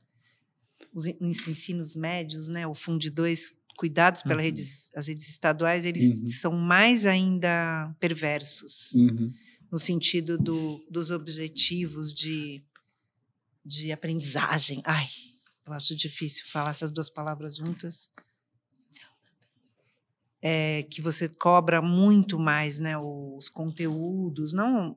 os 0.92 1.07
en- 1.07 1.16
os 1.20 1.46
ensinos 1.48 1.94
médios, 1.94 2.48
né, 2.48 2.66
o 2.66 2.74
Fundo 2.74 3.11
2, 3.11 3.55
cuidados 3.81 4.23
pelas 4.23 4.37
Uhum. 4.45 4.45
redes, 4.45 4.90
as 4.95 5.07
redes 5.09 5.27
estaduais, 5.27 5.87
eles 5.87 6.21
Uhum. 6.21 6.27
são 6.27 6.53
mais 6.53 7.07
ainda 7.07 7.90
perversos 7.99 8.93
Uhum. 8.93 9.31
no 9.73 9.79
sentido 9.79 10.37
do, 10.37 10.85
dos 10.90 11.11
objetivos 11.11 12.12
de, 12.12 12.62
de 13.64 13.90
aprendizagem. 13.90 14.83
Ai, 14.85 15.07
eu 15.66 15.73
acho 15.73 15.97
difícil 15.97 16.45
falar 16.53 16.71
essas 16.71 16.93
duas 16.93 17.09
palavras 17.09 17.57
juntas. 17.57 18.11
É, 20.43 20.83
que 20.85 21.01
você 21.01 21.27
cobra 21.29 21.81
muito 21.83 22.38
mais 22.38 22.79
né, 22.79 22.99
os 22.99 23.49
conteúdos, 23.49 24.53
não 24.53 24.97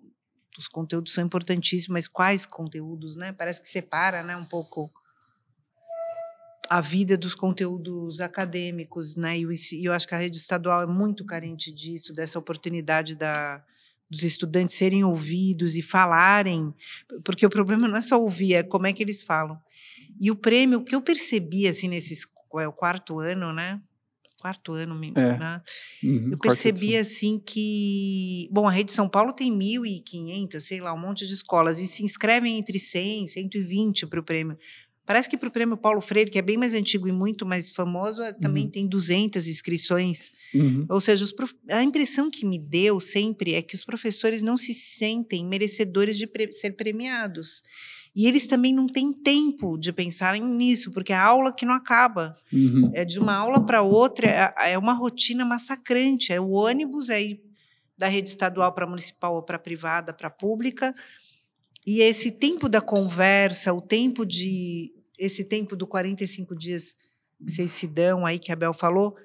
os 0.58 0.68
conteúdos 0.68 1.14
são 1.14 1.26
importantíssimos, 1.26 1.88
mas 1.94 2.08
quais 2.08 2.46
conteúdos, 2.46 3.16
né? 3.16 3.32
Parece 3.34 3.62
que 3.62 3.68
separa, 3.68 4.22
né, 4.24 4.36
um 4.38 4.46
pouco 4.46 4.92
a 6.74 6.82
vida 6.82 7.16
dos 7.16 7.36
conteúdos 7.36 8.20
acadêmicos, 8.20 9.16
né? 9.16 9.38
E 9.38 9.46
eu 9.86 9.94
acho 9.94 10.08
que 10.08 10.16
a 10.16 10.18
rede 10.18 10.38
estadual 10.38 10.82
é 10.82 10.88
muito 10.88 11.24
carente 11.24 11.72
disso, 11.72 12.12
dessa 12.12 12.40
oportunidade 12.40 13.16
da, 13.16 13.64
dos 14.10 14.24
estudantes 14.24 14.74
serem 14.74 15.04
ouvidos 15.04 15.76
e 15.76 15.84
falarem, 15.84 16.74
porque 17.24 17.46
o 17.46 17.50
problema 17.50 17.88
não 17.88 17.96
é 17.96 18.02
só 18.02 18.20
ouvir, 18.20 18.56
é 18.56 18.64
como 18.64 18.88
é 18.88 18.92
que 18.94 19.04
eles 19.04 19.22
falam. 19.22 19.56
E 20.20 20.32
o 20.32 20.36
prêmio, 20.36 20.80
o 20.80 20.84
que 20.84 20.96
eu 20.96 21.02
percebi 21.02 21.68
assim 21.68 21.88
nesses 21.88 22.26
é 22.60 22.68
o 22.68 22.74
quarto 22.74 23.20
ano, 23.20 23.54
né? 23.54 23.80
Quarto 24.42 24.72
ano, 24.74 24.96
me- 24.96 25.14
É. 25.16 25.38
né? 25.38 25.62
Uhum. 26.04 26.30
Eu 26.32 26.38
percebi 26.40 26.98
assim 26.98 27.38
que, 27.38 28.50
bom, 28.52 28.68
a 28.68 28.72
Rede 28.72 28.92
São 28.92 29.08
Paulo 29.08 29.32
tem 29.32 29.52
1.500, 29.52 30.66
sei 30.66 30.82
lá, 30.82 30.92
um 30.92 31.00
monte 31.00 31.28
de 31.28 31.34
escolas 31.36 31.80
e 31.80 31.86
se 31.86 32.04
inscrevem 32.04 32.58
entre 32.58 32.80
100 32.80 33.26
e 33.26 33.28
120 33.28 34.08
para 34.08 34.20
o 34.20 34.24
prêmio. 34.24 34.58
Parece 35.06 35.30
que 35.30 35.38
para 35.38 35.50
o 35.50 35.52
prêmio 35.52 35.76
Paulo 35.76 36.00
Freire, 36.00 36.32
que 36.32 36.40
é 36.40 36.42
bem 36.42 36.56
mais 36.58 36.74
antigo 36.74 37.08
e 37.08 37.12
muito 37.12 37.46
mais 37.46 37.70
famoso, 37.70 38.22
eh, 38.22 38.32
também 38.34 38.64
Uhum. 38.66 38.70
tem 38.72 38.88
200 38.88 39.48
inscrições. 39.50 40.32
Uhum. 40.56 40.86
Ou 40.90 41.02
seja, 41.02 41.26
prof- 41.36 41.54
a 41.70 41.84
impressão 41.84 42.30
que 42.32 42.46
me 42.46 42.58
deu 42.58 43.00
sempre 43.02 43.54
é 43.54 43.62
que 43.62 43.76
os 43.76 43.84
professores 43.84 44.42
não 44.42 44.56
se 44.56 44.74
sentem 44.74 45.46
merecedores 45.46 46.18
de 46.18 46.26
pre- 46.26 46.54
ser 46.54 46.72
premiados. 46.78 47.62
E 48.16 48.28
eles 48.28 48.46
também 48.48 48.72
não 48.74 48.88
têm 48.88 49.12
tempo 49.12 49.76
de 49.78 49.92
pensar 49.92 50.38
nisso, 50.40 50.92
porque 50.92 51.12
é 51.12 51.16
a 51.16 51.24
aula 51.26 51.52
que 51.52 51.66
não 51.66 51.74
acaba. 51.74 52.38
Uhum. 52.54 52.92
É 52.94 53.04
de 53.04 53.20
uma 53.20 53.34
aula 53.36 53.60
para 53.66 53.82
outra, 53.82 54.28
é, 54.60 54.74
é 54.74 54.78
uma 54.78 54.94
rotina 54.94 55.44
massacrante. 55.44 56.32
É 56.32 56.40
o 56.40 56.52
ônibus 56.52 57.10
aí 57.10 57.42
da 57.98 58.08
rede 58.08 58.30
estadual 58.30 58.72
para 58.72 58.86
municipal 58.88 59.36
ou 59.36 59.42
para 59.44 59.58
privada, 59.60 60.14
para 60.14 60.30
pública. 60.30 60.94
E 61.86 62.02
esse 62.02 62.32
tempo 62.32 62.70
da 62.70 62.82
conversa, 62.82 63.74
o 63.74 63.82
tempo 63.82 64.26
de 64.26 64.94
esse 65.18 65.44
tempo 65.44 65.76
do 65.76 65.86
45 65.86 66.56
dias 66.56 66.96
que 67.38 67.52
vocês 67.52 67.72
se 67.72 67.88
dão 67.88 68.26
aí, 68.26 68.40
que 68.40 68.52
a 68.52 68.56
Bel 68.56 68.74
falou, 68.74 69.16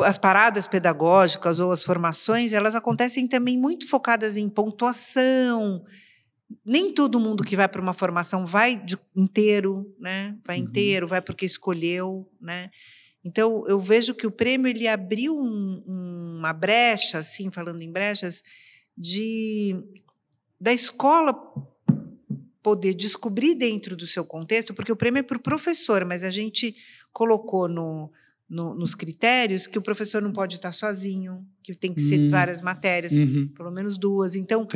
as 0.00 0.18
paradas 0.18 0.66
pedagógicas 0.66 1.58
ou 1.58 1.72
as 1.72 1.82
formações, 1.82 2.52
elas 2.52 2.74
acontecem 2.74 3.26
também 3.26 3.58
muito 3.58 3.88
focadas 3.88 4.36
em 4.36 4.48
pontuação. 4.48 5.84
Nem 6.64 6.92
todo 6.92 7.20
mundo 7.20 7.44
que 7.44 7.56
vai 7.56 7.68
para 7.68 7.80
uma 7.80 7.92
formação 7.92 8.44
vai 8.44 8.76
de, 8.76 8.98
inteiro, 9.16 9.94
né? 9.98 10.36
Vai 10.44 10.58
uhum. 10.58 10.64
inteiro, 10.64 11.06
vai 11.06 11.22
porque 11.22 11.46
escolheu, 11.46 12.30
né? 12.40 12.70
Então 13.24 13.64
eu 13.66 13.78
vejo 13.78 14.14
que 14.14 14.26
o 14.26 14.30
prêmio 14.30 14.68
ele 14.68 14.88
abriu 14.88 15.38
um, 15.38 15.82
uma 16.38 16.52
brecha, 16.52 17.18
assim, 17.18 17.50
falando 17.50 17.82
em 17.82 17.92
brechas, 17.92 18.42
de 18.96 19.76
da 20.60 20.72
escola 20.72 21.32
poder 22.62 22.94
descobrir 22.94 23.54
dentro 23.54 23.96
do 23.96 24.06
seu 24.06 24.24
contexto, 24.24 24.74
porque 24.74 24.92
o 24.92 24.96
prêmio 24.96 25.20
é 25.20 25.22
para 25.22 25.38
o 25.38 25.42
professor, 25.42 26.04
mas 26.04 26.22
a 26.22 26.30
gente 26.30 26.74
colocou 27.12 27.68
no, 27.68 28.10
no, 28.48 28.74
nos 28.74 28.94
critérios 28.94 29.66
que 29.66 29.78
o 29.78 29.82
professor 29.82 30.20
não 30.20 30.32
pode 30.32 30.56
estar 30.56 30.72
sozinho, 30.72 31.46
que 31.62 31.74
tem 31.74 31.94
que 31.94 32.00
ser 32.00 32.18
hum. 32.18 32.28
várias 32.28 32.60
matérias, 32.60 33.12
uhum. 33.12 33.48
pelo 33.48 33.70
menos 33.70 33.96
duas. 33.96 34.34
Então, 34.34 34.66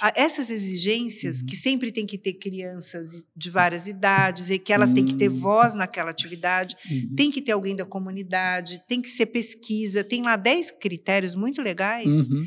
a, 0.00 0.12
essas 0.14 0.50
exigências 0.50 1.40
uhum. 1.40 1.46
que 1.46 1.56
sempre 1.56 1.90
tem 1.90 2.06
que 2.06 2.16
ter 2.16 2.34
crianças 2.34 3.26
de 3.36 3.50
várias 3.50 3.86
idades 3.86 4.50
e 4.50 4.58
que 4.58 4.72
elas 4.72 4.90
uhum. 4.90 4.94
têm 4.94 5.04
que 5.04 5.16
ter 5.16 5.28
hum. 5.28 5.38
voz 5.38 5.74
naquela 5.74 6.10
atividade, 6.10 6.76
uhum. 6.90 7.14
tem 7.16 7.30
que 7.30 7.42
ter 7.42 7.52
alguém 7.52 7.74
da 7.74 7.84
comunidade, 7.84 8.82
tem 8.86 9.02
que 9.02 9.08
ser 9.08 9.26
pesquisa, 9.26 10.04
tem 10.04 10.22
lá 10.22 10.36
dez 10.36 10.70
critérios 10.70 11.34
muito 11.34 11.60
legais 11.60 12.28
uhum 12.28 12.46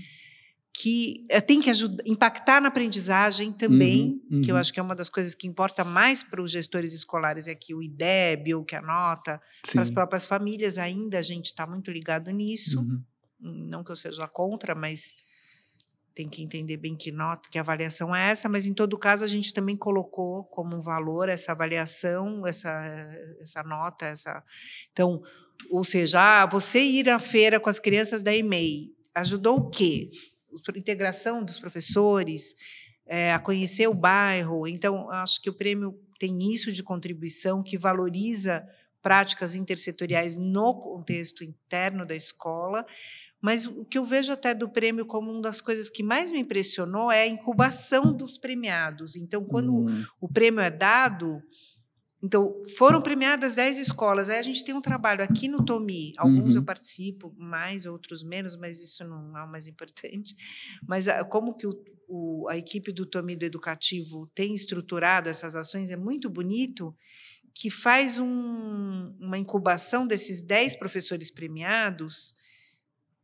que 0.80 1.26
eh, 1.28 1.42
tem 1.42 1.60
que 1.60 1.72
ajudar, 1.72 2.04
impactar 2.06 2.62
na 2.62 2.68
aprendizagem 2.68 3.52
também, 3.52 4.22
uhum, 4.30 4.38
uhum. 4.38 4.42
que 4.42 4.52
eu 4.52 4.54
uhum. 4.54 4.62
acho 4.62 4.72
que 4.72 4.80
é 4.80 4.84
uma 4.84 4.94
das 4.94 5.10
coisas 5.10 5.34
que 5.34 5.48
importa 5.48 5.84
mais 5.84 6.22
para 6.22 6.40
os 6.40 6.52
gestores 6.52 6.94
escolares, 6.94 7.48
é 7.48 7.56
que 7.56 7.74
o 7.74 7.82
IDEB 7.82 8.54
ou 8.54 8.64
que 8.64 8.76
a 8.76 8.82
nota, 8.82 9.42
para 9.72 9.82
as 9.82 9.90
próprias 9.90 10.28
famílias 10.28 10.78
ainda 10.78 11.18
a 11.18 11.22
gente 11.24 11.48
está 11.48 11.66
muito 11.66 11.92
ligado 11.92 12.30
nisso. 12.30 12.80
Uhum. 12.80 13.02
Não 13.40 13.84
que 13.84 13.92
eu 13.92 13.96
seja 13.96 14.28
contra, 14.28 14.76
mas 14.76 15.16
tem 16.14 16.30
que 16.30 16.44
entender 16.44 16.78
bem 16.78 16.96
que 16.96 17.12
nota, 17.12 17.50
que 17.50 17.58
avaliação 17.58 18.16
é 18.16 18.30
essa, 18.30 18.48
mas 18.48 18.68
em 18.68 18.74
todo 18.74 19.00
caso 19.00 19.26
a 19.26 19.28
gente 19.28 19.52
também 19.52 19.76
colocou 19.76 20.44
como 20.44 20.76
um 20.76 20.80
valor 20.80 21.28
essa 21.28 21.54
avaliação, 21.54 22.46
essa, 22.46 22.70
essa 23.42 23.64
nota, 23.64 24.06
essa. 24.06 24.44
Então, 24.92 25.24
ou 25.72 25.84
seja, 25.84 26.44
ah, 26.44 26.46
você 26.46 26.80
ir 26.80 27.10
à 27.10 27.18
feira 27.18 27.60
com 27.60 27.70
as 27.70 27.80
crianças 27.80 28.22
da 28.22 28.36
EMEI 28.36 28.96
ajudou 29.16 29.58
o 29.58 29.70
quê? 29.72 30.12
Integração 30.76 31.44
dos 31.44 31.60
professores, 31.60 32.54
é, 33.06 33.34
a 33.34 33.40
conhecer 33.40 33.88
o 33.88 33.94
bairro. 33.94 34.68
Então, 34.68 35.10
acho 35.10 35.42
que 35.42 35.50
o 35.50 35.54
prêmio 35.54 36.00
tem 36.20 36.38
isso 36.52 36.72
de 36.72 36.84
contribuição 36.84 37.64
que 37.64 37.78
valoriza 37.78 38.68
práticas 39.02 39.56
intersetoriais 39.56 40.36
no 40.36 40.74
contexto 40.76 41.44
interno 41.44 42.06
da 42.06 42.16
escola. 42.16 42.86
Mas 43.40 43.66
o 43.66 43.86
que 43.86 43.98
eu 43.98 44.04
vejo 44.04 44.32
até 44.32 44.54
do 44.54 44.68
prêmio 44.68 45.06
como 45.06 45.32
uma 45.32 45.42
das 45.42 45.62
coisas 45.62 45.90
que 45.90 46.04
mais 46.04 46.32
me 46.32 46.40
impressionou 46.40 47.12
é 47.12 47.22
a 47.22 47.28
incubação 47.28 48.12
dos 48.12 48.38
premiados. 48.38 49.16
Então, 49.16 49.46
quando 49.46 49.74
hum. 49.74 50.06
o 50.20 50.28
prêmio 50.28 50.60
é 50.60 50.72
dado, 50.72 51.42
então, 52.22 52.60
foram 52.76 53.00
premiadas 53.00 53.54
10 53.54 53.78
escolas. 53.78 54.30
Aí 54.30 54.40
a 54.40 54.44
gente 54.44 54.64
tem 54.64 54.74
um 54.74 54.82
trabalho 54.82 55.24
aqui 55.24 55.48
no 55.48 55.64
Tomi. 55.64 56.14
Alguns 56.18 56.56
uhum. 56.56 56.62
eu 56.62 56.66
participo, 56.66 57.34
mais, 57.38 57.86
outros 57.86 58.24
menos, 58.24 58.56
mas 58.56 58.82
isso 58.82 59.08
não 59.08 59.38
é 59.38 59.44
o 59.44 59.52
mais 59.52 59.68
importante. 59.68 60.36
Mas 60.88 61.08
ah, 61.08 61.24
como 61.24 61.56
que 61.56 61.68
o, 61.68 61.72
o, 62.08 62.48
a 62.50 62.58
equipe 62.58 62.92
do 62.92 63.06
Tomi 63.06 63.36
do 63.36 63.46
Educativo 63.46 64.26
tem 64.34 64.56
estruturado 64.56 65.30
essas 65.30 65.56
ações 65.56 65.92
é 65.92 65.96
muito 65.96 66.28
bonito, 66.28 66.96
que 67.54 67.70
faz 67.70 68.20
um, 68.20 69.16
uma 69.20 69.38
incubação 69.38 70.08
desses 70.08 70.42
10 70.42 70.76
professores 70.76 71.30
premiados. 71.30 72.34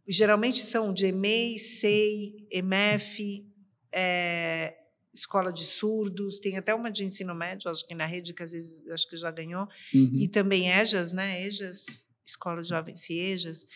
Geralmente 0.08 0.64
são 0.64 0.94
de 0.94 1.08
EMEI, 1.08 1.58
SEI, 1.58 2.36
EMF, 2.52 3.44
é, 3.92 4.76
escola 5.14 5.54
de 5.54 5.64
surdos, 5.64 6.40
tem 6.40 6.58
até 6.58 6.74
uma 6.74 6.90
de 6.90 7.04
ensino 7.04 7.36
médio, 7.36 7.70
acho 7.70 7.86
que 7.86 7.94
na 7.94 8.06
rede, 8.06 8.34
que 8.34 8.44
às 8.44 8.52
vezes 8.52 8.84
acho 8.90 9.08
que 9.08 9.16
já 9.16 9.30
ganhou, 9.30 9.68
uhum. 9.94 10.12
e 10.16 10.28
também 10.28 10.70
EJAS, 10.70 11.14
né? 11.14 11.46
EJAS, 11.46 12.08
Escola 12.26 12.62
de 12.62 12.70
Jovens 12.70 13.00
Ciejas. 13.00 13.68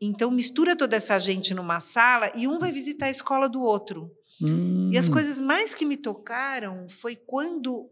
Então, 0.00 0.30
mistura 0.30 0.76
toda 0.76 0.96
essa 0.96 1.18
gente 1.18 1.52
numa 1.52 1.80
sala 1.80 2.32
e 2.34 2.48
um 2.48 2.58
vai 2.58 2.72
visitar 2.72 3.06
a 3.06 3.10
escola 3.10 3.48
do 3.48 3.62
outro. 3.62 4.10
Uhum. 4.40 4.88
E 4.90 4.96
as 4.96 5.08
hum. 5.08 5.12
coisas 5.12 5.40
mais 5.40 5.74
que 5.74 5.84
me 5.84 5.96
tocaram 5.96 6.88
foi 6.88 7.14
quando 7.14 7.90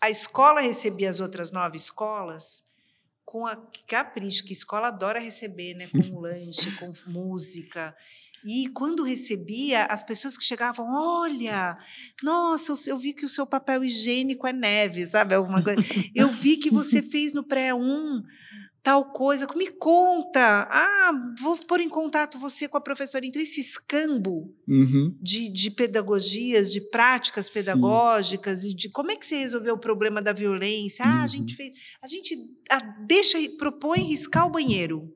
a 0.00 0.10
escola 0.10 0.60
recebia 0.60 1.08
as 1.08 1.20
outras 1.20 1.50
nove 1.50 1.78
escolas 1.78 2.62
com 3.24 3.46
a 3.46 3.56
capricho, 3.88 4.44
que 4.44 4.52
a 4.52 4.56
escola 4.56 4.88
adora 4.88 5.18
receber, 5.18 5.74
né? 5.74 5.88
Com 5.88 6.20
lanche, 6.20 6.70
com 6.72 6.92
música. 7.06 7.96
E 8.46 8.68
quando 8.68 9.02
recebia, 9.02 9.86
as 9.86 10.04
pessoas 10.04 10.38
que 10.38 10.44
chegavam, 10.44 10.86
olha, 10.88 11.76
nossa, 12.22 12.72
eu 12.88 12.96
vi 12.96 13.12
que 13.12 13.26
o 13.26 13.28
seu 13.28 13.44
papel 13.44 13.82
higiênico 13.82 14.46
é 14.46 14.52
neve, 14.52 15.04
sabe? 15.04 15.34
Alguma 15.34 15.62
coisa. 15.62 15.80
Eu 16.14 16.28
vi 16.28 16.56
que 16.56 16.70
você 16.70 17.02
fez 17.02 17.34
no 17.34 17.42
pré-1 17.42 18.22
tal 18.86 19.04
coisa, 19.06 19.48
me 19.56 19.66
conta. 19.66 20.68
Ah, 20.70 21.10
vou 21.40 21.58
pôr 21.66 21.80
em 21.80 21.88
contato 21.88 22.38
você 22.38 22.68
com 22.68 22.76
a 22.76 22.80
professora. 22.80 23.26
Então, 23.26 23.42
esse 23.42 23.60
escambo 23.60 24.54
uhum. 24.68 25.12
de, 25.20 25.52
de 25.52 25.72
pedagogias, 25.72 26.70
de 26.70 26.80
práticas 26.80 27.48
pedagógicas, 27.48 28.62
e 28.62 28.72
de 28.72 28.88
como 28.88 29.10
é 29.10 29.16
que 29.16 29.26
você 29.26 29.38
resolveu 29.38 29.74
o 29.74 29.80
problema 29.80 30.22
da 30.22 30.32
violência. 30.32 31.04
Ah, 31.04 31.24
a 31.24 31.26
gente 31.26 31.50
uhum. 31.50 31.56
fez. 31.56 31.76
A 32.00 32.06
gente 32.06 32.38
a, 32.70 32.78
deixa, 33.04 33.38
propõe 33.58 34.02
riscar 34.02 34.46
o 34.46 34.50
banheiro 34.50 35.15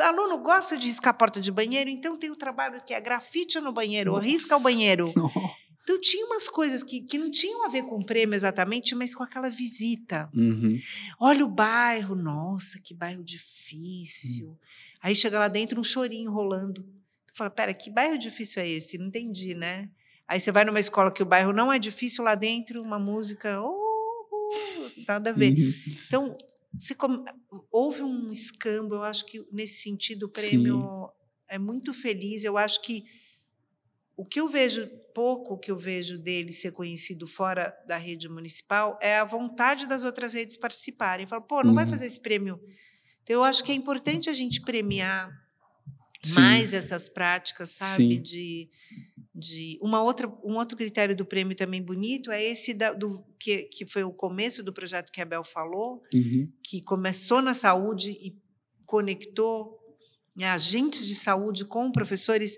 aluno 0.00 0.38
gosta 0.38 0.76
de 0.76 0.86
riscar 0.86 1.10
a 1.10 1.16
porta 1.16 1.40
de 1.40 1.50
banheiro, 1.52 1.90
então 1.90 2.16
tem 2.16 2.30
o 2.30 2.36
trabalho 2.36 2.82
que 2.84 2.94
é 2.94 3.00
grafite 3.00 3.60
no 3.60 3.72
banheiro, 3.72 4.12
Nossa. 4.12 4.26
risca 4.26 4.56
o 4.56 4.60
banheiro. 4.60 5.12
Então 5.84 6.00
tinha 6.00 6.24
umas 6.24 6.48
coisas 6.48 6.82
que, 6.82 7.02
que 7.02 7.18
não 7.18 7.30
tinham 7.30 7.66
a 7.66 7.68
ver 7.68 7.82
com 7.82 7.96
o 7.96 8.04
prêmio 8.04 8.34
exatamente, 8.34 8.94
mas 8.94 9.14
com 9.14 9.22
aquela 9.22 9.50
visita. 9.50 10.30
Uhum. 10.34 10.80
Olha 11.20 11.44
o 11.44 11.48
bairro, 11.48 12.14
nossa, 12.16 12.80
que 12.82 12.94
bairro 12.94 13.22
difícil. 13.22 14.48
Uhum. 14.48 14.56
Aí 15.02 15.14
chega 15.14 15.38
lá 15.38 15.46
dentro 15.46 15.78
um 15.78 15.84
chorinho 15.84 16.32
rolando. 16.32 16.82
Tu 17.26 17.36
fala, 17.36 17.50
pera, 17.50 17.74
que 17.74 17.90
bairro 17.90 18.16
difícil 18.16 18.62
é 18.62 18.68
esse? 18.68 18.96
Não 18.96 19.08
entendi, 19.08 19.54
né? 19.54 19.90
Aí 20.26 20.40
você 20.40 20.50
vai 20.50 20.64
numa 20.64 20.80
escola 20.80 21.12
que 21.12 21.22
o 21.22 21.26
bairro 21.26 21.52
não 21.52 21.70
é 21.70 21.78
difícil, 21.78 22.24
lá 22.24 22.34
dentro 22.34 22.80
uma 22.80 22.98
música, 22.98 23.60
oh, 23.60 24.28
oh, 24.32 24.90
nada 25.06 25.30
a 25.30 25.32
ver. 25.34 25.52
Uhum. 25.52 25.74
Então, 26.06 26.36
houve 27.70 28.02
um 28.02 28.30
escambo, 28.30 28.94
eu 28.94 29.02
acho 29.02 29.26
que 29.26 29.46
nesse 29.52 29.82
sentido 29.82 30.24
o 30.24 30.28
prêmio 30.28 30.80
Sim. 30.80 31.24
é 31.48 31.58
muito 31.58 31.92
feliz. 31.92 32.44
Eu 32.44 32.56
acho 32.56 32.82
que 32.82 33.04
o 34.16 34.24
que 34.24 34.40
eu 34.40 34.48
vejo, 34.48 34.88
pouco 35.12 35.58
que 35.58 35.70
eu 35.70 35.76
vejo 35.76 36.18
dele 36.18 36.52
ser 36.52 36.72
conhecido 36.72 37.26
fora 37.26 37.74
da 37.86 37.96
rede 37.96 38.28
municipal, 38.28 38.98
é 39.02 39.16
a 39.16 39.24
vontade 39.24 39.86
das 39.88 40.04
outras 40.04 40.34
redes 40.34 40.56
participarem. 40.56 41.26
Fala, 41.26 41.42
pô, 41.42 41.62
não 41.62 41.70
uhum. 41.70 41.74
vai 41.74 41.86
fazer 41.86 42.06
esse 42.06 42.20
prêmio. 42.20 42.60
Então, 43.22 43.36
eu 43.36 43.42
acho 43.42 43.64
que 43.64 43.72
é 43.72 43.74
importante 43.74 44.30
a 44.30 44.32
gente 44.32 44.60
premiar 44.60 45.30
Sim. 46.22 46.34
mais 46.34 46.72
essas 46.72 47.08
práticas, 47.08 47.70
sabe? 47.70 48.16
Sim. 48.16 48.22
De 48.22 48.68
de 49.34 49.76
uma 49.82 50.00
outra 50.00 50.28
um 50.44 50.56
outro 50.56 50.76
critério 50.76 51.16
do 51.16 51.24
prêmio 51.24 51.56
também 51.56 51.82
bonito 51.82 52.30
é 52.30 52.42
esse 52.42 52.72
da, 52.72 52.92
do 52.92 53.24
que, 53.38 53.64
que 53.64 53.84
foi 53.84 54.04
o 54.04 54.12
começo 54.12 54.62
do 54.62 54.72
projeto 54.72 55.10
que 55.10 55.20
a 55.20 55.24
Bel 55.24 55.42
falou 55.42 56.02
uhum. 56.14 56.48
que 56.62 56.80
começou 56.80 57.42
na 57.42 57.52
saúde 57.52 58.12
e 58.12 58.38
conectou 58.86 59.80
né, 60.36 60.46
agentes 60.46 61.04
de 61.04 61.16
saúde 61.16 61.64
com 61.64 61.90
professores 61.90 62.56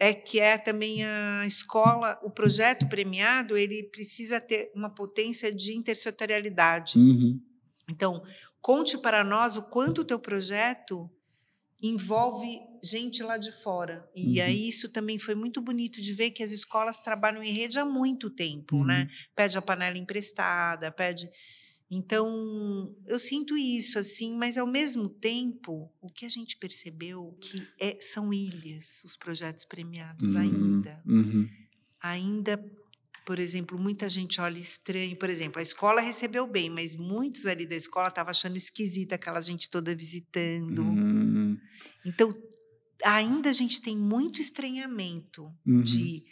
é 0.00 0.12
que 0.12 0.40
é 0.40 0.58
também 0.58 1.04
a 1.04 1.46
escola 1.46 2.18
o 2.24 2.30
projeto 2.30 2.88
premiado 2.88 3.56
ele 3.56 3.84
precisa 3.84 4.40
ter 4.40 4.72
uma 4.74 4.90
potência 4.90 5.54
de 5.54 5.76
intersetorialidade 5.76 6.98
uhum. 6.98 7.40
então 7.88 8.20
conte 8.60 8.98
para 8.98 9.22
nós 9.22 9.56
o 9.56 9.62
quanto 9.62 10.00
o 10.00 10.04
teu 10.04 10.18
projeto 10.18 11.08
envolve 11.80 12.58
gente 12.82 13.22
lá 13.22 13.36
de 13.36 13.52
fora. 13.52 14.08
E 14.14 14.38
uhum. 14.38 14.46
aí 14.46 14.68
isso 14.68 14.88
também 14.88 15.18
foi 15.18 15.34
muito 15.34 15.60
bonito 15.60 16.00
de 16.00 16.12
ver 16.12 16.30
que 16.30 16.42
as 16.42 16.50
escolas 16.50 17.00
trabalham 17.00 17.42
em 17.42 17.52
rede 17.52 17.78
há 17.78 17.84
muito 17.84 18.30
tempo, 18.30 18.84
né? 18.84 19.00
uhum. 19.00 19.04
né? 19.04 19.10
Pede 19.34 19.58
a 19.58 19.62
panela 19.62 19.98
emprestada, 19.98 20.90
pede. 20.90 21.28
Então, 21.90 22.94
eu 23.06 23.18
sinto 23.18 23.56
isso 23.56 23.98
assim, 23.98 24.36
mas 24.36 24.58
ao 24.58 24.66
mesmo 24.66 25.08
tempo, 25.08 25.92
o 26.00 26.10
que 26.10 26.26
a 26.26 26.28
gente 26.28 26.56
percebeu 26.56 27.38
que 27.40 27.66
é, 27.80 27.96
são 28.00 28.32
ilhas 28.32 29.02
os 29.04 29.16
projetos 29.16 29.64
premiados 29.64 30.34
uhum. 30.34 30.40
ainda. 30.40 31.02
Uhum. 31.06 31.48
Ainda 32.02 32.58
por 33.26 33.40
exemplo, 33.40 33.76
muita 33.76 34.08
gente 34.08 34.40
olha 34.40 34.56
estranho. 34.56 35.16
Por 35.16 35.28
exemplo, 35.28 35.58
a 35.58 35.62
escola 35.62 36.00
recebeu 36.00 36.46
bem, 36.46 36.70
mas 36.70 36.94
muitos 36.94 37.44
ali 37.44 37.66
da 37.66 37.74
escola 37.74 38.06
estavam 38.06 38.30
achando 38.30 38.56
esquisita 38.56 39.16
aquela 39.16 39.40
gente 39.40 39.68
toda 39.68 39.92
visitando. 39.96 40.82
Uhum. 40.82 41.58
Então, 42.04 42.32
ainda 43.04 43.50
a 43.50 43.52
gente 43.52 43.80
tem 43.80 43.96
muito 43.96 44.40
estranhamento 44.40 45.52
uhum. 45.66 45.82
de 45.82 46.24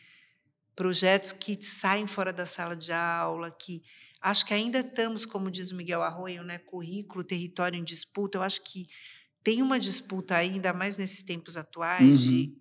projetos 0.75 1.33
que 1.33 1.61
saem 1.63 2.07
fora 2.07 2.33
da 2.33 2.47
sala 2.47 2.75
de 2.75 2.93
aula, 2.93 3.51
que 3.51 3.83
Acho 4.25 4.47
que 4.47 4.55
ainda 4.55 4.81
estamos, 4.81 5.27
como 5.27 5.51
diz 5.51 5.71
o 5.71 5.77
Miguel 5.77 6.03
Arroio, 6.03 6.43
né, 6.43 6.57
currículo, 6.57 7.23
território 7.23 7.79
em 7.79 7.85
disputa. 7.85 8.39
Eu 8.39 8.43
acho 8.43 8.63
que 8.63 8.89
tem 9.43 9.61
uma 9.61 9.79
disputa 9.79 10.35
ainda 10.35 10.73
mais 10.73 10.97
nesses 10.97 11.23
tempos 11.23 11.59
atuais 11.59 12.01
uhum. 12.01 12.17
de 12.17 12.57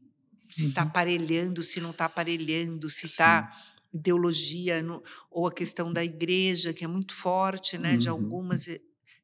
se 0.49 0.67
está 0.67 0.81
uhum. 0.81 0.89
aparelhando, 0.89 1.63
se 1.63 1.79
não 1.79 1.91
está 1.91 2.03
aparelhando, 2.03 2.89
se 2.89 3.05
está 3.05 3.49
ideologia 3.93 4.83
no, 4.83 5.01
ou 5.31 5.47
a 5.47 5.53
questão 5.53 5.93
da 5.93 6.03
igreja 6.03 6.73
que 6.73 6.83
é 6.83 6.87
muito 6.87 7.13
forte, 7.13 7.77
né, 7.77 7.93
uhum. 7.93 7.97
de 7.97 8.09
algumas 8.09 8.67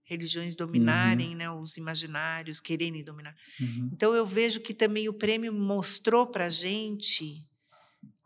religiões 0.09 0.55
dominarem, 0.55 1.29
uhum. 1.29 1.37
né, 1.37 1.51
os 1.51 1.77
imaginários, 1.77 2.59
quererem 2.59 3.03
dominar. 3.03 3.35
Uhum. 3.61 3.91
Então 3.93 4.15
eu 4.15 4.25
vejo 4.25 4.59
que 4.59 4.73
também 4.73 5.07
o 5.07 5.13
prêmio 5.13 5.53
mostrou 5.53 6.25
para 6.25 6.47
a 6.47 6.49
gente 6.49 7.45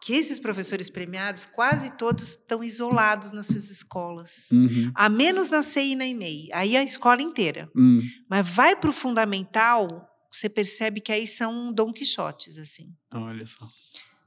que 0.02 0.14
esses 0.14 0.40
professores 0.40 0.90
premiados 0.90 1.46
quase 1.46 1.98
todos 1.98 2.30
estão 2.30 2.64
isolados 2.64 3.32
nas 3.32 3.48
suas 3.48 3.70
escolas, 3.70 4.50
uhum. 4.52 4.92
a 4.96 5.10
menos 5.10 5.50
na 5.50 5.62
CI 5.62 5.92
e 5.92 5.96
na 5.96 6.06
EMEI, 6.06 6.50
aí 6.54 6.76
a 6.76 6.84
escola 6.84 7.22
inteira. 7.22 7.70
Uhum. 7.76 8.02
Mas 8.30 8.48
vai 8.48 8.76
para 8.76 8.90
o 8.90 8.94
fundamental, 8.94 9.88
você 10.32 10.50
percebe 10.50 11.02
que 11.02 11.12
aí 11.12 11.28
são 11.28 11.72
Dom 11.72 11.92
Quixotes 11.92 12.58
assim. 12.58 12.94
Olha 13.14 13.46
só. 13.46 13.68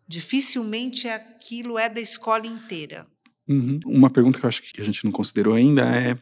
Dificilmente 0.09 1.09
aquilo 1.09 1.79
é 1.79 1.89
da 1.89 2.01
escola 2.01 2.47
inteira. 2.47 3.07
Uhum. 3.49 3.79
Uma 3.87 4.11
pergunta 4.11 4.39
que 4.39 4.45
eu 4.45 4.49
acho 4.49 4.63
que 4.63 4.81
a 4.81 4.85
gente 4.85 5.05
não 5.05 5.13
considerou 5.13 5.55
ainda 5.55 5.83
é 5.83 6.17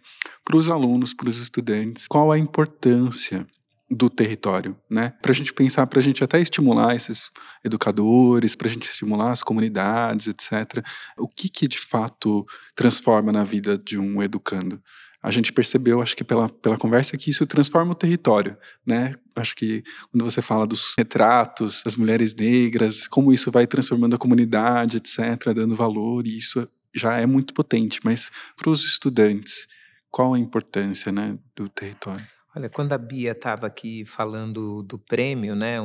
para 0.45 0.57
os 0.57 0.69
alunos, 0.69 1.15
para 1.15 1.29
os 1.29 1.39
estudantes, 1.39 2.07
qual 2.07 2.31
a 2.31 2.39
importância 2.39 3.47
do 3.91 4.09
território, 4.09 4.77
né? 4.91 5.13
Para 5.23 5.33
a 5.33 5.35
gente 5.35 5.53
pensar, 5.53 5.87
para 5.87 6.01
a 6.01 6.03
gente 6.03 6.25
até 6.25 6.41
estimular 6.41 6.95
esses 6.97 7.25
educadores, 7.63 8.57
para 8.57 8.69
a 8.69 8.71
gente 8.71 8.87
estimular 8.87 9.33
as 9.33 9.43
comunidades, 9.43 10.27
etc. 10.27 10.85
O 11.19 11.29
que 11.29 11.49
que 11.49 11.69
de 11.69 11.79
fato 11.79 12.47
transforma 12.75 13.31
na 13.31 13.45
vida 13.45 13.79
de 13.79 13.99
um 13.99 14.23
educando? 14.23 14.83
A 15.23 15.31
gente 15.31 15.53
percebeu, 15.53 16.03
acho 16.03 16.15
que 16.15 16.25
pela, 16.25 16.51
pela 16.51 16.77
conversa, 16.77 17.17
que 17.17 17.31
isso 17.31 17.47
transforma 17.47 17.93
o 17.93 17.95
território, 17.95 18.59
né? 18.85 19.15
Acho 19.35 19.57
que 19.57 19.83
quando 20.11 20.23
você 20.23 20.43
fala 20.43 20.67
dos 20.67 20.93
retratos 20.99 21.83
das 21.83 21.97
mulheres 21.97 22.35
negras, 22.35 23.09
como 23.09 23.33
isso 23.33 23.51
vai 23.51 23.67
transformando 23.67 24.17
a 24.17 24.19
comunidade, 24.19 24.99
etc., 24.99 25.55
dando 25.55 25.75
valor, 25.75 26.27
e 26.27 26.37
isso 26.37 26.69
já 26.95 27.19
é 27.19 27.27
muito 27.27 27.53
potente, 27.53 28.01
mas 28.05 28.31
para 28.57 28.71
os 28.71 28.85
estudantes, 28.85 29.67
qual 30.11 30.35
a 30.35 30.39
importância 30.39 31.11
né, 31.11 31.39
do 31.57 31.69
território? 31.69 32.25
Olha, 32.55 32.71
quando 32.71 32.93
a 32.93 32.99
Bia 32.99 33.33
estava 33.33 33.67
aqui 33.67 34.05
falando 34.05 34.83
do 34.85 34.97
prêmio, 34.97 35.57
né, 35.57 35.77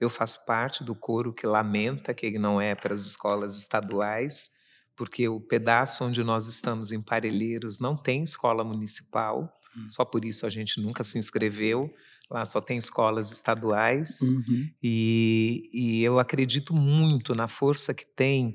eu 0.00 0.08
faço 0.08 0.44
parte 0.46 0.84
do 0.84 0.94
coro 0.94 1.32
que 1.32 1.46
lamenta 1.46 2.14
que 2.14 2.26
ele 2.26 2.38
não 2.38 2.60
é 2.60 2.74
para 2.74 2.94
as 2.94 3.04
escolas 3.04 3.58
estaduais, 3.58 4.50
porque 4.96 5.28
o 5.28 5.40
pedaço 5.40 6.04
onde 6.04 6.22
nós 6.22 6.46
estamos 6.46 6.92
em 6.92 7.02
Parelheiros 7.02 7.80
não 7.80 7.96
tem 7.96 8.22
escola 8.22 8.62
municipal, 8.62 9.52
hum. 9.76 9.88
só 9.88 10.04
por 10.04 10.24
isso 10.24 10.46
a 10.46 10.50
gente 10.50 10.80
nunca 10.80 11.02
se 11.02 11.18
inscreveu. 11.18 11.92
Lá 12.30 12.44
só 12.44 12.58
tem 12.58 12.78
escolas 12.78 13.30
estaduais 13.32 14.20
uhum. 14.22 14.70
e, 14.82 15.68
e 15.74 16.02
eu 16.02 16.18
acredito 16.18 16.72
muito 16.72 17.34
na 17.34 17.46
força 17.46 17.92
que 17.92 18.06
tem 18.06 18.54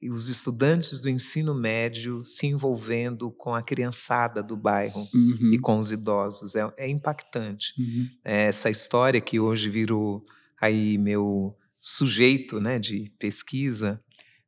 e 0.00 0.10
os 0.10 0.28
estudantes 0.28 1.00
do 1.00 1.08
ensino 1.08 1.54
médio 1.54 2.24
se 2.24 2.46
envolvendo 2.46 3.30
com 3.30 3.54
a 3.54 3.62
criançada 3.62 4.42
do 4.42 4.56
bairro 4.56 5.08
uhum. 5.12 5.50
e 5.52 5.58
com 5.58 5.76
os 5.78 5.90
idosos. 5.90 6.54
É, 6.54 6.72
é 6.76 6.88
impactante. 6.88 7.72
Uhum. 7.78 8.08
É 8.24 8.46
essa 8.46 8.70
história 8.70 9.20
que 9.20 9.40
hoje 9.40 9.68
virou 9.68 10.24
aí 10.60 10.96
meu 10.98 11.56
sujeito 11.80 12.60
né, 12.60 12.78
de 12.78 13.12
pesquisa 13.18 14.02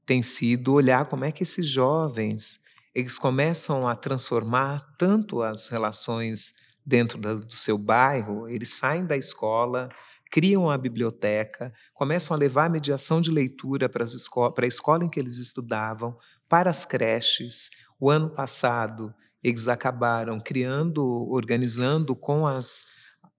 tem 0.04 0.22
sido 0.22 0.72
olhar 0.72 1.08
como 1.08 1.24
é 1.24 1.30
que 1.30 1.44
esses 1.44 1.66
jovens 1.66 2.58
eles 2.94 3.18
começam 3.18 3.86
a 3.86 3.94
transformar 3.94 4.80
tanto 4.98 5.42
as 5.42 5.68
relações 5.68 6.54
dentro 6.84 7.18
da, 7.18 7.34
do 7.34 7.52
seu 7.52 7.78
bairro, 7.78 8.48
eles 8.48 8.70
saem 8.70 9.06
da 9.06 9.16
escola, 9.16 9.88
criam 10.30 10.70
a 10.70 10.78
biblioteca, 10.78 11.72
começam 11.92 12.34
a 12.34 12.38
levar 12.38 12.66
a 12.66 12.70
mediação 12.70 13.20
de 13.20 13.30
leitura 13.30 13.88
para, 13.88 14.04
esco 14.04 14.50
para 14.52 14.64
a 14.64 14.68
escola 14.68 15.04
em 15.04 15.08
que 15.08 15.18
eles 15.18 15.38
estudavam, 15.38 16.16
para 16.48 16.70
as 16.70 16.84
creches. 16.84 17.70
O 17.98 18.08
ano 18.08 18.30
passado, 18.30 19.12
eles 19.42 19.66
acabaram 19.66 20.38
criando, 20.40 21.04
organizando 21.30 22.14
com 22.14 22.46
as 22.46 22.86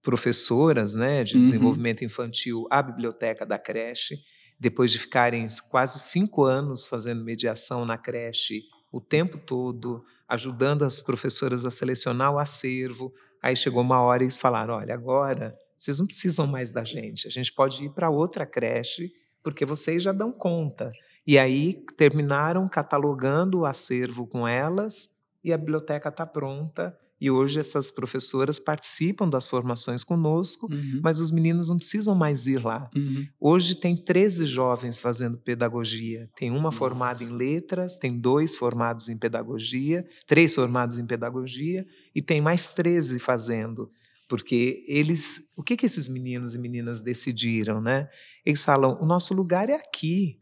professoras 0.01 0.93
né, 0.93 1.23
de 1.23 1.35
uhum. 1.35 1.39
desenvolvimento 1.39 2.03
infantil 2.03 2.67
a 2.69 2.81
biblioteca 2.81 3.45
da 3.45 3.57
creche. 3.57 4.17
Depois 4.59 4.91
de 4.91 4.99
ficarem 4.99 5.47
quase 5.69 5.99
cinco 5.99 6.43
anos 6.43 6.87
fazendo 6.87 7.23
mediação 7.23 7.85
na 7.85 7.97
creche 7.97 8.61
o 8.91 8.99
tempo 8.99 9.37
todo, 9.37 10.03
ajudando 10.27 10.83
as 10.83 10.99
professoras 10.99 11.65
a 11.65 11.71
selecionar 11.71 12.33
o 12.33 12.37
acervo. 12.37 13.13
Aí 13.41 13.55
chegou 13.55 13.81
uma 13.81 14.01
hora 14.01 14.21
e 14.21 14.25
eles 14.25 14.37
falaram: 14.37 14.75
olha, 14.75 14.93
agora 14.93 15.55
vocês 15.81 15.97
não 15.97 16.05
precisam 16.05 16.45
mais 16.45 16.71
da 16.71 16.83
gente. 16.83 17.27
A 17.27 17.31
gente 17.31 17.51
pode 17.51 17.83
ir 17.83 17.89
para 17.89 18.07
outra 18.07 18.45
creche, 18.45 19.11
porque 19.41 19.65
vocês 19.65 20.03
já 20.03 20.11
dão 20.11 20.31
conta. 20.31 20.89
E 21.25 21.39
aí 21.39 21.83
terminaram 21.97 22.69
catalogando 22.69 23.59
o 23.59 23.65
acervo 23.65 24.27
com 24.27 24.47
elas 24.47 25.09
e 25.43 25.51
a 25.51 25.57
biblioteca 25.57 26.09
está 26.09 26.23
pronta. 26.23 26.95
E 27.19 27.31
hoje 27.31 27.59
essas 27.59 27.89
professoras 27.89 28.59
participam 28.59 29.27
das 29.27 29.47
formações 29.47 30.03
conosco, 30.03 30.67
uhum. 30.71 31.01
mas 31.03 31.19
os 31.19 31.31
meninos 31.31 31.69
não 31.69 31.77
precisam 31.77 32.13
mais 32.13 32.45
ir 32.45 32.63
lá. 32.63 32.87
Uhum. 32.95 33.27
Hoje 33.39 33.73
tem 33.73 33.95
13 33.95 34.45
jovens 34.45 34.99
fazendo 34.99 35.37
pedagogia. 35.37 36.29
Tem 36.35 36.51
uma 36.51 36.71
formada 36.71 37.23
em 37.23 37.29
letras, 37.29 37.97
tem 37.97 38.19
dois 38.19 38.55
formados 38.55 39.09
em 39.09 39.17
pedagogia, 39.17 40.05
três 40.27 40.53
formados 40.53 40.99
em 40.99 41.07
pedagogia, 41.07 41.87
e 42.13 42.21
tem 42.21 42.39
mais 42.39 42.71
13 42.71 43.19
fazendo 43.19 43.89
porque 44.31 44.85
eles, 44.87 45.51
o 45.57 45.61
que 45.61 45.75
que 45.75 45.85
esses 45.85 46.07
meninos 46.07 46.55
e 46.55 46.57
meninas 46.57 47.01
decidiram, 47.01 47.81
né? 47.81 48.07
Eles 48.45 48.63
falam, 48.63 48.97
o 49.01 49.05
nosso 49.05 49.33
lugar 49.33 49.69
é 49.69 49.75
aqui. 49.75 50.39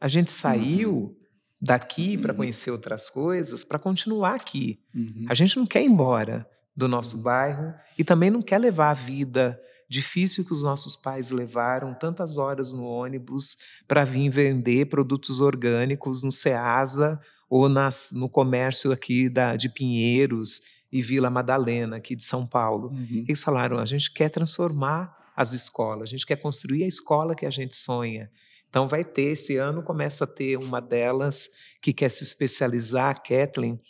A 0.00 0.06
gente 0.06 0.30
saiu 0.30 0.94
uhum. 0.94 1.16
daqui 1.60 2.16
para 2.16 2.30
uhum. 2.30 2.36
conhecer 2.36 2.70
outras 2.70 3.10
coisas, 3.10 3.64
para 3.64 3.76
continuar 3.76 4.36
aqui. 4.36 4.78
Uhum. 4.94 5.26
A 5.28 5.34
gente 5.34 5.56
não 5.56 5.66
quer 5.66 5.82
ir 5.82 5.86
embora 5.86 6.48
do 6.76 6.86
nosso 6.86 7.16
uhum. 7.16 7.22
bairro 7.24 7.74
e 7.98 8.04
também 8.04 8.30
não 8.30 8.40
quer 8.40 8.58
levar 8.58 8.90
a 8.90 8.94
vida 8.94 9.60
difícil 9.90 10.44
que 10.44 10.52
os 10.52 10.62
nossos 10.62 10.94
pais 10.94 11.30
levaram 11.30 11.92
tantas 11.92 12.38
horas 12.38 12.72
no 12.72 12.84
ônibus 12.84 13.56
para 13.88 14.04
vir 14.04 14.30
vender 14.30 14.86
produtos 14.86 15.40
orgânicos 15.40 16.22
no 16.22 16.30
Ceasa 16.30 17.20
ou 17.50 17.68
nas, 17.68 18.10
no 18.12 18.28
comércio 18.28 18.92
aqui 18.92 19.28
da, 19.28 19.56
de 19.56 19.68
Pinheiros 19.68 20.72
e 20.94 21.02
Vila 21.02 21.28
Madalena, 21.28 21.96
aqui 21.96 22.14
de 22.14 22.22
São 22.22 22.46
Paulo. 22.46 22.90
Uhum. 22.90 23.24
Eles 23.26 23.42
falaram: 23.42 23.80
a 23.80 23.84
gente 23.84 24.12
quer 24.12 24.30
transformar 24.30 25.12
as 25.36 25.52
escolas, 25.52 26.08
a 26.08 26.10
gente 26.12 26.24
quer 26.24 26.36
construir 26.36 26.84
a 26.84 26.86
escola 26.86 27.34
que 27.34 27.44
a 27.44 27.50
gente 27.50 27.74
sonha. 27.74 28.30
Então, 28.70 28.86
vai 28.86 29.04
ter, 29.04 29.32
esse 29.32 29.56
ano 29.56 29.82
começa 29.82 30.22
a 30.22 30.26
ter 30.26 30.56
uma 30.56 30.80
delas 30.80 31.50
que 31.82 31.92
quer 31.92 32.08
se 32.08 32.22
especializar, 32.22 33.10
a 33.10 33.14
Kathleen, 33.14 33.80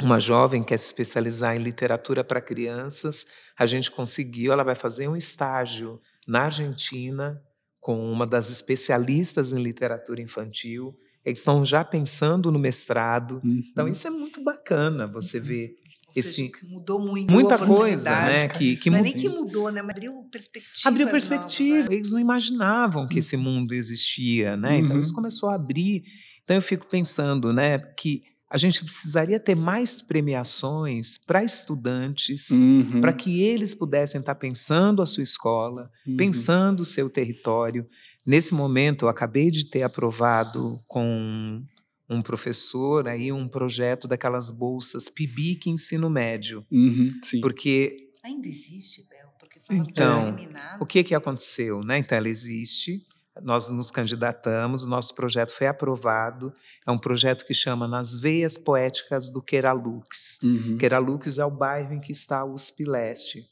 uma 0.00 0.20
jovem 0.20 0.62
quer 0.62 0.78
se 0.78 0.86
especializar 0.86 1.56
em 1.56 1.62
literatura 1.62 2.24
para 2.24 2.40
crianças. 2.40 3.26
A 3.58 3.66
gente 3.66 3.90
conseguiu, 3.90 4.52
ela 4.52 4.64
vai 4.64 4.74
fazer 4.74 5.08
um 5.08 5.16
estágio 5.16 6.00
na 6.26 6.44
Argentina 6.44 7.42
com 7.80 8.10
uma 8.10 8.26
das 8.26 8.50
especialistas 8.50 9.52
em 9.52 9.62
literatura 9.62 10.22
infantil. 10.22 10.96
Eles 11.24 11.40
estão 11.40 11.64
já 11.64 11.84
pensando 11.84 12.50
no 12.50 12.58
mestrado. 12.58 13.40
Uhum. 13.44 13.62
Então, 13.70 13.86
isso 13.86 14.06
é 14.06 14.10
muito 14.10 14.42
bacana, 14.42 15.06
você 15.06 15.38
ver 15.38 15.79
esse 16.14 16.50
mudou 16.64 17.00
muito 17.00 17.32
muita 17.32 17.58
coisa 17.58 18.10
né 18.10 18.48
que, 18.48 18.76
que 18.76 18.90
não 18.90 18.98
é 18.98 19.02
nem 19.02 19.12
que 19.12 19.28
mudou 19.28 19.70
né 19.70 19.82
mas 19.82 19.96
abriu 19.96 20.12
perspectiva 20.30 20.88
abriu 20.88 21.08
perspectiva 21.08 21.74
novas, 21.76 21.88
né? 21.90 21.96
eles 21.96 22.10
não 22.10 22.18
imaginavam 22.18 23.06
que 23.06 23.18
esse 23.18 23.36
mundo 23.36 23.74
existia 23.74 24.56
né 24.56 24.70
uhum. 24.70 24.78
então 24.78 25.00
isso 25.00 25.10
uhum. 25.10 25.16
começou 25.16 25.48
a 25.48 25.54
abrir 25.54 26.02
então 26.42 26.56
eu 26.56 26.62
fico 26.62 26.86
pensando 26.86 27.52
né 27.52 27.78
que 27.78 28.22
a 28.50 28.58
gente 28.58 28.82
precisaria 28.82 29.38
ter 29.38 29.54
mais 29.54 30.02
premiações 30.02 31.16
para 31.16 31.44
estudantes, 31.44 32.50
uhum. 32.50 33.00
para 33.00 33.12
que 33.12 33.40
eles 33.40 33.76
pudessem 33.76 34.18
estar 34.18 34.34
pensando 34.34 35.00
a 35.00 35.06
sua 35.06 35.22
escola, 35.22 35.88
uhum. 36.04 36.16
pensando 36.16 36.80
o 36.80 36.84
seu 36.84 37.08
território. 37.08 37.86
Nesse 38.26 38.52
momento, 38.52 39.04
eu 39.04 39.08
acabei 39.08 39.52
de 39.52 39.66
ter 39.66 39.84
aprovado 39.84 40.80
com 40.88 41.62
um 42.10 42.20
professor 42.20 43.06
aí 43.06 43.30
um 43.30 43.46
projeto 43.46 44.08
daquelas 44.08 44.50
bolsas 44.50 45.08
PIBIC 45.08 45.70
ensino 45.70 46.10
médio. 46.10 46.66
Uhum, 46.70 47.18
sim. 47.22 47.40
Porque 47.40 48.10
ainda 48.22 48.48
existe, 48.48 49.06
Bel, 49.08 49.28
porque 49.38 49.60
então 49.70 50.36
o 50.80 50.84
que 50.84 51.04
que 51.04 51.14
aconteceu, 51.14 51.82
né? 51.84 51.98
Então 51.98 52.18
ela 52.18 52.28
existe. 52.28 53.06
Nós 53.42 53.70
nos 53.70 53.90
candidatamos, 53.92 54.84
o 54.84 54.88
nosso 54.88 55.14
projeto 55.14 55.52
foi 55.52 55.68
aprovado. 55.68 56.52
É 56.84 56.90
um 56.90 56.98
projeto 56.98 57.46
que 57.46 57.54
chama 57.54 57.86
Nas 57.86 58.16
Veias 58.16 58.58
Poéticas 58.58 59.30
do 59.30 59.40
Queralux. 59.40 60.40
Uhum. 60.42 60.76
Queralux 60.76 61.38
é 61.38 61.44
o 61.44 61.50
bairro 61.50 61.94
em 61.94 62.00
que 62.00 62.12
está 62.12 62.44
o 62.44 62.52
USP 62.52 62.84
Leste. 62.84 63.44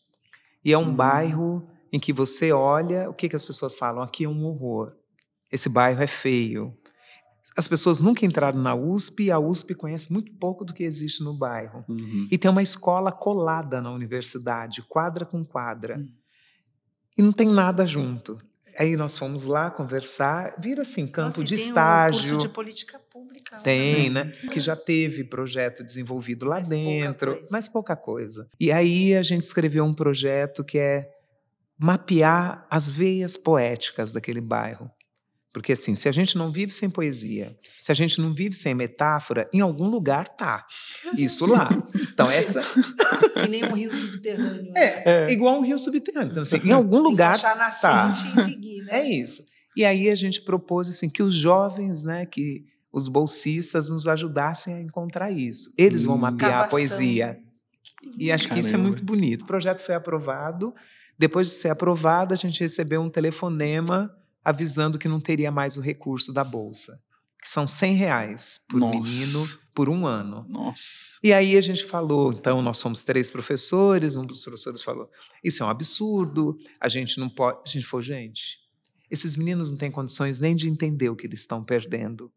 E 0.64 0.72
é 0.72 0.76
um 0.76 0.88
uhum. 0.88 0.96
bairro 0.96 1.66
em 1.92 1.98
que 1.98 2.12
você 2.12 2.52
olha, 2.52 3.08
o 3.08 3.14
que, 3.14 3.28
que 3.28 3.36
as 3.36 3.44
pessoas 3.44 3.76
falam? 3.76 4.02
Aqui 4.02 4.24
é 4.24 4.28
um 4.28 4.44
horror. 4.44 4.92
Esse 5.50 5.68
bairro 5.68 6.02
é 6.02 6.06
feio 6.06 6.76
as 7.56 7.66
pessoas 7.66 7.98
nunca 7.98 8.24
entraram 8.24 8.58
na 8.60 8.74
USP 8.74 9.24
e 9.24 9.30
a 9.30 9.38
USP 9.38 9.74
conhece 9.74 10.12
muito 10.12 10.32
pouco 10.34 10.64
do 10.64 10.72
que 10.72 10.84
existe 10.84 11.24
no 11.24 11.34
bairro. 11.34 11.84
Uhum. 11.88 12.28
E 12.30 12.38
tem 12.38 12.50
uma 12.50 12.62
escola 12.62 13.10
colada 13.10 13.80
na 13.82 13.90
universidade, 13.90 14.82
quadra 14.82 15.24
com 15.26 15.44
quadra. 15.44 16.00
E 17.16 17.22
não 17.22 17.32
tem 17.32 17.48
nada 17.48 17.84
junto. 17.84 18.38
Aí 18.78 18.96
nós 18.96 19.18
fomos 19.18 19.42
lá 19.42 19.72
conversar, 19.72 20.54
vira 20.60 20.82
assim, 20.82 21.04
campo 21.04 21.38
Nossa, 21.40 21.44
de 21.44 21.56
tem 21.56 21.64
estágio. 21.66 22.20
curso 22.34 22.36
de 22.36 22.48
política 22.48 22.96
pública. 23.10 23.56
lá, 23.56 23.62
Tem, 23.62 24.08
né? 24.08 24.22
né? 24.22 24.32
Que 24.52 24.60
já 24.60 24.76
teve 24.76 25.24
projeto 25.24 25.82
desenvolvido 25.82 26.46
lá 26.46 26.60
Mas 26.60 26.68
pouca 26.68 26.80
dentro, 26.84 27.32
coisa. 27.32 27.48
mas 27.50 27.68
pouca 27.68 27.96
coisa. 27.96 28.48
E 28.60 28.70
aí 28.70 29.16
a 29.16 29.22
gente 29.24 29.42
escreveu 29.42 29.84
um 29.84 29.92
projeto 29.92 30.62
que 30.62 30.78
é 30.78 31.10
mapear 31.76 32.64
as 32.70 32.88
veias 32.88 33.36
poéticas 33.36 34.12
daquele 34.12 34.40
bairro. 34.40 34.88
Porque 35.52 35.72
assim, 35.72 35.94
se 35.94 36.08
a 36.08 36.12
gente 36.12 36.36
não 36.36 36.52
vive 36.52 36.72
sem 36.72 36.90
poesia, 36.90 37.56
se 37.82 37.90
a 37.90 37.94
gente 37.94 38.20
não 38.20 38.32
vive 38.32 38.54
sem 38.54 38.74
metáfora, 38.74 39.48
em 39.52 39.60
algum 39.60 39.88
lugar 39.88 40.28
tá. 40.28 40.66
Isso 41.16 41.46
lá. 41.46 41.70
Então 42.12 42.30
essa 42.30 42.60
Que 43.34 43.48
nem 43.48 43.64
um 43.64 43.72
rio 43.72 43.92
subterrâneo. 43.92 44.72
né? 44.72 45.02
é, 45.04 45.24
é 45.24 45.32
igual 45.32 45.58
um 45.58 45.62
rio 45.62 45.78
subterrâneo. 45.78 46.30
Então, 46.30 46.42
assim, 46.42 46.58
em 46.64 46.72
algum 46.72 46.96
Tem 46.96 47.04
que 47.04 47.10
lugar 47.10 47.34
achar 47.34 47.56
tá. 47.80 48.08
nascente 48.08 48.40
e 48.40 48.44
seguir, 48.44 48.82
né? 48.84 49.00
É 49.00 49.10
isso. 49.10 49.42
E 49.76 49.84
aí 49.84 50.10
a 50.10 50.14
gente 50.14 50.42
propôs 50.42 50.88
assim 50.88 51.08
que 51.08 51.22
os 51.22 51.34
jovens, 51.34 52.02
né, 52.02 52.26
que 52.26 52.64
os 52.92 53.08
bolsistas 53.08 53.88
nos 53.88 54.06
ajudassem 54.06 54.74
a 54.74 54.80
encontrar 54.80 55.30
isso. 55.30 55.72
Eles 55.78 56.04
vão 56.04 56.18
mapear 56.18 56.62
a 56.62 56.68
poesia. 56.68 57.38
E 58.18 58.30
acho 58.30 58.48
que 58.48 58.58
isso 58.58 58.68
é 58.68 58.72
Caramba. 58.72 58.88
muito 58.88 59.04
bonito. 59.04 59.42
O 59.42 59.46
projeto 59.46 59.80
foi 59.80 59.94
aprovado. 59.94 60.74
Depois 61.18 61.48
de 61.48 61.54
ser 61.54 61.70
aprovado, 61.70 62.34
a 62.34 62.36
gente 62.36 62.60
recebeu 62.60 63.00
um 63.00 63.10
telefonema 63.10 64.10
avisando 64.44 64.98
que 64.98 65.08
não 65.08 65.20
teria 65.20 65.50
mais 65.50 65.76
o 65.76 65.80
recurso 65.80 66.32
da 66.32 66.44
bolsa, 66.44 67.02
que 67.40 67.48
são 67.48 67.68
100 67.68 67.94
reais 67.94 68.60
por 68.68 68.80
Nossa. 68.80 68.98
menino 68.98 69.48
por 69.74 69.88
um 69.88 70.06
ano. 70.06 70.44
Nossa. 70.48 71.18
E 71.22 71.32
aí 71.32 71.56
a 71.56 71.60
gente 71.60 71.84
falou, 71.84 72.32
então 72.32 72.60
nós 72.60 72.78
somos 72.78 73.02
três 73.02 73.30
professores, 73.30 74.16
um 74.16 74.26
dos 74.26 74.42
professores 74.42 74.82
falou, 74.82 75.08
isso 75.42 75.62
é 75.62 75.66
um 75.66 75.68
absurdo, 75.68 76.58
a 76.80 76.88
gente 76.88 77.20
não 77.20 77.28
pode. 77.28 77.60
A 77.64 77.68
gente 77.68 77.86
falou, 77.86 78.02
gente, 78.02 78.58
esses 79.10 79.36
meninos 79.36 79.70
não 79.70 79.78
têm 79.78 79.90
condições 79.90 80.40
nem 80.40 80.56
de 80.56 80.68
entender 80.68 81.08
o 81.08 81.16
que 81.16 81.26
eles 81.26 81.40
estão 81.40 81.62
perdendo. 81.62 82.32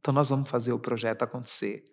Então 0.00 0.12
nós 0.12 0.30
vamos 0.30 0.48
fazer 0.48 0.72
o 0.72 0.78
projeto 0.78 1.22
acontecer. 1.22 1.84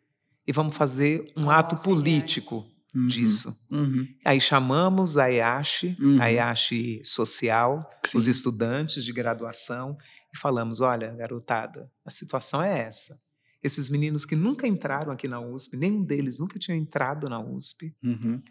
E 0.48 0.52
vamos 0.52 0.76
fazer 0.76 1.28
um 1.38 1.44
Com 1.44 1.52
ato 1.52 1.78
100 1.78 1.94
reais. 1.94 2.79
Uhum. 2.96 3.08
disso. 3.08 3.56
Uhum. 3.72 4.08
Aí 4.26 4.42
chamamos 4.42 5.18
a 5.18 5.32
EASH, 5.32 5.84
Uhum. 6.00 6.22
a 6.22 6.32
EASH 6.32 7.02
Social, 7.04 7.88
Sim. 8.06 8.18
os 8.18 8.28
estudantes 8.28 9.06
de 9.06 9.14
graduação, 9.14 9.96
e 10.34 10.38
falamos: 10.40 10.82
olha, 10.82 11.12
garotada, 11.12 11.92
a 12.06 12.10
situação 12.10 12.62
é 12.64 12.80
essa. 12.80 13.20
Esses 13.62 13.90
meninos 13.90 14.26
que 14.26 14.36
nunca 14.36 14.66
entraram 14.68 15.12
aqui 15.12 15.28
na 15.28 15.40
USP, 15.40 15.76
nenhum 15.78 16.04
deles 16.04 16.40
nunca 16.40 16.58
tinha 16.58 16.76
entrado 16.78 17.28
na 17.30 17.40
USP, 17.40 17.94
Uhum. 18.04 18.42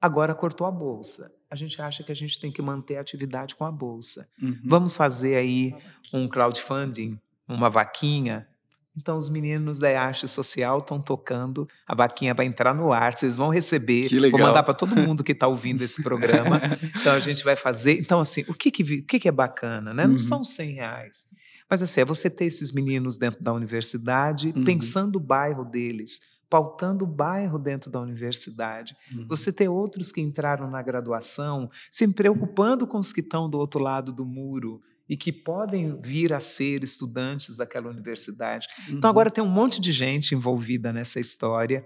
agora 0.00 0.34
cortou 0.34 0.66
a 0.66 0.70
bolsa. 0.70 1.32
A 1.50 1.56
gente 1.56 1.80
acha 1.80 2.02
que 2.02 2.10
a 2.12 2.16
gente 2.16 2.40
tem 2.40 2.50
que 2.50 2.60
manter 2.62 2.96
a 2.96 3.00
atividade 3.00 3.54
com 3.54 3.64
a 3.64 3.70
bolsa. 3.72 4.28
Uhum. 4.42 4.58
Vamos 4.64 4.96
fazer 4.96 5.36
aí 5.36 5.74
um 6.12 6.26
crowdfunding, 6.28 7.18
uma 7.46 7.68
vaquinha. 7.70 8.48
Então, 8.96 9.16
os 9.16 9.28
meninos 9.28 9.78
da 9.78 9.90
EASH 9.90 10.28
Social 10.30 10.78
estão 10.78 11.00
tocando, 11.00 11.68
a 11.86 11.94
vaquinha 11.94 12.32
vai 12.32 12.46
entrar 12.46 12.72
no 12.74 12.92
ar, 12.92 13.12
vocês 13.16 13.36
vão 13.36 13.48
receber. 13.48 14.08
Que 14.08 14.20
legal. 14.20 14.38
Vou 14.38 14.48
mandar 14.48 14.62
para 14.62 14.72
todo 14.74 14.94
mundo 14.94 15.24
que 15.24 15.32
está 15.32 15.48
ouvindo 15.48 15.82
esse 15.82 16.02
programa. 16.02 16.60
Então, 17.00 17.12
a 17.12 17.20
gente 17.20 17.42
vai 17.44 17.56
fazer. 17.56 17.98
Então, 18.00 18.20
assim, 18.20 18.44
o 18.48 18.54
que, 18.54 18.70
que, 18.70 18.82
o 18.82 19.04
que, 19.04 19.18
que 19.18 19.28
é 19.28 19.32
bacana? 19.32 19.92
Né? 19.92 20.04
Não 20.06 20.12
Uhum. 20.12 20.18
são 20.18 20.44
100 20.44 20.70
reais. 20.74 21.24
Mas, 21.68 21.82
assim, 21.82 22.00
é 22.00 22.04
você 22.04 22.30
ter 22.30 22.44
esses 22.44 22.72
meninos 22.72 23.16
dentro 23.16 23.42
da 23.42 23.52
universidade, 23.52 24.52
Uhum. 24.56 24.64
pensando 24.64 25.16
o 25.16 25.20
bairro 25.20 25.64
deles, 25.64 26.20
pautando 26.48 27.04
o 27.04 27.06
bairro 27.08 27.58
dentro 27.58 27.90
da 27.90 28.00
universidade. 28.00 28.94
Uhum. 29.12 29.26
Você 29.28 29.52
ter 29.52 29.68
outros 29.68 30.12
que 30.12 30.20
entraram 30.20 30.70
na 30.70 30.80
graduação, 30.82 31.68
se 31.90 32.06
preocupando 32.14 32.86
com 32.86 32.98
os 32.98 33.12
que 33.12 33.20
estão 33.20 33.50
do 33.50 33.58
outro 33.58 33.80
lado 33.80 34.12
do 34.12 34.24
muro 34.24 34.80
e 35.08 35.16
que 35.16 35.32
podem 35.32 36.00
vir 36.02 36.32
a 36.32 36.40
ser 36.40 36.82
estudantes 36.82 37.56
daquela 37.56 37.90
universidade. 37.90 38.66
Então 38.88 39.00
Uhum. 39.02 39.08
agora 39.10 39.30
tem 39.30 39.42
um 39.44 39.48
monte 39.48 39.80
de 39.80 39.92
gente 39.92 40.34
envolvida 40.34 40.92
nessa 40.92 41.20
história. 41.20 41.84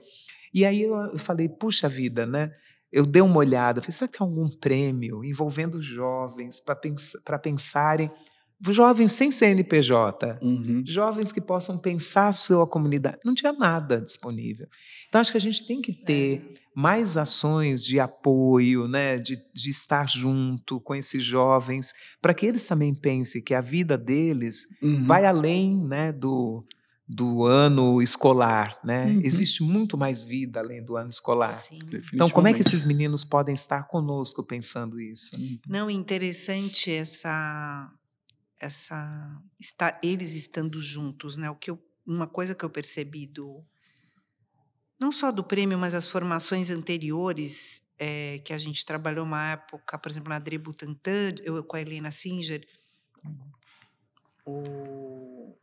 E 0.55 0.65
aí 0.65 0.83
eu 0.83 1.19
falei, 1.19 1.49
puxa 1.49 1.89
vida, 1.89 2.25
né? 2.27 2.51
Eu 2.91 3.05
dei 3.05 3.21
uma 3.21 3.37
olhada, 3.37 3.83
falei, 3.83 3.93
será 3.93 4.09
que 4.09 4.17
tem 4.19 4.27
algum 4.27 4.49
prêmio 4.49 5.23
envolvendo 5.25 5.81
jovens 5.83 6.59
para 7.25 7.39
pensarem, 7.39 8.11
jovens 8.71 9.13
sem 9.13 9.31
CNPJ, 9.31 10.39
Uhum. 10.43 10.83
jovens 10.87 11.31
que 11.31 11.41
possam 11.41 11.79
pensar 11.79 12.29
a 12.29 12.33
sua 12.33 12.67
comunidade. 12.67 13.19
Não 13.25 13.35
tinha 13.35 13.53
nada 13.53 14.01
disponível. 14.01 14.67
Então, 15.09 15.21
acho 15.21 15.31
que 15.31 15.37
a 15.39 15.41
gente 15.41 15.67
tem 15.67 15.81
que 15.83 15.93
ter 15.93 16.55
mais 16.79 17.17
ações 17.17 17.85
de 17.85 17.99
apoio, 17.99 18.87
né, 18.87 19.19
de, 19.19 19.37
de 19.53 19.69
estar 19.69 20.09
junto 20.09 20.79
com 20.79 20.95
esses 20.95 21.25
jovens, 21.25 21.93
para 22.23 22.33
que 22.33 22.47
eles 22.47 22.67
também 22.67 22.95
pensem 22.95 23.43
que 23.43 23.53
a 23.53 23.61
vida 23.61 23.99
deles 23.99 24.65
Uhum. 24.81 25.05
vai 25.05 25.27
além 25.27 25.85
né, 25.85 26.13
do, 26.13 26.65
do 27.05 27.45
ano 27.45 28.01
escolar. 28.01 28.79
Né? 28.85 29.07
Uhum. 29.07 29.23
Existe 29.25 29.61
muito 29.65 29.99
mais 29.99 30.25
vida 30.25 30.61
além 30.61 30.81
do 30.81 30.97
ano 30.97 31.09
escolar. 31.09 31.53
Sim. 31.53 31.81
Então, 32.15 32.31
como 32.31 32.47
é 32.47 32.55
que 32.55 32.61
esses 32.61 32.85
meninos 32.85 33.25
podem 33.25 33.55
estar 33.57 33.89
conosco 33.89 34.47
pensando 34.47 35.01
isso? 35.01 35.37
Não, 35.67 35.91
interessante 35.91 36.93
essa 36.93 37.93
essa 38.61 39.41
estar 39.59 39.99
eles 40.01 40.37
estando 40.37 40.81
juntos, 40.81 41.37
né? 41.37 41.51
O 41.51 41.57
que 41.57 41.73
eu, 41.73 41.79
uma 42.07 42.29
coisa 42.29 42.55
que 42.55 42.65
eu 42.65 42.71
percebi 42.71 43.27
do 43.27 43.65
não 45.01 45.13
só 45.13 45.31
do 45.31 45.45
prêmio, 45.45 45.79
mas 45.79 45.95
as 45.95 46.07
formações 46.07 46.71
anteriores 46.71 47.83
eh, 47.99 48.41
que 48.45 48.53
a 48.53 48.59
gente 48.59 48.85
trabalhou 48.85 49.25
uma 49.25 49.53
época, 49.53 49.99
por 49.99 50.11
exemplo, 50.11 50.29
na 50.31 50.41
Butantan, 50.59 51.35
eu 51.43 51.63
com 51.65 51.77
a 51.77 51.81
Helena 51.81 52.11
Singer, 52.11 52.67
o 54.45 55.55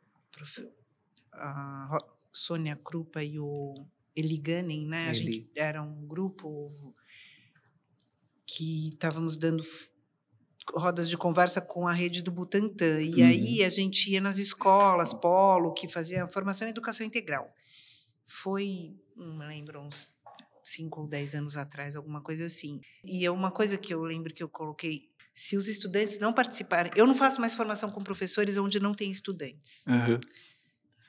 a 1.33 1.97
Sônia 2.31 2.75
Krupa 2.75 3.23
e 3.23 3.39
o 3.39 3.73
Eli 4.15 4.37
Gunning, 4.37 4.87
né? 4.87 5.09
A 5.09 5.13
gente 5.13 5.49
era 5.55 5.81
um 5.81 6.05
grupo 6.07 6.95
que 8.45 8.89
estávamos 8.89 9.37
dando 9.37 9.63
rodas 10.73 11.09
de 11.09 11.17
conversa 11.17 11.61
com 11.61 11.87
a 11.87 11.93
rede 11.93 12.21
do 12.23 12.31
Butantan. 12.31 13.01
E 13.01 13.21
Uhum. 13.21 13.27
aí 13.27 13.63
a 13.63 13.69
gente 13.69 14.09
ia 14.11 14.21
nas 14.21 14.37
escolas, 14.37 15.13
polo, 15.13 15.73
que 15.73 15.87
fazia 15.87 16.27
formação 16.27 16.67
em 16.67 16.71
educação 16.71 17.05
integral. 17.05 17.53
Foi, 18.25 18.95
não 19.15 19.37
me 19.37 19.45
lembro, 19.47 19.79
uns 19.81 20.09
cinco 20.63 21.01
ou 21.01 21.07
dez 21.07 21.35
anos 21.35 21.55
atrás, 21.57 21.95
alguma 21.95 22.21
coisa 22.21 22.45
assim. 22.45 22.81
E 23.03 23.25
é 23.25 23.31
uma 23.31 23.51
coisa 23.51 23.77
que 23.77 23.93
eu 23.93 24.03
lembro 24.03 24.33
que 24.33 24.41
eu 24.43 24.49
coloquei, 24.49 25.09
se 25.33 25.55
os 25.55 25.67
estudantes 25.67 26.17
não 26.19 26.33
participarem... 26.33 26.91
Eu 26.95 27.05
não 27.05 27.13
faço 27.15 27.39
mais 27.39 27.53
formação 27.53 27.91
com 27.91 28.03
professores 28.03 28.57
onde 28.57 28.79
não 28.79 28.93
tem 28.93 29.11
estudantes. 29.11 29.87
Aham. 29.87 30.19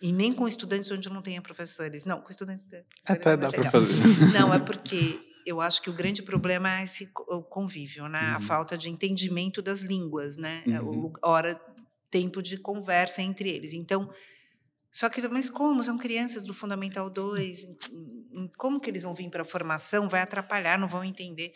E 0.02 0.12
nem 0.12 0.32
com 0.32 0.46
estudantes 0.46 0.90
onde 0.90 1.08
não 1.10 1.22
tenha 1.22 1.40
professores. 1.40 2.04
Não, 2.04 2.20
com 2.20 2.30
estudantes... 2.30 2.66
Até 3.06 3.30
é 3.30 3.36
dá 3.36 3.50
para 3.50 3.70
fazer. 3.70 3.94
Não, 4.34 4.52
é 4.52 4.58
porque 4.58 5.18
eu 5.46 5.58
acho 5.60 5.80
que 5.80 5.88
o 5.88 5.92
grande 5.92 6.22
problema 6.22 6.80
é 6.80 6.84
esse 6.84 7.06
convívio, 7.48 8.06
né? 8.08 8.32
A 8.32 8.34
Uhum. 8.34 8.40
falta 8.40 8.76
de 8.76 8.90
entendimento 8.90 9.62
das 9.62 9.80
línguas, 9.80 10.36
né? 10.36 10.62
O 10.82 10.84
Uhum. 11.06 11.12
hora, 11.22 11.58
tempo 12.10 12.42
de 12.42 12.58
conversa 12.58 13.22
entre 13.22 13.48
eles. 13.48 13.72
Então, 13.72 14.06
só 14.98 15.08
que, 15.08 15.26
mas 15.28 15.50
como? 15.50 15.82
São 15.84 15.98
crianças 15.98 16.44
do 16.46 16.54
Fundamental 16.54 17.10
2, 17.10 17.64
em- 17.64 17.76
em- 18.44 18.50
como 18.56 18.80
que 18.80 18.88
eles 18.90 19.02
vão 19.02 19.14
vir 19.14 19.28
para 19.30 19.42
a 19.42 19.44
formação? 19.44 20.08
Vai 20.08 20.20
atrapalhar, 20.22 20.78
não 20.78 20.88
vão 20.88 21.04
entender. 21.04 21.52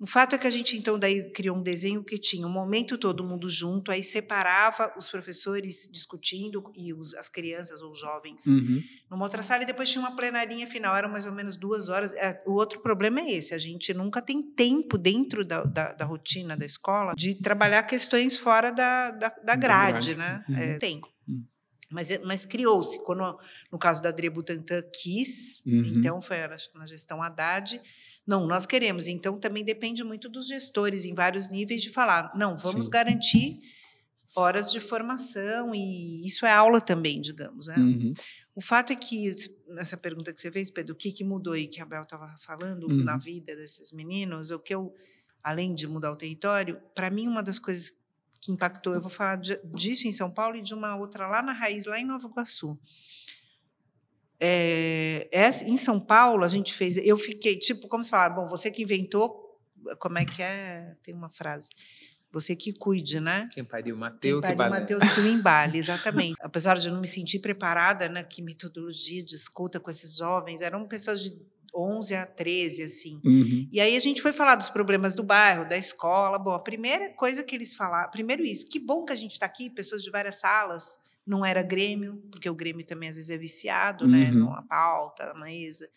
O 0.00 0.06
fato 0.06 0.36
é 0.36 0.38
que 0.38 0.46
a 0.46 0.50
gente, 0.50 0.76
então, 0.76 0.96
daí 0.96 1.32
criou 1.32 1.56
um 1.56 1.62
desenho 1.62 2.04
que 2.04 2.16
tinha 2.18 2.46
um 2.46 2.50
momento 2.52 2.96
todo 2.96 3.24
mundo 3.24 3.50
junto, 3.50 3.90
aí 3.90 4.00
separava 4.00 4.92
os 4.96 5.10
professores 5.10 5.88
discutindo 5.90 6.62
e 6.76 6.94
os- 6.94 7.14
as 7.14 7.28
crianças 7.28 7.82
ou 7.82 7.92
jovens 7.92 8.46
Uhum. 8.46 8.80
numa 9.10 9.24
outra 9.24 9.42
sala 9.42 9.64
e 9.64 9.66
depois 9.66 9.90
tinha 9.90 10.00
uma 10.00 10.14
plenarinha 10.14 10.68
final, 10.68 10.94
eram 10.94 11.08
mais 11.10 11.24
ou 11.26 11.32
menos 11.32 11.56
duas 11.56 11.88
horas. 11.88 12.12
É, 12.14 12.40
o 12.46 12.52
outro 12.52 12.78
problema 12.80 13.18
é 13.20 13.28
esse: 13.32 13.52
a 13.54 13.58
gente 13.58 13.92
nunca 13.92 14.22
tem 14.22 14.40
tempo 14.40 14.96
dentro 14.96 15.44
da, 15.44 15.64
da, 15.64 15.92
da 15.94 16.04
rotina 16.04 16.56
da 16.56 16.64
escola 16.64 17.12
de 17.16 17.34
trabalhar 17.34 17.82
questões 17.82 18.36
fora 18.36 18.70
da, 18.70 19.10
da, 19.10 19.28
da 19.30 19.56
grade, 19.56 20.14
grade. 20.14 20.14
né? 20.14 20.44
Uhum. 20.48 20.56
É, 20.56 20.78
tem. 20.78 21.00
Mas, 21.90 22.10
é- 22.10 22.18
mas 22.18 22.44
criou-se. 22.44 23.02
Quando, 23.04 23.38
no 23.72 23.78
caso 23.78 24.02
da 24.02 24.10
Dre 24.10 24.28
Butantan, 24.30 24.82
quis, 25.02 25.62
Uhum. 25.66 25.82
então 25.96 26.20
foi 26.20 26.40
acho 26.42 26.70
que 26.70 26.78
na 26.78 26.84
gestão 26.86 27.22
Haddad. 27.22 27.80
Não, 28.26 28.46
nós 28.46 28.66
queremos. 28.66 29.08
Então 29.08 29.38
também 29.38 29.64
depende 29.64 30.04
muito 30.04 30.28
dos 30.28 30.46
gestores 30.48 31.04
em 31.06 31.14
vários 31.14 31.48
níveis 31.48 31.80
de 31.82 31.90
falar: 31.90 32.30
não, 32.34 32.56
vamos 32.56 32.86
Sim. 32.86 32.90
garantir 32.92 33.58
horas 34.36 34.70
de 34.70 34.80
formação 34.80 35.74
e 35.74 36.26
isso 36.26 36.44
é 36.46 36.52
aula 36.52 36.80
também, 36.80 37.20
digamos. 37.20 37.66
Né? 37.66 37.76
Uhum. 37.78 38.12
O 38.54 38.60
fato 38.60 38.92
é 38.92 38.96
que, 38.96 39.32
nessa 39.68 39.96
pergunta 39.96 40.32
que 40.32 40.40
você 40.40 40.50
fez, 40.52 40.70
Pedro, 40.70 40.92
o 40.92 40.96
que, 40.96 41.10
que 41.12 41.24
mudou 41.24 41.54
aí 41.54 41.66
que 41.66 41.80
a 41.80 41.86
Bel 41.86 42.02
estava 42.02 42.34
falando 42.38 42.84
Uhum. 42.88 43.02
na 43.04 43.16
vida 43.16 43.56
desses 43.56 43.90
meninos, 43.92 44.50
o 44.50 44.58
que 44.58 44.74
eu, 44.74 44.94
além 45.42 45.74
de 45.74 45.86
mudar 45.88 46.12
o 46.12 46.16
território, 46.16 46.80
para 46.94 47.10
mim, 47.10 47.26
uma 47.28 47.42
das 47.42 47.58
coisas 47.58 47.92
que 48.40 48.52
impactou. 48.52 48.94
Eu 48.94 49.00
vou 49.00 49.10
falar 49.10 49.36
de, 49.36 49.58
disso 49.64 50.06
em 50.06 50.12
São 50.12 50.30
Paulo 50.30 50.56
e 50.56 50.62
de 50.62 50.74
uma 50.74 50.96
outra 50.96 51.26
lá 51.26 51.42
na 51.42 51.52
raiz, 51.52 51.86
lá 51.86 51.98
em 51.98 52.04
Nova 52.04 52.26
Iguaçu. 52.26 52.78
É, 54.40 55.28
é, 55.32 55.48
em 55.64 55.76
São 55.76 55.98
Paulo, 55.98 56.44
a 56.44 56.48
gente 56.48 56.74
fez. 56.74 56.96
Eu 56.98 57.18
fiquei, 57.18 57.58
tipo, 57.58 57.88
como 57.88 58.04
se 58.04 58.10
falar, 58.10 58.30
bom, 58.30 58.46
você 58.46 58.70
que 58.70 58.82
inventou, 58.82 59.58
como 59.98 60.18
é 60.18 60.24
que 60.24 60.42
é? 60.42 60.96
Tem 61.02 61.14
uma 61.14 61.28
frase. 61.28 61.68
Você 62.30 62.54
que 62.54 62.74
cuide, 62.74 63.20
né? 63.20 63.48
Quem 63.52 63.64
pariu 63.64 63.96
Mateus 63.96 64.44
que 64.44 64.52
embale. 64.52 64.70
Mateus 64.70 65.02
que 65.02 65.20
o 65.20 65.26
embale, 65.26 65.78
exatamente. 65.78 66.36
Apesar 66.40 66.76
de 66.76 66.88
eu 66.88 66.92
não 66.92 67.00
me 67.00 67.06
sentir 67.06 67.38
preparada, 67.38 68.08
né? 68.08 68.22
Que 68.22 68.42
metodologia 68.42 69.24
de 69.24 69.34
escuta 69.34 69.80
com 69.80 69.90
esses 69.90 70.16
jovens, 70.16 70.60
eram 70.60 70.86
pessoas 70.86 71.20
de 71.20 71.34
11 71.74 72.14
a 72.14 72.26
13, 72.26 72.82
assim. 72.82 73.20
Uhum. 73.24 73.68
E 73.72 73.80
aí 73.80 73.96
a 73.96 74.00
gente 74.00 74.22
foi 74.22 74.32
falar 74.32 74.54
dos 74.54 74.68
problemas 74.68 75.14
do 75.14 75.22
bairro, 75.22 75.68
da 75.68 75.76
escola. 75.76 76.38
Bom, 76.38 76.52
a 76.52 76.62
primeira 76.62 77.10
coisa 77.10 77.42
que 77.42 77.54
eles 77.54 77.74
falaram, 77.74 78.10
primeiro 78.10 78.44
isso, 78.44 78.68
que 78.68 78.78
bom 78.78 79.04
que 79.04 79.12
a 79.12 79.16
gente 79.16 79.32
está 79.32 79.46
aqui, 79.46 79.70
pessoas 79.70 80.02
de 80.02 80.10
várias 80.10 80.40
salas, 80.40 80.98
não 81.26 81.44
era 81.44 81.62
Grêmio, 81.62 82.22
porque 82.30 82.48
o 82.48 82.54
Grêmio 82.54 82.84
também 82.84 83.08
às 83.08 83.16
vezes 83.16 83.30
é 83.30 83.36
viciado, 83.36 84.08
né? 84.08 84.30
Uhum. 84.30 84.50
Na 84.50 84.62
pauta, 84.62 85.26
na 85.26 85.40
mesa. 85.44 85.88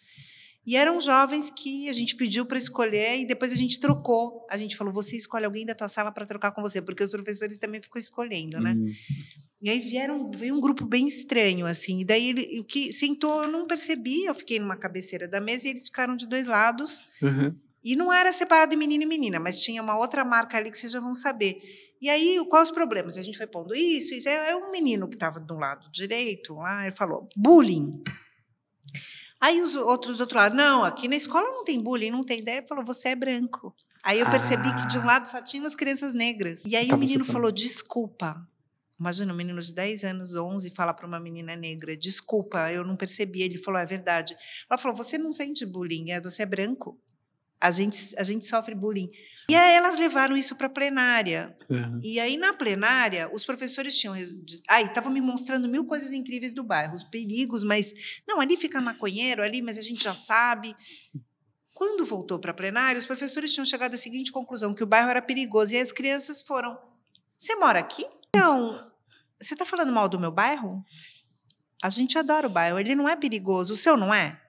E 0.65 0.75
eram 0.75 0.99
jovens 0.99 1.49
que 1.49 1.89
a 1.89 1.93
gente 1.93 2.15
pediu 2.15 2.45
para 2.45 2.57
escolher 2.57 3.19
e 3.19 3.25
depois 3.25 3.51
a 3.51 3.55
gente 3.55 3.79
trocou. 3.79 4.45
A 4.49 4.57
gente 4.57 4.77
falou: 4.77 4.93
você 4.93 5.17
escolhe 5.17 5.45
alguém 5.45 5.65
da 5.65 5.73
tua 5.73 5.87
sala 5.87 6.11
para 6.11 6.25
trocar 6.25 6.51
com 6.51 6.61
você, 6.61 6.81
porque 6.81 7.03
os 7.03 7.11
professores 7.11 7.57
também 7.57 7.81
ficam 7.81 7.99
escolhendo, 7.99 8.59
né? 8.59 8.73
Uhum. 8.73 8.91
E 9.61 9.69
aí 9.69 9.79
vieram, 9.79 10.31
veio 10.31 10.55
um 10.55 10.59
grupo 10.59 10.85
bem 10.85 11.05
estranho, 11.05 11.67
assim. 11.67 12.01
E 12.01 12.05
daí 12.05 12.29
ele, 12.29 12.59
o 12.59 12.63
que 12.63 12.91
sentou, 12.91 13.43
eu 13.43 13.51
não 13.51 13.67
percebi. 13.67 14.25
Eu 14.25 14.33
fiquei 14.33 14.59
numa 14.59 14.75
cabeceira 14.75 15.27
da 15.27 15.39
mesa 15.39 15.67
e 15.67 15.69
eles 15.69 15.85
ficaram 15.85 16.15
de 16.15 16.27
dois 16.27 16.47
lados. 16.47 17.05
Uhum. 17.21 17.55
E 17.83 17.95
não 17.95 18.11
era 18.11 18.33
separado 18.33 18.77
menino 18.77 19.03
e 19.03 19.07
menina, 19.07 19.39
mas 19.39 19.59
tinha 19.59 19.81
uma 19.81 19.97
outra 19.97 20.23
marca 20.23 20.57
ali 20.57 20.69
que 20.69 20.77
vocês 20.77 20.91
já 20.91 20.99
vão 20.99 21.13
saber. 21.13 21.61
E 22.01 22.09
aí, 22.09 22.43
quais 22.49 22.69
os 22.69 22.73
problemas? 22.73 23.17
A 23.17 23.21
gente 23.21 23.37
foi 23.37 23.47
pondo 23.47 23.75
isso, 23.75 24.13
isso. 24.13 24.27
É 24.27 24.55
um 24.55 24.71
menino 24.71 25.07
que 25.07 25.15
estava 25.15 25.39
do 25.39 25.55
lado 25.55 25.91
direito 25.91 26.55
lá, 26.55 26.83
ele 26.83 26.95
falou: 26.95 27.27
bullying. 27.35 28.01
Aí 29.39 29.59
os 29.61 29.75
outros 29.75 30.17
do 30.17 30.21
outro 30.21 30.37
lado, 30.37 30.55
não, 30.55 30.83
aqui 30.83 31.07
na 31.07 31.15
escola 31.15 31.49
não 31.49 31.63
tem 31.63 31.81
bullying, 31.81 32.11
não 32.11 32.23
tem 32.23 32.39
ideia. 32.39 32.57
Ele 32.57 32.67
falou, 32.67 32.85
você 32.85 33.09
é 33.09 33.15
branco. 33.15 33.75
Aí 34.03 34.19
eu 34.19 34.29
percebi 34.29 34.67
ah. 34.67 34.75
que 34.75 34.87
de 34.87 34.99
um 34.99 35.05
lado 35.05 35.27
só 35.27 35.41
tinha 35.41 35.63
umas 35.63 35.75
crianças 35.75 36.13
negras. 36.13 36.63
E 36.65 36.75
aí 36.75 36.87
Tava 36.87 36.97
o 36.97 36.99
menino 36.99 37.25
falou, 37.25 37.51
desculpa. 37.51 38.47
Imagina, 39.01 39.33
um 39.33 39.35
menino 39.35 39.59
de 39.59 39.73
10 39.73 40.03
anos, 40.03 40.35
11, 40.35 40.69
fala 40.69 40.93
para 40.93 41.07
uma 41.07 41.19
menina 41.19 41.55
negra, 41.55 41.97
desculpa, 41.97 42.71
eu 42.71 42.85
não 42.85 42.95
percebi. 42.95 43.41
Ele 43.41 43.57
falou, 43.57 43.79
é 43.79 43.85
verdade. 43.85 44.37
Ela 44.69 44.77
falou, 44.77 44.95
você 44.95 45.17
não 45.17 45.31
sente 45.31 45.65
bullying, 45.65 46.11
é, 46.11 46.21
você 46.21 46.43
é 46.43 46.45
branco. 46.45 47.01
A 47.59 47.71
gente, 47.71 48.13
a 48.15 48.21
gente 48.21 48.45
sofre 48.45 48.75
bullying. 48.75 49.09
E 49.49 49.55
aí 49.55 49.75
elas 49.75 49.97
levaram 49.97 50.37
isso 50.37 50.55
para 50.55 50.67
a 50.67 50.69
plenária. 50.69 51.55
Uhum. 51.67 51.99
E 52.03 52.19
aí, 52.19 52.37
na 52.37 52.53
plenária, 52.53 53.27
os 53.33 53.43
professores 53.43 53.97
tinham. 53.97 54.13
Aí, 54.69 54.85
estavam 54.85 55.11
me 55.11 55.19
mostrando 55.19 55.67
mil 55.67 55.85
coisas 55.85 56.11
incríveis 56.11 56.53
do 56.53 56.63
bairro, 56.63 56.93
os 56.93 57.03
perigos, 57.03 57.63
mas. 57.63 58.21
Não, 58.27 58.39
ali 58.39 58.55
fica 58.55 58.79
maconheiro, 58.79 59.41
ali, 59.41 59.63
mas 59.63 59.79
a 59.79 59.81
gente 59.81 60.03
já 60.03 60.13
sabe. 60.13 60.75
Quando 61.73 62.05
voltou 62.05 62.37
para 62.37 62.51
a 62.51 62.53
plenária, 62.53 62.99
os 62.99 63.05
professores 63.05 63.51
tinham 63.51 63.65
chegado 63.65 63.95
à 63.95 63.97
seguinte 63.97 64.31
conclusão: 64.31 64.75
que 64.75 64.83
o 64.83 64.87
bairro 64.87 65.09
era 65.09 65.21
perigoso. 65.21 65.73
E 65.73 65.79
as 65.79 65.91
crianças 65.91 66.41
foram. 66.41 66.77
Você 67.35 67.55
mora 67.55 67.79
aqui? 67.79 68.05
Então, 68.29 68.90
você 69.41 69.53
está 69.53 69.65
falando 69.65 69.91
mal 69.91 70.07
do 70.07 70.19
meu 70.19 70.31
bairro? 70.31 70.83
A 71.81 71.89
gente 71.89 72.17
adora 72.17 72.47
o 72.47 72.49
bairro, 72.49 72.79
ele 72.79 72.95
não 72.95 73.09
é 73.09 73.15
perigoso. 73.15 73.73
O 73.73 73.77
seu 73.77 73.97
não 73.97 74.13
é? 74.13 74.39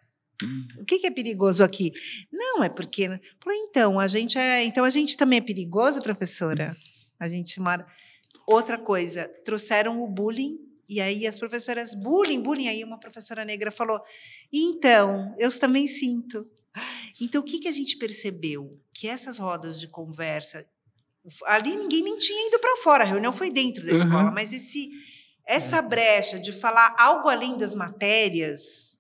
O 0.79 0.85
que, 0.85 0.99
que, 0.99 1.07
é 1.07 1.11
perigoso 1.11 1.63
aqui? 1.63 1.93
Não, 2.33 2.65
é 2.65 2.69
porque. 2.69 3.07
Falei, 3.41 3.59
então, 3.59 3.99
a 3.99 4.07
gente 4.07 4.39
é. 4.39 4.65
Então 4.65 4.85
a 4.85 4.91
gente 4.91 5.17
também 5.17 5.39
é 5.39 5.43
perigoso, 5.43 6.01
professora? 6.01 6.77
A 7.19 7.29
gente 7.29 7.61
mora. 7.61 7.87
Outra 8.47 8.77
coisa, 8.77 9.31
trouxeram 9.45 10.03
o 10.03 10.09
bullying, 10.09 10.59
e 10.89 11.01
aí 11.01 11.27
as 11.27 11.39
professoras, 11.39 11.95
bullying, 11.95 12.43
bullying. 12.43 12.69
Aí 12.69 12.83
uma 12.83 12.99
professora 12.99 13.45
negra 13.45 13.71
falou: 13.71 14.01
então, 14.53 15.35
eu 15.39 15.57
também 15.59 15.87
sinto. 15.87 16.47
Então, 17.21 17.41
o 17.41 17.45
que, 17.45 17.61
que 17.61 17.69
a 17.69 17.73
gente 17.73 17.97
percebeu? 17.97 18.81
Que 18.93 19.07
essas 19.07 19.39
rodas 19.39 19.79
de 19.79 19.87
conversa. 19.87 20.65
Ali 21.47 21.77
ninguém 21.77 22.03
nem 22.03 22.17
tinha 22.17 22.49
ido 22.49 22.59
para 22.59 22.77
fora, 22.83 23.05
a 23.05 23.07
reunião 23.07 23.33
foi 23.33 23.51
dentro 23.51 23.85
da 23.85 23.93
Uhum. 23.93 23.99
escola, 23.99 24.31
mas 24.33 24.53
esse, 24.53 24.91
essa 25.47 25.81
brecha 25.81 26.39
de 26.41 26.51
falar 26.53 26.95
algo 26.99 27.29
além 27.29 27.57
das 27.57 27.75
matérias 27.75 28.93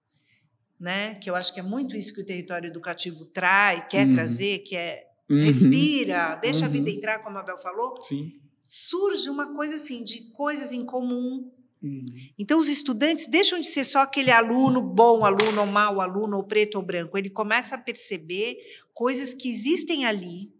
né? 0.79 1.14
Que 1.14 1.31
eu 1.31 1.37
acho 1.37 1.55
que 1.55 1.61
é 1.61 1.62
muito 1.62 1.97
isso 1.97 2.12
que 2.12 2.20
o 2.20 2.27
território 2.27 2.66
educativo 2.66 3.25
traz, 3.27 3.85
quer 3.89 4.09
Uhum. 4.09 4.14
trazer, 4.14 4.59
que 4.61 4.75
é 4.75 5.07
Uhum. 5.31 5.41
respira, 5.41 6.35
deixa 6.43 6.66
a 6.66 6.68
vida 6.68 6.91
Uhum. 6.91 6.97
entrar, 6.97 7.20
como 7.20 7.39
a 7.39 7.43
Bel 7.45 7.57
falou. 7.57 8.01
Sim. 8.03 8.33
Surge 8.64 9.31
uma 9.31 9.55
coisa 9.55 9.77
assim 9.77 10.03
de 10.03 10.33
coisas 10.33 10.73
em 10.73 10.85
comum. 10.85 11.49
Uhum. 11.81 12.05
Então 12.37 12.59
os 12.59 12.68
estudantes 12.68 13.29
deixam 13.29 13.61
de 13.61 13.68
ser 13.68 13.85
só 13.85 14.01
aquele 14.01 14.33
aluno 14.33 14.83
bom 14.83 15.25
aluno 15.25 15.61
ou 15.61 15.66
mau 15.68 16.01
aluno 16.01 16.37
ou 16.39 16.43
preto 16.45 16.75
ou 16.77 16.83
branco. 16.83 17.16
Ele 17.16 17.31
começa 17.31 17.77
a 17.77 17.79
perceber 17.79 18.57
coisas 18.93 19.33
que 19.33 19.49
existem 19.49 20.05
ali 20.05 20.51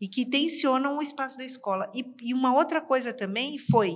e 0.00 0.08
que 0.08 0.24
tensionam 0.24 0.96
o 0.96 1.02
espaço 1.02 1.36
da 1.36 1.44
escola. 1.44 1.90
E, 1.94 2.04
e 2.22 2.34
uma 2.34 2.54
outra 2.54 2.80
coisa 2.80 3.12
também 3.12 3.58
foi 3.58 3.92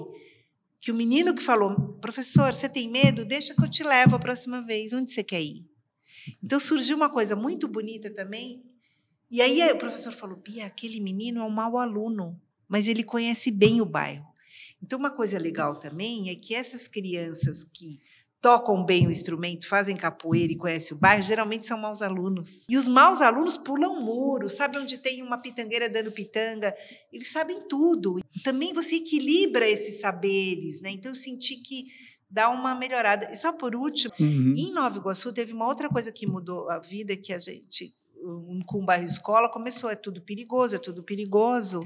que 0.80 0.90
o 0.90 0.94
menino 0.94 1.34
que 1.34 1.42
falou, 1.42 1.94
professor, 2.00 2.53
você 2.53 2.68
tem 2.68 2.90
medo? 2.90 3.24
Deixa 3.24 3.55
que 3.55 3.62
eu 3.62 3.70
te 3.70 3.84
levo 3.84 4.16
a 4.16 4.18
próxima 4.18 4.61
vez. 4.61 4.92
Onde 4.92 5.12
você 5.12 5.22
quer 5.22 5.40
ir? 5.40 5.64
Então 6.42 6.59
surgiu 6.59 6.96
uma 6.96 7.09
coisa 7.09 7.36
muito 7.36 7.68
bonita 7.68 8.12
também. 8.12 8.64
E 9.30 9.40
aí 9.40 9.62
o 9.72 9.78
professor 9.78 10.12
falou, 10.12 10.36
Bia, 10.36 10.66
aquele 10.66 11.00
menino 11.00 11.40
é 11.40 11.44
um 11.44 11.50
mau 11.50 11.78
aluno, 11.78 12.40
mas 12.68 12.88
ele 12.88 13.03
conhece 13.03 13.50
bem 13.50 13.80
o 13.80 13.86
bairro. 13.86 14.26
Então 14.82 14.98
uma 14.98 15.11
coisa 15.11 15.38
legal 15.38 15.78
também 15.78 16.30
é 16.30 16.34
que 16.34 16.55
essas 16.55 16.88
crianças 16.88 17.64
que 17.64 18.00
tocam 18.43 18.84
bem 18.84 19.07
o 19.07 19.11
instrumento, 19.11 19.68
fazem 19.68 19.97
capoeira 19.97 20.53
e 20.53 20.57
conhecem 20.57 20.97
o 20.97 21.01
bairro, 21.01 21.22
geralmente 21.22 21.62
são 21.62 21.78
maus 21.78 22.03
alunos. 22.03 22.66
E 22.68 22.76
os 22.76 22.88
maus 22.88 23.22
alunos 23.22 23.57
pulam 23.57 24.03
muros, 24.03 24.57
sabem 24.57 24.82
onde 24.82 24.99
tem 24.99 25.22
uma 25.22 25.38
pitangueira 25.38 25.88
dando 25.88 26.11
pitanga, 26.11 26.74
eles 27.12 27.28
sabem 27.30 27.61
tudo. 27.68 28.18
Também 28.43 28.72
você 28.72 28.97
equilibra 28.97 29.66
esses 29.68 30.01
saberes, 30.01 30.80
né? 30.80 30.90
Então 30.90 31.12
eu 31.12 31.14
senti 31.14 31.57
que 31.57 31.86
dá 32.28 32.49
uma 32.51 32.74
melhorada. 32.74 33.32
E 33.32 33.36
só 33.36 33.53
por 33.53 33.76
último, 33.76 34.12
Uhum. 34.18 34.53
em 34.57 34.72
Nova 34.72 34.99
Iguaçu 34.99 35.32
teve 35.32 35.53
uma 35.53 35.68
outra 35.68 35.88
coisa 35.88 36.11
que 36.11 36.26
mudou 36.26 36.68
a 36.68 36.80
vida, 36.80 37.16
que 37.16 37.32
a 37.32 37.38
gente 37.38 37.95
com 38.66 38.78
o 38.78 38.84
bairro 38.84 39.05
escola 39.05 39.51
começou 39.51 39.90
é 39.90 39.97
tudo 39.97 40.22
perigoso, 40.22 40.76
é 40.76 40.78
tudo 40.78 41.03
perigoso. 41.03 41.80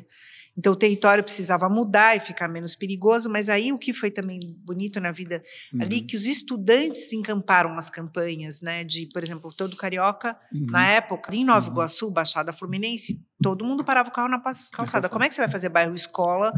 Então 0.58 0.72
o 0.72 0.76
território 0.76 1.22
precisava 1.22 1.68
mudar 1.68 2.16
e 2.16 2.20
ficar 2.20 2.48
menos 2.48 2.74
perigoso, 2.74 3.28
mas 3.28 3.48
aí 3.48 3.72
o 3.72 3.78
que 3.78 3.92
foi 3.92 4.10
também 4.10 4.40
bonito 4.64 4.98
na 5.00 5.12
vida 5.12 5.42
ali 5.80 5.98
Uhum. 6.00 6.06
que 6.06 6.16
os 6.16 6.24
estudantes 6.26 7.12
encamparam 7.12 7.70
umas 7.70 7.90
campanhas, 7.90 8.62
né, 8.62 8.82
de, 8.82 9.06
por 9.12 9.22
exemplo, 9.22 9.52
todo 9.52 9.76
carioca 9.76 10.36
Uhum. 10.54 10.66
na 10.70 10.86
época, 10.86 11.34
em 11.34 11.44
Nova 11.44 11.66
Uhum. 11.66 11.72
Iguaçu, 11.74 12.10
Baixada 12.10 12.52
Fluminense, 12.52 13.20
todo 13.42 13.64
mundo 13.64 13.84
parava 13.84 14.08
o 14.08 14.12
carro 14.12 14.28
na 14.28 14.40
calçada. 14.72 15.08
Como 15.08 15.22
é 15.24 15.28
que 15.28 15.34
você 15.34 15.42
vai 15.42 15.50
fazer 15.50 15.68
bairro 15.68 15.94
escola, 15.94 16.52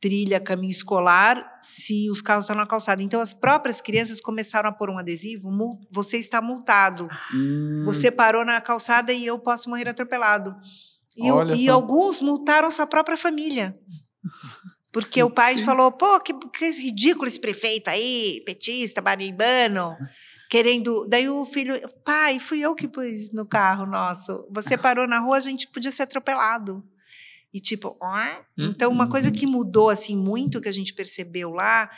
trilha, 0.00 0.38
caminho 0.40 0.70
escolar, 0.70 1.58
se 1.60 2.10
os 2.10 2.20
carros 2.22 2.44
estão 2.44 2.56
na 2.56 2.66
calçada? 2.66 3.02
Então 3.02 3.20
as 3.20 3.32
próprias 3.34 3.80
crianças 3.80 4.20
começaram 4.20 4.68
a 4.68 4.72
pôr 4.72 4.88
um 4.90 4.98
adesivo, 4.98 5.50
"Mul- 5.50 5.80
você 5.90 6.16
está 6.18 6.40
multado. 6.42 7.08
Hum. 7.34 7.82
Você 7.84 8.10
parou 8.10 8.44
na 8.44 8.60
calçada 8.60 9.12
e 9.12 9.24
eu 9.26 9.38
posso 9.38 9.68
morrer 9.68 9.88
atropelado. 9.88 10.54
E, 11.16 11.30
o- 11.30 11.36
e 11.54 11.68
alguns 11.68 12.20
multaram 12.20 12.70
sua 12.70 12.86
própria 12.86 13.16
família. 13.16 13.74
Porque 14.92 15.22
o 15.22 15.30
pai 15.30 15.58
falou: 15.58 15.90
pô, 15.92 16.20
que, 16.20 16.32
que 16.32 16.70
ridículo 16.80 17.26
esse 17.26 17.40
prefeito 17.40 17.88
aí, 17.88 18.42
petista, 18.46 19.00
barimbano, 19.00 19.96
querendo. 20.48 21.06
Daí 21.08 21.28
o 21.28 21.44
filho, 21.44 21.74
pai, 22.04 22.38
fui 22.38 22.60
eu 22.60 22.74
que 22.74 22.86
pus 22.86 23.32
no 23.32 23.44
carro 23.44 23.86
nosso. 23.86 24.46
Você 24.52 24.76
parou 24.78 25.06
na 25.08 25.18
rua, 25.18 25.36
a 25.36 25.40
gente 25.40 25.68
podia 25.68 25.90
ser 25.90 26.04
atropelado. 26.04 26.84
E 27.52 27.60
tipo, 27.60 27.96
ó. 28.00 28.18
então 28.70 28.90
uma 28.90 29.08
coisa 29.08 29.30
que 29.30 29.46
mudou 29.46 29.88
assim 29.90 30.16
muito 30.16 30.60
que 30.60 30.68
a 30.68 30.72
gente 30.72 30.92
percebeu 30.94 31.50
lá, 31.50 31.88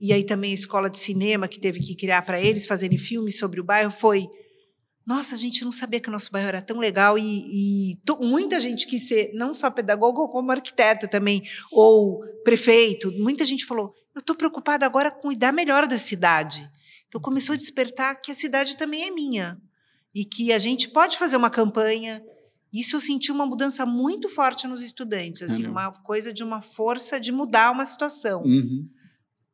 e 0.00 0.12
aí 0.12 0.24
também 0.24 0.50
a 0.50 0.54
escola 0.54 0.88
de 0.90 0.98
cinema 0.98 1.46
que 1.46 1.60
teve 1.60 1.78
que 1.80 1.94
criar 1.94 2.22
para 2.22 2.40
eles 2.40 2.66
fazerem 2.66 2.98
filmes 2.98 3.38
sobre 3.38 3.60
o 3.60 3.64
bairro 3.64 3.90
foi 3.92 4.28
nossa, 5.08 5.34
a 5.34 5.38
gente 5.38 5.64
não 5.64 5.72
sabia 5.72 6.00
que 6.00 6.10
o 6.10 6.12
nosso 6.12 6.30
bairro 6.30 6.48
era 6.48 6.60
tão 6.60 6.78
legal 6.78 7.16
e, 7.18 7.92
e 7.94 7.98
muita 8.20 8.60
gente 8.60 8.86
quis 8.86 9.08
ser 9.08 9.30
não 9.32 9.54
só 9.54 9.70
pedagogo, 9.70 10.28
como 10.28 10.52
arquiteto 10.52 11.08
também, 11.08 11.42
ou 11.72 12.22
prefeito. 12.44 13.10
Muita 13.12 13.42
gente 13.42 13.64
falou: 13.64 13.94
eu 14.14 14.20
estou 14.20 14.36
preocupada 14.36 14.84
agora 14.84 15.10
com 15.10 15.22
cuidar 15.22 15.50
melhor 15.50 15.86
da 15.86 15.96
cidade. 15.96 16.70
Então 17.06 17.18
começou 17.22 17.54
a 17.54 17.56
despertar 17.56 18.20
que 18.20 18.30
a 18.30 18.34
cidade 18.34 18.76
também 18.76 19.04
é 19.04 19.10
minha 19.10 19.58
e 20.14 20.26
que 20.26 20.52
a 20.52 20.58
gente 20.58 20.90
pode 20.90 21.16
fazer 21.16 21.38
uma 21.38 21.48
campanha. 21.48 22.22
Isso 22.70 22.96
eu 22.96 23.00
senti 23.00 23.32
uma 23.32 23.46
mudança 23.46 23.86
muito 23.86 24.28
forte 24.28 24.66
nos 24.66 24.82
estudantes, 24.82 25.40
assim, 25.40 25.62
Legal. 25.62 25.72
uma 25.72 25.90
coisa 26.02 26.34
de 26.34 26.44
uma 26.44 26.60
força 26.60 27.18
de 27.18 27.32
mudar 27.32 27.70
uma 27.70 27.86
situação 27.86 28.42
Uhum. 28.42 28.86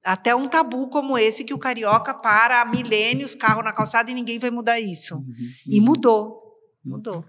Até 0.05 0.35
um 0.35 0.47
tabu 0.47 0.89
como 0.89 1.17
esse 1.17 1.45
que 1.45 1.55
o 1.55 1.59
carioca 1.59 2.13
para 2.13 2.61
há 2.61 2.65
milênios, 2.65 3.35
carro 3.35 3.63
na 3.63 3.73
calçada 3.73 4.11
e 4.11 4.15
ninguém 4.15 4.39
vai 4.39 4.51
mudar 4.51 4.79
isso. 4.79 5.17
Uhum. 5.17 5.25
E 5.67 5.81
mudou, 5.81 6.43
mudou. 6.85 7.25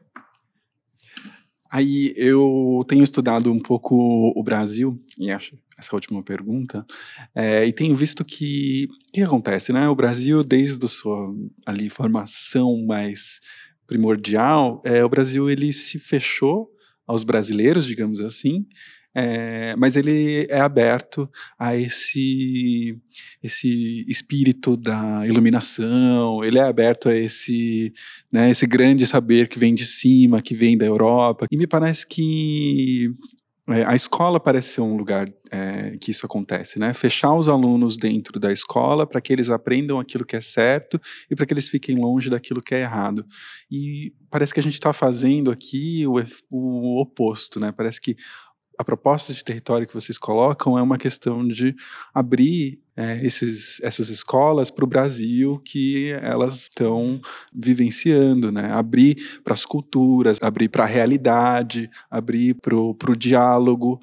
Aí 1.71 2.13
eu 2.15 2.85
tenho 2.87 3.03
estudado 3.03 3.51
um 3.51 3.59
pouco 3.59 3.95
o 4.35 4.43
Brasil, 4.43 5.01
e 5.17 5.31
acho 5.31 5.57
essa 5.77 5.93
última 5.93 6.23
pergunta, 6.23 6.85
é, 7.33 7.65
e 7.65 7.73
tenho 7.73 7.95
visto 7.95 8.23
que 8.23 8.87
o 9.09 9.11
que 9.11 9.21
acontece, 9.21 9.73
né? 9.73 9.89
O 9.89 9.95
Brasil, 9.95 10.43
desde 10.43 10.85
a 10.85 10.89
sua 10.89 11.33
ali, 11.65 11.89
formação 11.89 12.85
mais 12.85 13.41
primordial, 13.85 14.81
é, 14.85 15.03
o 15.03 15.09
Brasil 15.09 15.49
ele 15.49 15.73
se 15.73 15.99
fechou 15.99 16.69
aos 17.05 17.23
brasileiros, 17.23 17.85
digamos 17.85 18.19
assim, 18.19 18.65
é, 19.15 19.73
mas 19.77 19.95
ele 19.95 20.45
é 20.49 20.59
aberto 20.59 21.29
a 21.57 21.75
esse, 21.75 22.99
esse 23.41 24.05
espírito 24.09 24.75
da 24.75 25.25
iluminação, 25.25 26.43
ele 26.43 26.59
é 26.59 26.63
aberto 26.63 27.07
a 27.07 27.15
esse, 27.15 27.93
né, 28.29 28.51
esse 28.51 28.67
grande 28.67 29.07
saber 29.07 29.47
que 29.47 29.57
vem 29.57 29.73
de 29.73 29.85
cima, 29.85 30.41
que 30.41 30.53
vem 30.53 30.77
da 30.77 30.85
Europa. 30.85 31.45
E 31.49 31.55
me 31.55 31.65
parece 31.65 32.05
que 32.05 33.09
é, 33.67 33.83
a 33.83 33.95
escola 33.95 34.39
parece 34.39 34.73
ser 34.73 34.81
um 34.81 34.95
lugar 34.95 35.27
é, 35.49 35.97
que 35.99 36.11
isso 36.11 36.23
acontece, 36.25 36.77
né? 36.77 36.93
Fechar 36.93 37.33
os 37.33 37.49
alunos 37.49 37.97
dentro 37.97 38.39
da 38.39 38.51
escola 38.51 39.07
para 39.07 39.19
que 39.19 39.33
eles 39.33 39.49
aprendam 39.49 39.99
aquilo 39.99 40.23
que 40.23 40.35
é 40.35 40.41
certo 40.41 41.01
e 41.31 41.35
para 41.35 41.47
que 41.47 41.53
eles 41.53 41.67
fiquem 41.67 41.95
longe 41.95 42.29
daquilo 42.29 42.61
que 42.61 42.75
é 42.75 42.81
errado. 42.81 43.25
E 43.71 44.13
parece 44.29 44.53
que 44.53 44.59
a 44.59 44.63
gente 44.63 44.73
está 44.73 44.93
fazendo 44.93 45.49
aqui 45.49 46.05
o, 46.05 46.21
o 46.51 47.01
oposto, 47.01 47.59
né? 47.59 47.71
Parece 47.71 47.99
que 47.99 48.15
a 48.77 48.83
proposta 48.83 49.33
de 49.33 49.43
território 49.43 49.87
que 49.87 49.93
vocês 49.93 50.17
colocam 50.17 50.77
é 50.77 50.81
uma 50.81 50.97
questão 50.97 51.47
de 51.47 51.75
abrir 52.13 52.79
é, 52.97 53.25
esses, 53.25 53.81
essas 53.81 54.09
escolas 54.09 54.71
para 54.71 54.85
o 54.85 54.87
Brasil 54.87 55.61
que 55.63 56.11
elas 56.21 56.55
estão 56.61 57.19
vivenciando, 57.53 58.51
né? 58.51 58.71
Abrir 58.71 59.15
para 59.43 59.53
as 59.53 59.65
culturas, 59.65 60.39
abrir 60.41 60.69
para 60.69 60.83
a 60.83 60.87
realidade, 60.87 61.89
abrir 62.09 62.55
para 62.55 62.75
o 62.75 63.15
diálogo 63.17 63.99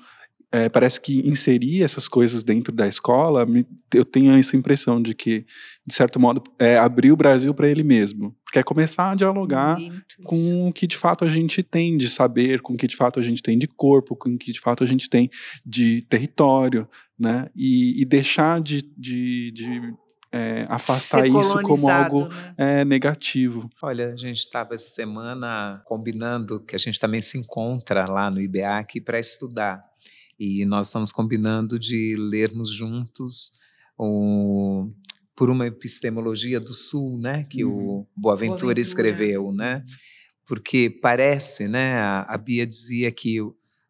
é, 0.53 0.69
parece 0.69 1.01
que 1.01 1.27
inserir 1.27 1.83
essas 1.83 2.07
coisas 2.07 2.45
dentro 2.45 2.75
da 2.75 2.87
escola, 2.87 3.47
me, 3.47 3.67
eu 3.95 4.05
tenho 4.05 4.35
essa 4.35 4.55
impressão 4.55 5.01
de 5.01 5.15
que, 5.15 5.47
de 5.87 5.95
certo 5.95 6.21
modo, 6.21 6.43
é 6.59 6.77
abrir 6.77 7.11
o 7.11 7.17
Brasil 7.17 7.55
para 7.55 7.67
ele 7.67 7.83
mesmo. 7.83 8.37
Porque 8.45 8.59
é 8.59 8.63
começar 8.63 9.11
a 9.11 9.15
dialogar 9.15 9.79
com 10.25 10.69
o 10.69 10.73
que 10.73 10.87
de 10.87 10.99
fato 10.99 11.25
a 11.25 11.31
gente 11.31 11.63
tem 11.63 11.97
de 11.97 12.11
saber, 12.11 12.61
com 12.61 12.75
o 12.75 12.77
que 12.77 12.87
de 12.87 12.95
fato 12.95 13.19
a 13.19 13.23
gente 13.23 13.43
tem 13.43 13.59
de 13.59 13.67
corpo, 13.67 14.15
com 14.15 14.35
o 14.35 14.39
que 14.39 14.53
de 14.53 14.61
fato 14.61 14.85
a 14.85 14.87
gente 14.87 15.09
tem 15.09 15.31
de 15.65 16.03
território, 16.03 16.87
né? 17.19 17.49
E, 17.57 18.03
e 18.03 18.05
deixar 18.05 18.61
de, 18.61 18.83
de, 18.95 19.51
de 19.53 19.95
é, 20.31 20.67
afastar 20.69 21.27
isso 21.27 21.63
como 21.63 21.89
algo 21.89 22.29
né? 22.29 22.55
é, 22.59 22.85
negativo. 22.85 23.71
Olha, 23.83 24.13
a 24.13 24.17
gente 24.17 24.41
estava 24.41 24.75
essa 24.75 24.91
semana 24.91 25.81
combinando 25.87 26.61
que 26.61 26.77
a 26.77 26.79
gente 26.79 27.01
também 27.01 27.23
se 27.23 27.39
encontra 27.39 28.05
lá 28.07 28.31
no 28.31 28.39
IBEAC 28.39 29.01
para 29.01 29.19
estudar 29.19 29.92
e 30.39 30.65
nós 30.65 30.87
estamos 30.87 31.13
combinando 31.13 31.79
de 31.79 32.17
lermos 32.17 32.71
juntos 32.71 33.53
o, 33.97 34.91
por 35.35 35.51
uma 35.51 35.67
epistemologia 35.67 36.59
do 36.59 36.73
Sul, 36.73 37.19
né, 37.19 37.45
que 37.45 37.65
uhum. 37.65 37.73
o 37.73 38.09
Boaventura, 38.17 38.17
Boaventura, 38.17 38.81
escreveu, 38.81 39.53
né? 39.53 39.85
Porque 40.47 40.91
parece, 40.91 41.69
né, 41.69 41.95
a, 41.99 42.23
a 42.23 42.37
Bia 42.37 42.67
dizia 42.67 43.11
que 43.11 43.39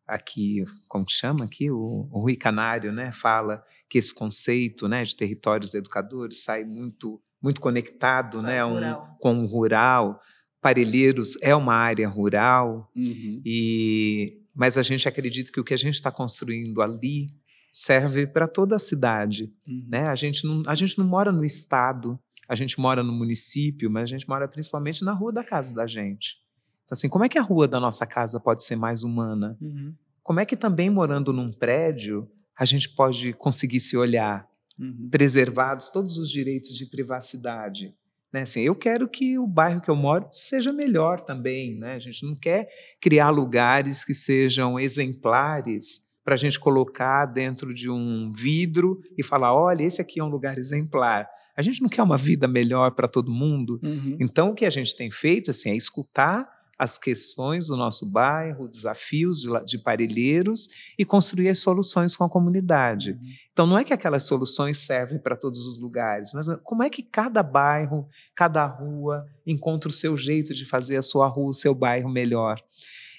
aqui, 0.07 0.65
como 0.89 1.07
chama 1.09 1.45
aqui, 1.45 1.71
o, 1.71 2.09
o 2.11 2.21
Rui 2.21 2.37
Canário, 2.37 2.93
né, 2.93 3.11
fala 3.13 3.63
que 3.89 3.99
esse 3.99 4.15
conceito, 4.15 4.89
né, 4.89 5.03
de 5.03 5.17
territórios 5.17 5.75
educadores 5.75 6.43
sai 6.45 6.65
muito 6.65 7.21
muito 7.43 7.61
conectado, 7.61 8.41
né, 8.41 8.65
um, 8.65 8.79
com 9.19 9.43
o 9.43 9.47
rural. 9.47 10.21
Parelheiros 10.61 11.37
é 11.43 11.55
uma 11.57 11.75
área 11.75 12.09
rural 12.09 12.89
uhum. 12.95 13.43
e 13.45 14.42
mas 14.55 14.77
a 14.77 14.83
gente 14.83 15.09
acredita 15.09 15.51
que 15.51 15.61
o 15.61 15.65
que 15.65 15.75
a 15.75 15.79
gente 15.79 15.95
está 15.95 16.11
construindo 16.11 16.83
ali 16.83 17.29
serve 17.73 18.27
para 18.27 18.47
toda 18.47 18.77
a 18.77 18.79
cidade. 18.79 19.53
Uhum. 19.67 19.87
Né? 19.89 20.07
A, 20.07 20.15
gente 20.15 20.47
não, 20.47 20.63
a 20.67 20.75
gente 20.75 20.99
não 20.99 21.07
mora 21.07 21.33
no 21.33 21.45
estado, 21.45 22.19
a 22.49 22.55
gente 22.55 22.79
mora 22.79 23.03
no 23.03 23.13
município, 23.13 23.91
mas 23.91 24.05
a 24.05 24.07
gente 24.07 24.29
mora 24.29 24.47
principalmente 24.47 25.03
na 25.03 25.13
rua 25.13 25.33
da 25.33 25.43
casa 25.43 25.75
da 25.75 25.87
gente. 25.87 26.37
Então, 26.85 26.95
assim, 26.95 27.09
como 27.09 27.25
é 27.25 27.29
que 27.29 27.39
a 27.39 27.43
rua 27.43 27.67
da 27.67 27.81
nossa 27.81 28.05
casa 28.05 28.39
pode 28.39 28.63
ser 28.63 28.77
mais 28.77 29.03
humana? 29.03 29.57
Uhum. 29.61 29.95
Como 30.23 30.39
é 30.39 30.45
que 30.45 30.57
também 30.57 30.91
morando 30.91 31.33
num 31.33 31.51
prédio 31.51 32.31
a 32.57 32.65
gente 32.65 32.91
pode 32.91 33.33
conseguir 33.33 33.81
se 33.81 33.97
olhar, 33.97 34.47
uhum. 34.79 35.09
preservados 35.11 35.89
todos 35.89 36.19
os 36.19 36.31
direitos 36.31 36.77
de 36.77 36.87
privacidade? 36.87 37.95
Né? 38.33 38.43
Assim, 38.43 38.63
eu 38.63 38.75
quero 38.75 39.09
que 39.09 39.39
o 39.39 39.47
bairro 39.47 39.81
que 39.81 39.91
eu 39.91 39.97
moro 39.97 40.29
seja 40.33 40.73
melhor 40.73 41.21
também. 41.21 41.77
Né? 41.77 41.95
A 41.95 41.99
gente 41.99 42.25
não 42.25 42.35
quer 42.35 42.69
criar 43.01 43.31
lugares 43.31 44.05
que 44.05 44.15
sejam 44.15 44.79
exemplares 44.81 46.01
para 46.25 46.35
a 46.35 46.39
gente 46.39 46.59
colocar 46.59 47.27
dentro 47.27 47.75
de 47.75 47.91
um 47.91 48.33
vidro 48.33 49.01
e 49.19 49.23
falar: 49.23 49.55
olha, 49.55 49.85
esse 49.85 50.01
aqui 50.01 50.21
é 50.21 50.25
um 50.25 50.29
lugar 50.29 50.57
exemplar. 50.57 51.29
A 51.55 51.61
gente 51.61 51.83
não 51.83 51.89
quer 51.89 52.03
uma 52.03 52.17
vida 52.17 52.49
melhor 52.49 52.93
para 52.93 53.07
todo 53.07 53.31
mundo. 53.31 53.79
Uhum. 53.85 54.17
Então, 54.19 54.51
o 54.51 54.55
que 54.55 54.65
a 54.65 54.71
gente 54.71 54.97
tem 54.97 55.11
feito 55.11 55.51
assim, 55.51 55.71
é 55.71 55.77
escutar 55.77 56.49
as 56.79 56.99
questões 56.99 57.69
do 57.69 57.77
nosso 57.77 58.11
bairro, 58.11 58.69
desafios 58.69 59.41
de, 59.41 59.49
de 59.65 59.79
parelheiros 59.79 60.69
e 60.99 61.05
construir 61.05 61.49
as 61.49 61.59
soluções 61.59 62.17
com 62.17 62.25
a 62.25 62.29
comunidade. 62.29 63.13
Uhum. 63.13 63.19
Então, 63.53 63.67
não 63.67 63.79
é 63.79 63.85
que 63.85 63.93
aquelas 63.93 64.25
soluções 64.25 64.79
servem 64.79 65.19
para 65.19 65.37
todos 65.37 65.67
os 65.67 65.79
lugares, 65.79 66.33
mas 66.33 66.47
como 66.65 66.83
é 66.83 66.91
que 66.91 67.03
cada 67.03 67.43
bairro, 67.43 68.09
cada 68.35 68.67
rua 68.67 69.27
encontra 69.47 69.89
o 69.89 69.93
seu 69.93 70.17
jeito 70.17 70.55
de 70.55 70.65
fazer 70.65 70.97
a 70.97 71.03
sua 71.03 71.29
rua, 71.29 71.51
o 71.51 71.55
seu 71.55 71.75
bairro 71.75 72.11
melhor. 72.11 72.61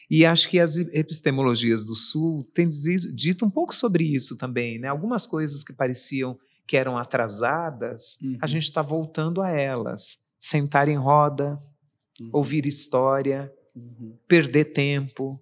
E 0.10 0.26
acho 0.26 0.50
que 0.50 0.60
as 0.60 0.78
epistemologias 0.78 1.86
do 1.86 1.96
Sul 1.96 2.44
têm 2.54 2.68
dito 2.68 3.46
um 3.46 3.50
pouco 3.50 3.74
sobre 3.74 4.04
isso 4.04 4.38
também. 4.38 4.78
Né? 4.78 4.88
Algumas 4.88 5.26
coisas 5.26 5.64
que 5.64 5.74
pareciam 5.74 6.38
que 6.68 6.78
eram 6.78 6.98
atrasadas, 6.98 8.18
uhum. 8.22 8.38
a 8.42 8.48
gente 8.48 8.64
está 8.64 8.82
voltando 8.82 9.42
a 9.42 9.50
elas. 9.50 10.18
Sentar 10.40 10.88
em 10.88 10.98
roda, 10.98 11.60
uhum. 12.24 12.30
ouvir 12.34 12.66
história, 12.66 13.52
uhum. 13.76 14.18
perder 14.28 14.66
tempo, 14.66 15.40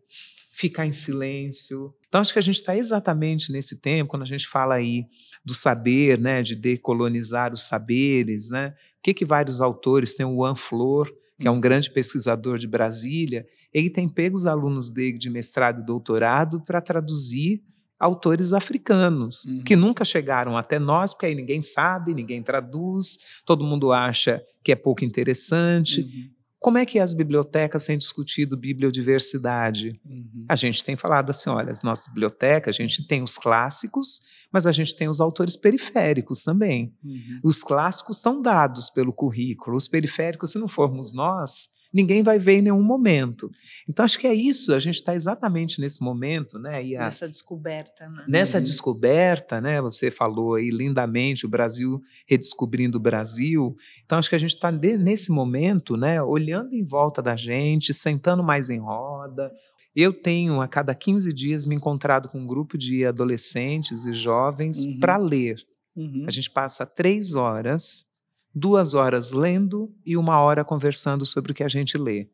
ficar 0.52 0.86
em 0.86 0.94
silêncio. 0.94 1.92
Então, 2.08 2.22
acho 2.22 2.34
que 2.34 2.40
a 2.40 2.44
gente 2.44 2.56
está 2.56 2.76
exatamente 2.76 3.52
nesse 3.52 3.78
tempo, 3.78 4.10
quando 4.10 4.24
a 4.24 4.28
gente 4.28 4.48
fala 4.48 4.76
aí 4.76 5.06
do 5.44 5.54
saber, 5.54 6.20
né, 6.20 6.42
de 6.42 6.56
decolonizar 6.56 7.54
os 7.54 7.64
saberes, 7.64 8.50
né? 8.50 8.74
O 9.00 9.02
que, 9.02 9.14
que 9.14 9.26
vários 9.26 9.62
autores, 9.62 10.14
tem 10.14 10.26
o 10.26 10.36
Juan 10.36 10.56
Flor, 10.56 11.12
que 11.40 11.48
é 11.48 11.52
um 11.52 11.56
uhum. 11.56 11.62
grande 11.62 11.90
pesquisador 11.90 12.58
de 12.58 12.68
Brasília, 12.68 13.46
ele 13.74 13.90
tem 13.90 14.08
pego 14.08 14.36
os 14.36 14.46
alunos 14.46 14.90
dele 14.90 15.18
de 15.18 15.30
mestrado 15.30 15.82
e 15.82 15.86
doutorado 15.86 16.62
para 16.62 16.82
traduzir 16.82 17.64
autores 18.00 18.52
africanos, 18.52 19.46
uhum. 19.46 19.64
que 19.64 19.76
nunca 19.76 20.04
chegaram 20.04 20.58
até 20.58 20.80
nós, 20.80 21.14
porque 21.14 21.28
aí 21.28 21.36
ninguém 21.36 21.62
sabe, 21.62 22.14
ninguém 22.14 22.42
traduz, 22.42 23.18
todo 23.46 23.64
mundo 23.64 23.92
acha 23.92 24.44
que 24.64 24.72
é 24.72 24.76
pouco 24.76 25.06
interessante. 25.06 26.02
Uhum. 26.02 26.41
Como 26.62 26.78
é 26.78 26.86
que 26.86 27.00
as 27.00 27.16
bibliotecas 27.16 27.86
têm 27.86 27.98
discutido 27.98 28.56
bibliodiversidade? 28.56 30.00
Uhum. 30.06 30.46
A 30.48 30.56
gente 30.56 30.84
tem 30.84 30.96
falado 30.96 31.32
assim, 31.32 31.50
olha, 31.50 31.72
as 31.72 31.82
nossas 31.82 32.08
bibliotecas, 32.10 32.76
a 32.76 32.82
gente 32.84 33.08
tem 33.08 33.24
os 33.24 33.36
clássicos, 33.36 34.22
mas 34.54 34.68
a 34.68 34.72
gente 34.72 34.96
tem 34.96 35.10
os 35.10 35.20
autores 35.20 35.58
periféricos 35.58 36.44
também. 36.44 36.96
Uhum. 37.04 37.40
Os 37.44 37.64
clássicos 37.64 38.18
estão 38.18 38.40
dados 38.40 38.92
pelo 38.92 39.12
currículo, 39.12 39.76
os 39.76 39.88
periféricos, 39.88 40.52
se 40.52 40.60
não 40.60 40.68
formos 40.68 41.14
nós, 41.14 41.70
ninguém 41.94 42.24
vai 42.24 42.40
ver 42.40 42.60
em 42.60 42.62
nenhum 42.64 42.82
momento. 42.82 43.50
Então, 43.88 44.06
acho 44.06 44.18
que 44.18 44.28
é 44.28 44.34
isso, 44.34 44.74
a 44.74 44.80
gente 44.80 44.96
está 44.96 45.14
exatamente 45.14 45.82
nesse 45.82 46.02
momento, 46.02 46.58
né? 46.58 46.80
A, 46.96 47.06
nessa 47.06 47.28
descoberta, 47.28 48.08
né? 48.10 48.26
Nessa 48.28 48.58
uhum. 48.58 48.64
descoberta, 48.64 49.60
né? 49.60 49.82
Você 49.82 50.10
falou 50.10 50.56
aí 50.56 50.70
lindamente 50.70 51.46
o 51.46 51.50
Brasil 51.50 52.02
redescobrindo 52.28 52.98
o 52.98 53.02
Brasil. 53.02 53.76
Então, 54.06 54.18
acho 54.18 54.30
que 54.30 54.36
a 54.36 54.40
gente 54.40 54.56
está 54.56 54.72
nesse 54.72 55.32
momento, 55.32 55.98
né? 55.98 56.22
Olhando 56.22 56.74
em 56.74 56.84
volta 56.84 57.22
da 57.22 57.36
gente, 57.36 57.94
sentando 57.94 58.44
mais 58.44 58.70
em 58.70 58.80
roda. 58.80 59.52
Eu 59.94 60.14
tenho, 60.14 60.62
a 60.62 60.68
cada 60.68 60.96
15 60.96 61.34
dias, 61.34 61.66
me 61.66 61.76
encontrado 61.76 62.30
com 62.30 62.40
um 62.40 62.48
grupo 62.48 62.78
de 62.78 63.06
adolescentes 63.06 64.06
e 64.06 64.14
jovens 64.14 64.86
uhum. 64.86 65.00
para 65.00 65.18
ler. 65.18 65.58
Uhum. 65.96 66.24
A 66.26 66.32
gente 66.32 66.50
passa 66.50 66.86
três 66.86 67.36
horas 67.36 68.06
duas 68.54 68.94
horas 68.94 69.32
lendo 69.32 69.94
e 70.06 70.18
uma 70.18 70.40
hora 70.40 70.64
conversando 70.64 71.26
sobre 71.26 71.52
o 71.52 71.56
que 71.56 71.64
a 71.64 71.70
gente 71.70 71.98
lê. 71.98 72.28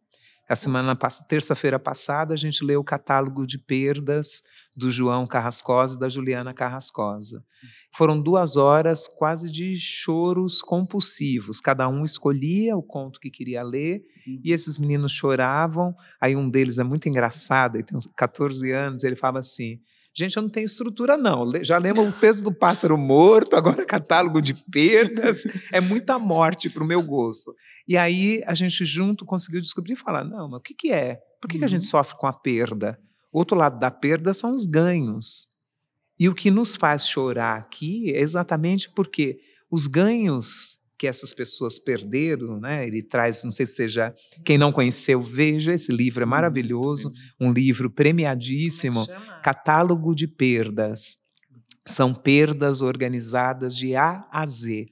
A 0.49 0.55
semana 0.55 0.95
terça-feira 1.27 1.77
passada 1.77 2.33
a 2.33 2.37
gente 2.37 2.63
leu 2.63 2.79
o 2.79 2.83
catálogo 2.83 3.45
de 3.45 3.57
perdas 3.57 4.41
do 4.77 4.89
João 4.89 5.27
Carrascosa 5.27 5.97
e 5.97 5.99
da 5.99 6.07
Juliana 6.07 6.53
Carrascosa. 6.53 7.43
Foram 7.93 8.21
duas 8.21 8.55
horas 8.55 9.09
quase 9.09 9.51
de 9.51 9.75
choros 9.75 10.61
compulsivos. 10.61 11.59
Cada 11.59 11.89
um 11.89 12.05
escolhia 12.05 12.77
o 12.77 12.83
conto 12.83 13.19
que 13.19 13.29
queria 13.29 13.61
ler 13.61 14.01
uhum. 14.25 14.39
e 14.41 14.53
esses 14.53 14.77
meninos 14.77 15.11
choravam. 15.11 15.93
Aí 16.21 16.33
um 16.33 16.49
deles 16.49 16.77
é 16.77 16.83
muito 16.83 17.09
engraçado, 17.09 17.75
ele 17.75 17.83
tem 17.83 17.97
uns 17.97 18.07
14 18.15 18.71
anos, 18.71 19.03
ele 19.03 19.17
fala 19.17 19.39
assim: 19.39 19.81
Gente, 20.17 20.35
eu 20.35 20.41
não 20.41 20.49
tenho 20.49 20.65
estrutura, 20.65 21.15
não. 21.15 21.45
Já 21.61 21.77
lembro 21.77 22.03
o 22.03 22.11
peso 22.11 22.43
do 22.43 22.51
pássaro 22.51 22.97
morto, 22.97 23.55
agora 23.55 23.85
catálogo 23.85 24.41
de 24.41 24.55
perdas. 24.55 25.43
É 25.71 25.79
muita 25.79 26.17
morte 26.17 26.71
para 26.71 26.83
o 26.83 26.87
meu 26.87 27.03
gosto. 27.03 27.53
E 27.87 27.95
aí 27.95 28.41
a 28.47 28.55
gente 28.55 28.83
junto 28.83 29.23
conseguiu 29.23 29.61
descobrir 29.61 29.93
e 29.93 29.95
falar: 29.95 30.23
não, 30.23 30.49
mas 30.49 30.59
o 30.59 30.63
que, 30.63 30.73
que 30.73 30.91
é? 30.91 31.19
Por 31.39 31.47
que, 31.47 31.57
uhum. 31.57 31.59
que 31.59 31.65
a 31.65 31.69
gente 31.69 31.83
uhum. 31.83 31.89
sofre 31.89 32.17
com 32.17 32.25
a 32.25 32.33
perda? 32.33 32.99
O 33.31 33.37
outro 33.37 33.55
lado 33.55 33.77
da 33.77 33.91
perda 33.91 34.33
são 34.33 34.55
os 34.55 34.65
ganhos. 34.65 35.49
E 36.19 36.27
o 36.27 36.33
que 36.33 36.49
nos 36.49 36.75
faz 36.75 37.07
chorar 37.07 37.59
aqui 37.59 38.11
é 38.11 38.19
exatamente 38.19 38.89
porque 38.89 39.37
os 39.69 39.85
ganhos 39.85 40.79
que 40.97 41.05
essas 41.05 41.33
pessoas 41.33 41.77
perderam, 41.77 42.59
né? 42.59 42.85
Ele 42.87 43.03
traz, 43.03 43.43
não 43.43 43.51
sei 43.51 43.65
se 43.65 43.75
seja 43.75 44.15
quem 44.43 44.57
não 44.57 44.71
conheceu, 44.71 45.21
veja 45.21 45.73
esse 45.73 45.91
livro 45.91 46.23
é 46.23 46.25
hum, 46.25 46.29
maravilhoso, 46.29 47.13
um 47.39 47.51
livro 47.51 47.89
premiadíssimo, 47.89 49.01
é 49.01 49.41
Catálogo 49.41 50.15
de 50.15 50.27
perdas. 50.27 51.17
São 51.85 52.13
perdas 52.13 52.81
organizadas 52.81 53.77
de 53.77 53.95
A 53.95 54.27
a 54.31 54.45
Z. 54.45 54.87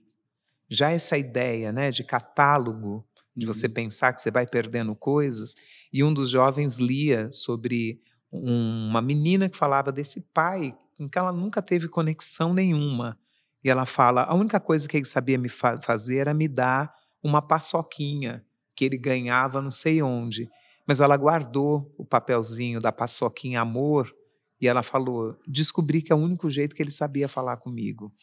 Já 0.69 0.91
essa 0.91 1.17
ideia, 1.17 1.71
né, 1.71 1.91
de 1.91 2.03
catálogo, 2.03 3.05
de 3.35 3.45
você 3.45 3.67
uhum. 3.67 3.73
pensar 3.73 4.13
que 4.13 4.21
você 4.21 4.31
vai 4.31 4.47
perdendo 4.47 4.95
coisas, 4.95 5.55
e 5.91 6.03
um 6.03 6.13
dos 6.13 6.29
jovens 6.29 6.77
lia 6.77 7.29
sobre 7.33 8.01
uma 8.31 9.01
menina 9.01 9.49
que 9.49 9.57
falava 9.57 9.91
desse 9.91 10.21
pai 10.33 10.75
com 10.97 11.09
que 11.09 11.17
ela 11.17 11.31
nunca 11.31 11.61
teve 11.61 11.87
conexão 11.87 12.53
nenhuma 12.53 13.17
e 13.65 13.69
ela 13.69 13.87
fala: 13.87 14.25
a 14.25 14.35
única 14.35 14.59
coisa 14.59 14.87
que 14.87 14.95
ele 14.95 15.05
sabia 15.05 15.39
me 15.39 15.49
fa 15.49 15.81
fazer 15.81 16.17
era 16.17 16.35
me 16.35 16.47
dar 16.47 16.93
uma 17.23 17.41
paçoquinha 17.41 18.45
que 18.75 18.85
ele 18.85 18.95
ganhava 18.95 19.59
não 19.59 19.71
sei 19.71 20.03
onde. 20.03 20.47
Mas 20.87 20.99
ela 20.99 21.17
guardou 21.17 21.91
o 21.97 22.05
papelzinho 22.05 22.79
da 22.79 22.91
paçoquinha 22.91 23.61
amor 23.61 24.13
e 24.61 24.67
ela 24.67 24.83
falou: 24.83 25.35
descobri 25.47 26.03
que 26.03 26.13
é 26.13 26.15
o 26.15 26.19
único 26.19 26.47
jeito 26.47 26.75
que 26.75 26.83
ele 26.83 26.91
sabia 26.91 27.27
falar 27.27 27.57
comigo. 27.57 28.13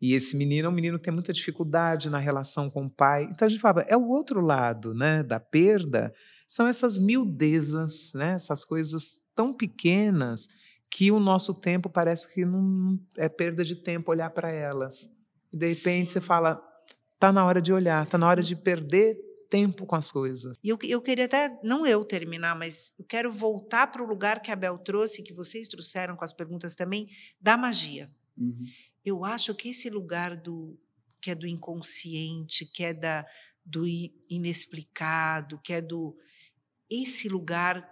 E 0.00 0.14
esse 0.14 0.36
menino 0.36 0.66
é 0.66 0.70
um 0.70 0.74
menino 0.74 0.98
que 0.98 1.04
tem 1.04 1.12
muita 1.12 1.32
dificuldade 1.32 2.08
na 2.08 2.18
relação 2.18 2.70
com 2.70 2.86
o 2.86 2.90
pai. 2.90 3.24
Então 3.24 3.46
a 3.46 3.48
gente 3.50 3.60
fala, 3.60 3.82
é 3.82 3.96
o 3.96 4.08
outro 4.08 4.40
lado 4.40 4.94
né, 4.94 5.22
da 5.22 5.38
perda, 5.38 6.10
são 6.46 6.66
essas 6.66 6.98
miudezas, 6.98 8.12
né, 8.14 8.32
essas 8.32 8.64
coisas 8.64 9.20
tão 9.34 9.52
pequenas 9.52 10.48
que 10.90 11.12
o 11.12 11.20
nosso 11.20 11.54
tempo 11.54 11.88
parece 11.88 12.32
que 12.32 12.44
não 12.44 12.98
é 13.16 13.28
perda 13.28 13.62
de 13.62 13.76
tempo 13.76 14.10
olhar 14.10 14.30
para 14.30 14.50
elas. 14.50 15.08
E 15.52 15.56
de 15.56 15.68
repente 15.68 16.08
Sim. 16.08 16.14
você 16.14 16.20
fala, 16.20 16.60
tá 17.18 17.32
na 17.32 17.46
hora 17.46 17.62
de 17.62 17.72
olhar, 17.72 18.04
tá 18.06 18.18
na 18.18 18.26
hora 18.26 18.42
de 18.42 18.56
perder 18.56 19.16
tempo 19.48 19.86
com 19.86 19.94
as 19.94 20.10
coisas. 20.10 20.56
E 20.62 20.68
eu, 20.68 20.78
eu 20.82 21.00
queria 21.00 21.24
até, 21.24 21.58
não 21.62 21.86
eu 21.86 22.04
terminar, 22.04 22.56
mas 22.56 22.92
eu 22.98 23.04
quero 23.04 23.32
voltar 23.32 23.86
para 23.88 24.02
o 24.02 24.06
lugar 24.06 24.40
que 24.40 24.50
a 24.50 24.56
Bel 24.56 24.78
trouxe, 24.78 25.22
que 25.22 25.32
vocês 25.32 25.68
trouxeram 25.68 26.16
com 26.16 26.24
as 26.24 26.32
perguntas 26.32 26.74
também, 26.74 27.08
da 27.40 27.56
magia. 27.56 28.10
Uhum. 28.36 28.64
Eu 29.04 29.24
acho 29.24 29.54
que 29.54 29.70
esse 29.70 29.88
lugar 29.88 30.36
do 30.36 30.78
que 31.20 31.30
é 31.30 31.34
do 31.34 31.46
inconsciente, 31.46 32.64
que 32.64 32.82
é 32.82 32.94
da, 32.94 33.26
do 33.64 33.84
inexplicado, 34.28 35.60
que 35.62 35.72
é 35.72 35.80
do. 35.80 36.16
Esse 36.88 37.28
lugar 37.28 37.88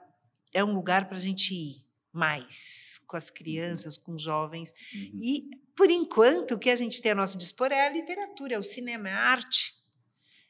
é 0.53 0.65
um 0.65 0.73
lugar 0.73 1.09
para 1.09 1.19
a 1.19 1.21
gente 1.21 1.55
ir 1.55 1.88
mais 2.13 3.01
com 3.07 3.17
as 3.17 3.29
uhum. 3.29 3.35
crianças, 3.35 3.97
com 3.97 4.15
os 4.15 4.23
jovens. 4.23 4.73
Uhum. 4.95 5.11
E, 5.21 5.51
por 5.77 5.91
enquanto, 5.91 6.53
o 6.53 6.59
que 6.59 6.71
a 6.71 6.77
gente 6.77 7.01
tem 7.01 7.13
a 7.13 7.15
nosso 7.15 7.39
dispor 7.39 7.73
é 7.73 7.87
a 7.87 7.93
literatura, 7.93 8.55
é 8.55 8.59
o 8.59 8.63
cinema, 8.63 9.09
é 9.09 9.13
a 9.13 9.19
arte. 9.19 9.75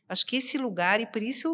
Acho 0.08 0.26
que 0.26 0.36
esse 0.36 0.56
lugar, 0.56 1.00
e 1.00 1.06
por 1.06 1.22
isso 1.22 1.52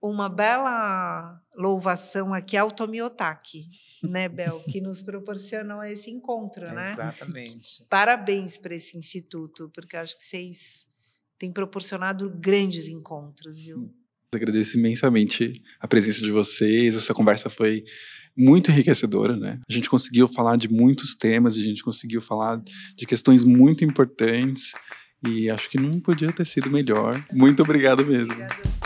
uma 0.00 0.28
bela 0.28 1.40
louvação 1.56 2.32
aqui 2.32 2.56
ao 2.56 2.70
Tomiotaki, 2.70 3.66
né, 4.02 4.28
Bel, 4.28 4.60
que 4.70 4.80
nos 4.80 5.02
proporcionou 5.02 5.82
esse 5.82 6.10
encontro, 6.10 6.64
né? 6.72 6.92
Exatamente. 6.92 7.84
Parabéns 7.88 8.56
para 8.56 8.74
esse 8.74 8.96
instituto, 8.96 9.70
porque 9.74 9.96
acho 9.96 10.16
que 10.16 10.22
vocês 10.22 10.86
têm 11.38 11.52
proporcionado 11.52 12.30
grandes 12.30 12.86
encontros, 12.86 13.58
viu? 13.58 13.92
Agradeço 14.32 14.76
imensamente 14.76 15.62
a 15.80 15.88
presença 15.88 16.20
de 16.20 16.30
vocês. 16.30 16.96
Essa 16.96 17.14
conversa 17.14 17.48
foi 17.48 17.84
muito 18.36 18.70
enriquecedora, 18.70 19.36
né? 19.36 19.60
A 19.68 19.72
gente 19.72 19.88
conseguiu 19.88 20.28
falar 20.28 20.56
de 20.56 20.68
muitos 20.68 21.14
temas, 21.14 21.56
a 21.56 21.60
gente 21.60 21.82
conseguiu 21.82 22.20
falar 22.20 22.60
de 22.96 23.06
questões 23.06 23.44
muito 23.44 23.84
importantes 23.84 24.72
e 25.26 25.48
acho 25.48 25.70
que 25.70 25.78
não 25.78 26.00
podia 26.00 26.32
ter 26.32 26.46
sido 26.46 26.70
melhor. 26.70 27.22
Muito 27.32 27.62
obrigado 27.62 28.04
mesmo. 28.04 28.32
Obrigada. 28.32 28.84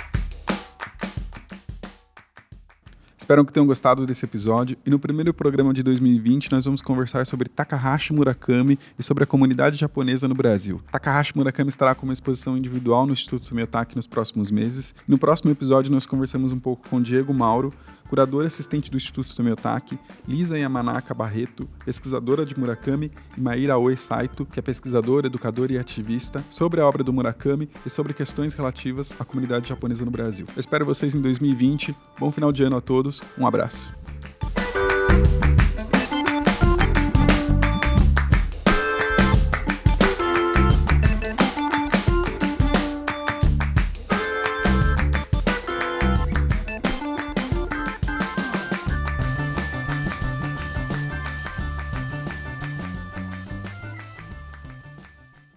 Espero 3.29 3.45
que 3.45 3.53
tenham 3.53 3.67
gostado 3.67 4.07
desse 4.07 4.25
episódio. 4.25 4.75
E 4.87 4.89
no 4.89 4.99
primeiro 4.99 5.35
programa 5.35 5.75
de 5.75 5.83
2020, 5.83 6.51
nós 6.51 6.65
vamos 6.65 6.81
conversar 6.81 7.27
sobre 7.27 7.47
Takahashi 7.47 8.15
Murakami 8.15 8.79
e 8.99 9.03
sobre 9.03 9.23
a 9.23 9.27
comunidade 9.27 9.77
japonesa 9.77 10.27
no 10.27 10.35
Brasil. 10.35 10.81
Takahashi 10.91 11.37
Murakami 11.37 11.69
estará 11.69 11.95
com 11.95 12.07
uma 12.07 12.15
exposição 12.15 12.57
individual 12.57 13.07
no 13.07 13.13
Instituto 13.13 13.55
Miyotaki 13.55 13.95
nos 13.95 14.07
próximos 14.07 14.51
meses. 14.51 14.95
No 15.07 15.19
próximo 15.19 15.51
episódio, 15.51 15.93
nós 15.93 16.07
conversamos 16.07 16.53
um 16.53 16.59
pouco 16.59 16.89
com 16.89 17.03
Diego 17.03 17.35
Mauro, 17.35 17.71
curadora 18.09 18.47
assistente 18.49 18.91
do 18.91 18.97
Instituto 18.97 19.35
Tomiotaki, 19.35 19.99
Lisa 20.27 20.59
Yamanaka 20.59 21.15
Barreto, 21.15 21.69
pesquisadora 21.85 22.45
de 22.45 22.59
Murakami, 22.59 23.11
e 23.37 23.41
Maíra 23.41 23.79
Oe 23.79 23.97
Saito, 23.97 24.45
que 24.45 24.59
é 24.59 24.63
pesquisadora, 24.63 25.27
educadora 25.27 25.73
e 25.73 25.79
ativista, 25.79 26.45
sobre 26.51 26.81
a 26.81 26.87
obra 26.87 27.05
do 27.05 27.13
Murakami 27.13 27.71
e 27.85 27.91
sobre 27.91 28.13
questões 28.13 28.55
relativas 28.55 29.13
à 29.19 29.25
comunidade 29.25 29.69
japonesa 29.69 30.05
no 30.05 30.11
Brasil. 30.11 30.47
Eu 30.57 30.61
espero 30.61 30.85
vocês 30.85 31.15
em 31.15 31.21
2020. 31.21 31.95
Bom 32.19 32.33
final 32.33 32.53
de 32.53 32.63
ano 32.63 32.77
a 32.77 32.81
todos. 32.81 33.23
Um 33.39 33.47
abraço. 33.47 33.93